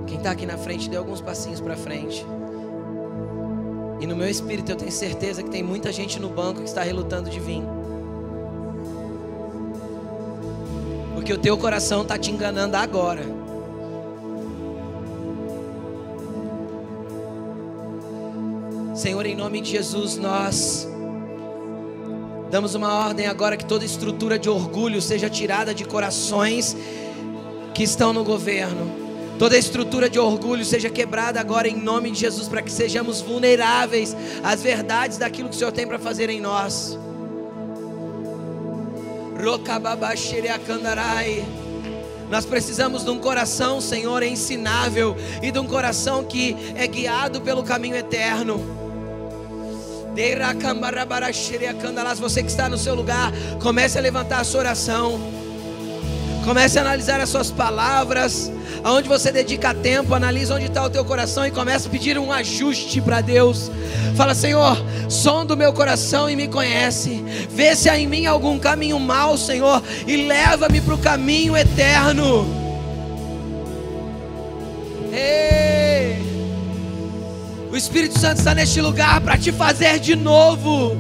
Quem 0.07 0.17
está 0.17 0.32
aqui 0.32 0.47
na 0.47 0.57
frente, 0.57 0.89
dê 0.89 0.97
alguns 0.97 1.21
passinhos 1.21 1.61
para 1.61 1.78
frente. 1.78 2.25
E 3.99 4.07
no 4.07 4.15
meu 4.15 4.28
espírito 4.28 4.71
eu 4.71 4.75
tenho 4.75 4.91
certeza 4.91 5.43
que 5.43 5.49
tem 5.49 5.61
muita 5.61 5.91
gente 5.91 6.19
no 6.19 6.30
banco 6.30 6.61
que 6.61 6.67
está 6.67 6.82
relutando 6.82 7.30
de 7.30 7.39
vir. 7.39 7.76
Porque 11.28 11.38
o 11.38 11.43
teu 11.43 11.57
coração 11.57 12.03
está 12.03 12.17
te 12.17 12.32
enganando 12.32 12.78
agora. 12.78 13.21
Senhor, 18.95 19.25
em 19.25 19.36
nome 19.36 19.59
de 19.59 19.71
Jesus, 19.71 20.15
nós 20.15 20.88
damos 22.49 22.75
uma 22.75 22.93
ordem 22.93 23.28
agora 23.28 23.57
que 23.57 23.65
toda 23.65 23.84
estrutura 23.84 24.39
de 24.39 24.49
orgulho 24.49 25.01
seja 25.01 25.30
tirada 25.30 25.73
de 25.73 25.84
corações 25.84 26.78
que 27.73 27.84
estão 27.84 28.13
no 28.13 28.23
governo. 28.23 28.89
Toda 29.38 29.57
estrutura 29.57 30.09
de 30.09 30.17
orgulho 30.17 30.63
seja 30.63 30.89
quebrada 30.89 31.41
agora 31.41 31.67
em 31.67 31.75
nome 31.75 32.09
de 32.09 32.21
Jesus, 32.21 32.47
para 32.47 32.61
que 32.61 32.71
sejamos 32.71 33.19
vulneráveis 33.19 34.15
às 34.41 34.63
verdades 34.63 35.17
daquilo 35.17 35.49
que 35.49 35.55
o 35.55 35.59
Senhor 35.59 35.73
tem 35.73 35.86
para 35.86 35.99
fazer 35.99 36.30
em 36.30 36.39
nós. 36.39 36.97
Nós 42.29 42.45
precisamos 42.45 43.03
de 43.03 43.09
um 43.09 43.19
coração, 43.19 43.79
Senhor, 43.79 44.21
ensinável 44.23 45.15
e 45.41 45.51
de 45.51 45.59
um 45.59 45.65
coração 45.65 46.23
que 46.23 46.55
é 46.75 46.85
guiado 46.85 47.41
pelo 47.41 47.63
caminho 47.63 47.95
eterno. 47.95 48.59
Você 52.19 52.43
que 52.43 52.49
está 52.49 52.67
no 52.67 52.77
seu 52.77 52.95
lugar, 52.95 53.31
comece 53.61 53.97
a 53.97 54.01
levantar 54.01 54.41
a 54.41 54.43
sua 54.43 54.61
oração. 54.61 55.19
Comece 56.43 56.79
a 56.79 56.81
analisar 56.81 57.19
as 57.21 57.29
suas 57.29 57.51
palavras 57.51 58.51
aonde 58.88 59.09
você 59.09 59.33
dedica 59.33 59.73
tempo, 59.73 60.15
analisa 60.15 60.55
onde 60.55 60.67
está 60.67 60.81
o 60.81 60.89
teu 60.89 61.03
coração 61.03 61.45
e 61.45 61.51
começa 61.51 61.89
a 61.89 61.91
pedir 61.91 62.17
um 62.17 62.31
ajuste 62.31 63.01
para 63.01 63.19
Deus. 63.19 63.69
Fala, 64.15 64.33
Senhor, 64.33 64.81
som 65.09 65.45
do 65.45 65.57
meu 65.57 65.73
coração 65.73 66.29
e 66.29 66.38
me 66.38 66.47
conhece. 66.47 67.21
Vê 67.51 67.75
se 67.75 67.89
há 67.89 67.99
em 67.99 68.07
mim 68.07 68.25
algum 68.25 68.57
caminho 68.57 68.97
mau, 68.97 69.38
Senhor, 69.38 69.83
e 70.07 70.25
leva-me 70.25 70.79
para 70.79 70.93
o 70.93 70.97
caminho 70.97 71.57
eterno. 71.57 72.47
Ei! 75.11 76.21
O 77.69 77.75
Espírito 77.75 78.17
Santo 78.17 78.38
está 78.38 78.55
neste 78.55 78.79
lugar 78.79 79.19
para 79.19 79.38
te 79.38 79.51
fazer 79.51 79.99
de 79.99 80.15
novo, 80.15 80.95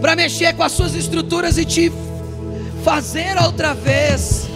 para 0.00 0.14
mexer 0.14 0.54
com 0.54 0.62
as 0.62 0.70
suas 0.70 0.94
estruturas 0.94 1.58
e 1.58 1.64
te 1.64 1.92
fazer 2.84 3.36
outra 3.36 3.74
vez. 3.74 4.55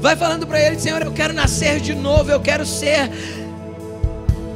Vai 0.00 0.16
falando 0.16 0.46
para 0.46 0.58
ele, 0.58 0.78
Senhor, 0.78 1.02
eu 1.02 1.12
quero 1.12 1.34
nascer 1.34 1.78
de 1.78 1.94
novo, 1.94 2.30
eu 2.30 2.40
quero 2.40 2.64
ser 2.64 3.10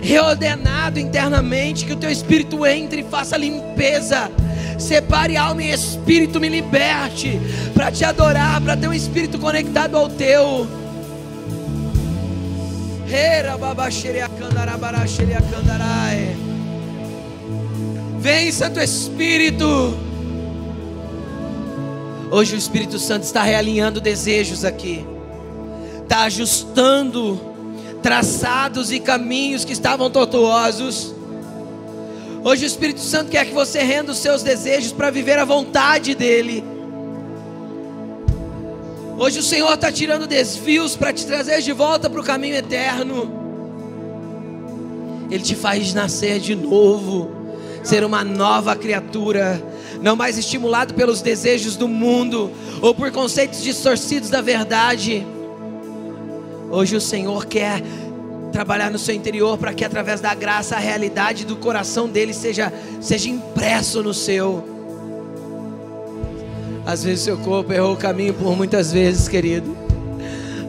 reordenado 0.01 0.99
internamente, 0.99 1.85
que 1.85 1.93
o 1.93 1.97
teu 1.97 2.11
espírito 2.11 2.65
entre 2.65 3.03
e 3.03 3.05
faça 3.05 3.37
limpeza. 3.37 4.31
Separe 4.79 5.37
alma 5.37 5.63
e 5.63 5.71
espírito, 5.71 6.41
me 6.41 6.49
liberte 6.49 7.39
para 7.75 7.93
te 7.93 8.05
adorar, 8.07 8.59
para 8.63 8.75
ter 8.75 8.89
um 8.89 8.93
espírito 8.93 9.39
conectado 9.39 9.99
ao 9.99 10.09
teu. 10.09 10.67
Vem, 18.19 18.51
Santo 18.51 18.81
Espírito. 18.81 19.95
Hoje 22.31 22.55
o 22.55 22.59
Espírito 22.59 22.99
Santo 22.99 23.25
está 23.25 23.43
realinhando 23.43 24.01
desejos 24.01 24.65
aqui 24.65 25.05
está 26.05 26.25
ajustando 26.25 27.41
traçados 28.03 28.93
e 28.93 29.01
caminhos 29.01 29.65
que 29.65 29.73
estavam 29.73 30.11
tortuosos. 30.11 31.15
Hoje 32.45 32.65
o 32.65 32.67
Espírito 32.67 33.01
Santo 33.01 33.31
quer 33.31 33.47
que 33.47 33.55
você 33.55 33.83
renda 33.83 34.13
os 34.13 34.19
seus 34.19 34.43
desejos 34.43 34.93
para 34.93 35.11
viver 35.11 35.39
a 35.39 35.45
vontade 35.45 36.15
dEle. 36.15 36.63
Hoje 39.17 39.39
o 39.39 39.43
Senhor 39.43 39.73
está 39.73 39.91
tirando 39.91 40.27
desvios 40.27 40.95
para 40.95 41.13
te 41.13 41.25
trazer 41.25 41.63
de 41.63 41.73
volta 41.73 42.11
para 42.11 42.21
o 42.21 42.25
caminho 42.25 42.57
eterno. 42.57 43.33
Ele 45.31 45.43
te 45.43 45.55
faz 45.55 45.95
nascer 45.95 46.39
de 46.39 46.55
novo, 46.55 47.31
ser 47.83 48.05
uma 48.05 48.23
nova 48.23 48.77
criatura, 48.77 49.63
não 50.03 50.15
mais 50.15 50.37
estimulado 50.37 50.93
pelos 50.93 51.23
desejos 51.23 51.77
do 51.77 51.89
mundo 51.89 52.51
ou 52.83 52.95
por 52.95 53.11
conceitos 53.11 53.63
distorcidos 53.63 54.29
da 54.29 54.43
verdade. 54.43 55.27
Hoje 56.75 56.97
o 56.97 57.01
Senhor 57.01 57.47
quer 57.47 57.81
trabalhar 58.51 58.91
no 58.91 58.99
seu 58.99 59.15
interior 59.15 59.57
para 59.57 59.73
que 59.73 59.85
através 59.85 60.21
da 60.21 60.35
graça 60.35 60.75
a 60.75 60.79
realidade 60.81 61.47
do 61.47 61.55
coração 61.55 62.09
dele 62.09 62.35
seja 62.35 62.73
seja 63.01 63.29
impresso 63.29 64.03
no 64.03 64.13
seu. 64.13 64.65
Às 66.85 67.05
vezes 67.05 67.23
seu 67.23 67.39
corpo 67.39 67.73
errou 67.73 67.93
o 67.93 67.97
caminho 67.97 68.35
por 68.35 68.57
muitas 68.57 68.91
vezes, 68.91 69.29
querido. 69.29 69.77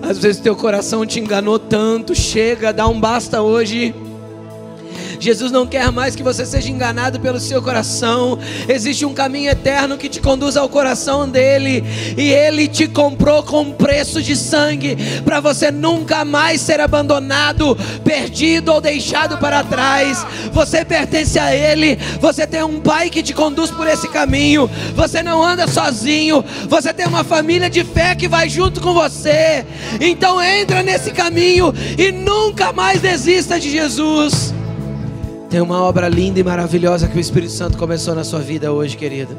Às 0.08 0.20
vezes 0.20 0.40
teu 0.40 0.56
coração 0.56 1.08
te 1.08 1.20
enganou 1.20 1.58
tanto, 1.58 2.14
chega, 2.14 2.72
dá 2.72 2.88
um 2.88 3.00
basta 3.00 3.42
hoje. 3.42 3.96
Jesus 5.20 5.52
não 5.52 5.66
quer 5.66 5.92
mais 5.92 6.16
que 6.16 6.24
você 6.24 6.46
seja 6.46 6.70
enganado 6.70 7.20
pelo 7.20 7.40
seu 7.40 7.62
coração. 7.62 8.40
Existe 8.68 9.06
um 9.06 9.14
caminho 9.14 9.50
eterno 9.52 9.98
que 9.98 10.10
te 10.10 10.20
conduz 10.20 10.58
ao 10.58 10.70
coração 10.70 11.28
dele, 11.28 11.84
e 12.18 12.32
ele 12.32 12.68
te 12.68 12.88
comprou 12.88 13.44
com 13.44 13.72
preço 13.72 14.22
de 14.22 14.36
sangue 14.36 14.98
para 15.24 15.40
você 15.40 15.72
nunca 15.72 16.26
mais 16.26 16.62
ser 16.62 16.80
abandonado, 16.80 17.78
perdido 18.04 18.74
ou 18.74 18.82
deixado 18.82 19.38
para 19.38 19.64
trás. 19.64 20.26
Você 20.52 20.84
pertence 20.84 21.38
a 21.38 21.56
ele. 21.56 21.98
Você 22.20 22.46
tem 22.48 22.64
um 22.64 22.80
pai 22.80 23.10
que 23.10 23.24
te 23.24 23.34
conduz 23.34 23.72
por 23.72 23.88
esse 23.88 24.08
caminho. 24.08 24.70
Você 24.96 25.22
não 25.22 25.44
anda 25.44 25.68
sozinho. 25.68 26.44
Você 26.68 26.94
tem 26.94 27.08
uma 27.08 27.24
família 27.24 27.70
de 27.70 27.84
fé 27.84 28.16
que 28.16 28.28
vai 28.28 28.50
junto 28.50 28.82
com 28.82 28.94
você. 28.94 29.66
Então 30.00 30.42
entra 30.42 30.84
nesse 30.84 31.12
caminho 31.12 31.74
e 31.98 32.12
nunca 32.12 32.72
mais 32.72 33.02
desista 33.02 33.60
de 33.60 33.70
Jesus. 33.70 34.54
Tem 35.50 35.62
uma 35.62 35.82
obra 35.82 36.10
linda 36.10 36.40
e 36.40 36.44
maravilhosa 36.44 37.08
que 37.08 37.18
o 37.18 37.20
Espírito 37.20 37.52
Santo 37.52 37.78
começou 37.78 38.16
na 38.16 38.24
sua 38.24 38.40
vida 38.40 38.72
hoje, 38.72 38.98
querido. 38.98 39.38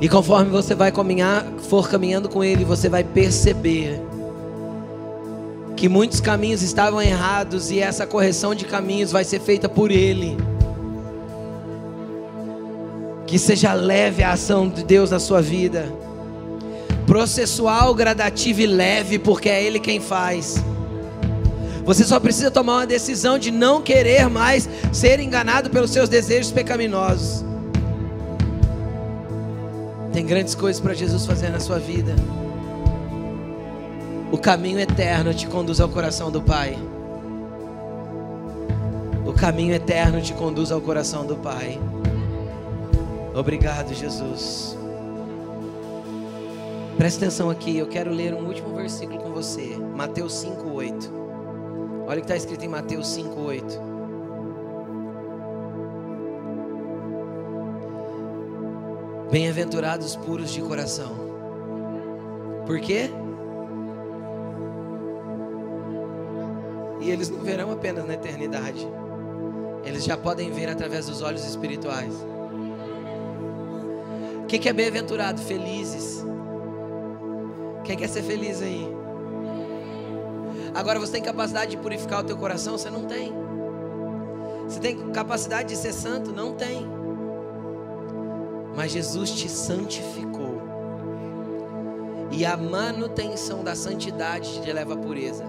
E 0.00 0.08
conforme 0.08 0.50
você 0.50 0.74
vai 0.74 0.90
caminhar, 0.90 1.44
for 1.68 1.88
caminhando 1.88 2.28
com 2.28 2.42
Ele, 2.42 2.64
você 2.64 2.88
vai 2.88 3.04
perceber 3.04 4.00
que 5.76 5.88
muitos 5.88 6.20
caminhos 6.20 6.62
estavam 6.62 7.02
errados 7.02 7.70
e 7.70 7.80
essa 7.80 8.06
correção 8.06 8.54
de 8.54 8.64
caminhos 8.64 9.10
vai 9.10 9.24
ser 9.24 9.40
feita 9.40 9.68
por 9.68 9.90
Ele. 9.90 10.36
Que 13.26 13.38
seja 13.38 13.72
leve 13.72 14.22
a 14.22 14.32
ação 14.32 14.68
de 14.68 14.84
Deus 14.84 15.10
na 15.10 15.18
sua 15.18 15.42
vida, 15.42 15.92
processual, 17.06 17.94
gradativa 17.94 18.62
e 18.62 18.66
leve, 18.66 19.18
porque 19.18 19.48
é 19.48 19.62
Ele 19.62 19.80
quem 19.80 20.00
faz. 20.00 20.64
Você 21.84 22.04
só 22.04 22.20
precisa 22.20 22.50
tomar 22.50 22.76
uma 22.76 22.86
decisão 22.86 23.38
de 23.38 23.50
não 23.50 23.82
querer 23.82 24.28
mais 24.28 24.68
ser 24.92 25.18
enganado 25.18 25.68
pelos 25.70 25.90
seus 25.90 26.08
desejos 26.08 26.52
pecaminosos. 26.52 27.44
Tem 30.12 30.24
grandes 30.24 30.54
coisas 30.54 30.80
para 30.80 30.94
Jesus 30.94 31.26
fazer 31.26 31.48
na 31.48 31.58
sua 31.58 31.78
vida. 31.78 32.14
O 34.30 34.38
caminho 34.38 34.78
eterno 34.78 35.34
te 35.34 35.46
conduz 35.46 35.80
ao 35.80 35.88
coração 35.88 36.30
do 36.30 36.40
Pai. 36.40 36.78
O 39.26 39.32
caminho 39.32 39.74
eterno 39.74 40.20
te 40.20 40.32
conduz 40.34 40.70
ao 40.70 40.80
coração 40.80 41.26
do 41.26 41.36
Pai. 41.36 41.80
Obrigado, 43.34 43.94
Jesus. 43.94 44.76
Presta 46.96 47.24
atenção 47.24 47.48
aqui, 47.48 47.78
eu 47.78 47.86
quero 47.86 48.10
ler 48.12 48.34
um 48.34 48.46
último 48.46 48.74
versículo 48.76 49.18
com 49.18 49.32
você. 49.32 49.76
Mateus 49.96 50.34
5:8. 50.34 51.21
Olha 52.06 52.18
o 52.18 52.24
que 52.24 52.32
está 52.32 52.36
escrito 52.36 52.64
em 52.64 52.68
Mateus 52.68 53.06
5,8. 53.08 53.92
Bem-aventurados 59.30 60.16
puros 60.16 60.50
de 60.50 60.60
coração. 60.60 61.10
Por 62.66 62.80
quê? 62.80 63.10
E 67.00 67.10
eles 67.10 67.30
não 67.30 67.40
verão 67.40 67.72
apenas 67.72 68.06
na 68.06 68.14
eternidade. 68.14 68.86
Eles 69.84 70.04
já 70.04 70.16
podem 70.16 70.50
ver 70.50 70.68
através 70.68 71.06
dos 71.06 71.22
olhos 71.22 71.44
espirituais. 71.44 72.14
Quem 74.48 74.60
que 74.60 74.68
é 74.68 74.72
bem-aventurado? 74.72 75.40
Felizes. 75.40 76.24
Quem 77.84 77.96
quer 77.96 78.08
ser 78.08 78.22
feliz 78.22 78.60
aí? 78.60 79.01
Agora 80.74 80.98
você 80.98 81.12
tem 81.12 81.22
capacidade 81.22 81.72
de 81.72 81.76
purificar 81.76 82.20
o 82.20 82.24
teu 82.24 82.36
coração? 82.36 82.78
Você 82.78 82.88
não 82.88 83.04
tem. 83.04 83.32
Você 84.66 84.80
tem 84.80 85.10
capacidade 85.10 85.68
de 85.68 85.76
ser 85.76 85.92
santo? 85.92 86.32
Não 86.32 86.54
tem. 86.54 86.86
Mas 88.74 88.92
Jesus 88.92 89.30
te 89.32 89.48
santificou. 89.48 90.62
E 92.30 92.46
a 92.46 92.56
manutenção 92.56 93.62
da 93.62 93.74
santidade 93.74 94.62
te 94.62 94.72
leva 94.72 94.94
à 94.94 94.96
pureza. 94.96 95.44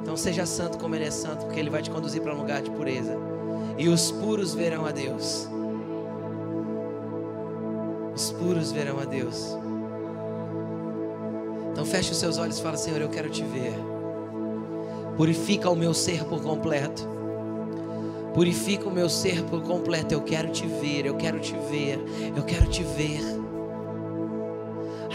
Então 0.00 0.16
seja 0.16 0.46
santo 0.46 0.78
como 0.78 0.94
Ele 0.94 1.04
é 1.04 1.10
santo, 1.10 1.44
porque 1.44 1.60
Ele 1.60 1.68
vai 1.68 1.82
te 1.82 1.90
conduzir 1.90 2.22
para 2.22 2.32
um 2.32 2.38
lugar 2.38 2.62
de 2.62 2.70
pureza. 2.70 3.18
E 3.76 3.88
os 3.88 4.10
puros 4.10 4.54
verão 4.54 4.86
a 4.86 4.90
Deus. 4.90 5.46
Os 8.14 8.32
puros 8.32 8.72
verão 8.72 8.98
a 8.98 9.04
Deus. 9.04 9.58
Feche 11.90 12.12
os 12.12 12.18
seus 12.18 12.38
olhos 12.38 12.58
e 12.58 12.62
fala: 12.62 12.76
Senhor, 12.76 13.00
eu 13.00 13.08
quero 13.08 13.30
te 13.30 13.42
ver. 13.42 13.74
Purifica 15.16 15.70
o 15.70 15.76
meu 15.76 15.94
ser 15.94 16.24
por 16.24 16.42
completo. 16.42 17.08
Purifica 18.34 18.86
o 18.86 18.90
meu 18.90 19.08
ser 19.08 19.42
por 19.44 19.62
completo. 19.62 20.12
Eu 20.12 20.20
quero 20.20 20.50
te 20.50 20.66
ver, 20.66 21.06
eu 21.06 21.16
quero 21.16 21.38
te 21.38 21.54
ver, 21.70 21.98
eu 22.36 22.42
quero 22.42 22.66
te 22.66 22.82
ver. 22.82 23.20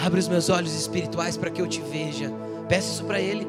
Abre 0.04 0.20
os 0.20 0.28
meus 0.28 0.50
olhos 0.50 0.74
espirituais 0.74 1.38
para 1.38 1.52
que 1.52 1.62
eu 1.62 1.68
te 1.68 1.82
veja. 1.82 2.32
Peça 2.68 2.94
isso 2.94 3.04
para 3.04 3.20
Ele. 3.20 3.48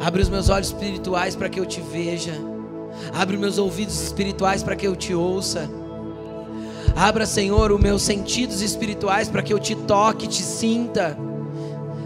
Abre 0.00 0.22
os 0.22 0.28
meus 0.28 0.48
olhos 0.48 0.68
espirituais 0.68 1.36
para 1.36 1.48
que 1.48 1.60
eu 1.60 1.66
te 1.66 1.80
veja. 1.80 2.32
Abre 3.12 3.36
os 3.36 3.40
meus 3.40 3.58
ouvidos 3.58 4.00
espirituais 4.02 4.62
para 4.62 4.74
que 4.74 4.86
eu 4.86 4.96
te 4.96 5.14
ouça. 5.14 5.68
Abra, 6.96 7.26
Senhor, 7.26 7.70
os 7.70 7.80
meus 7.80 8.02
sentidos 8.02 8.62
espirituais 8.62 9.28
para 9.28 9.42
que 9.42 9.52
eu 9.52 9.58
te 9.58 9.74
toque, 9.74 10.26
te 10.26 10.42
sinta. 10.42 11.16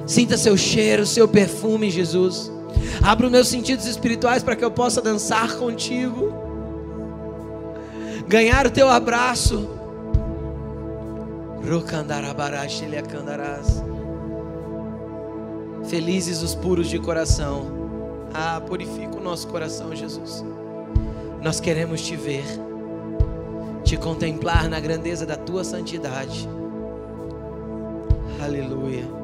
Sinta 0.08 0.38
seu 0.38 0.56
cheiro, 0.56 1.04
seu 1.04 1.28
perfume, 1.28 1.90
Jesus. 1.90 2.50
Abra 3.02 3.26
os 3.26 3.32
meus 3.32 3.46
sentidos 3.46 3.84
espirituais 3.84 4.42
para 4.42 4.56
que 4.56 4.64
eu 4.64 4.70
possa 4.70 5.02
dançar 5.02 5.56
contigo. 5.56 6.32
Ganhar 8.26 8.66
o 8.66 8.70
teu 8.70 8.88
abraço. 8.88 9.68
Felizes 15.90 16.42
os 16.42 16.54
puros 16.54 16.88
de 16.88 16.98
coração. 16.98 17.66
Ah, 18.32 18.62
purifica 18.66 19.14
o 19.14 19.22
nosso 19.22 19.46
coração, 19.48 19.94
Jesus. 19.94 20.42
Nós 21.42 21.60
queremos 21.60 22.00
te 22.00 22.16
ver, 22.16 22.44
te 23.84 23.98
contemplar 23.98 24.70
na 24.70 24.80
grandeza 24.80 25.26
da 25.26 25.36
tua 25.36 25.64
santidade. 25.64 26.48
Aleluia. 28.42 29.17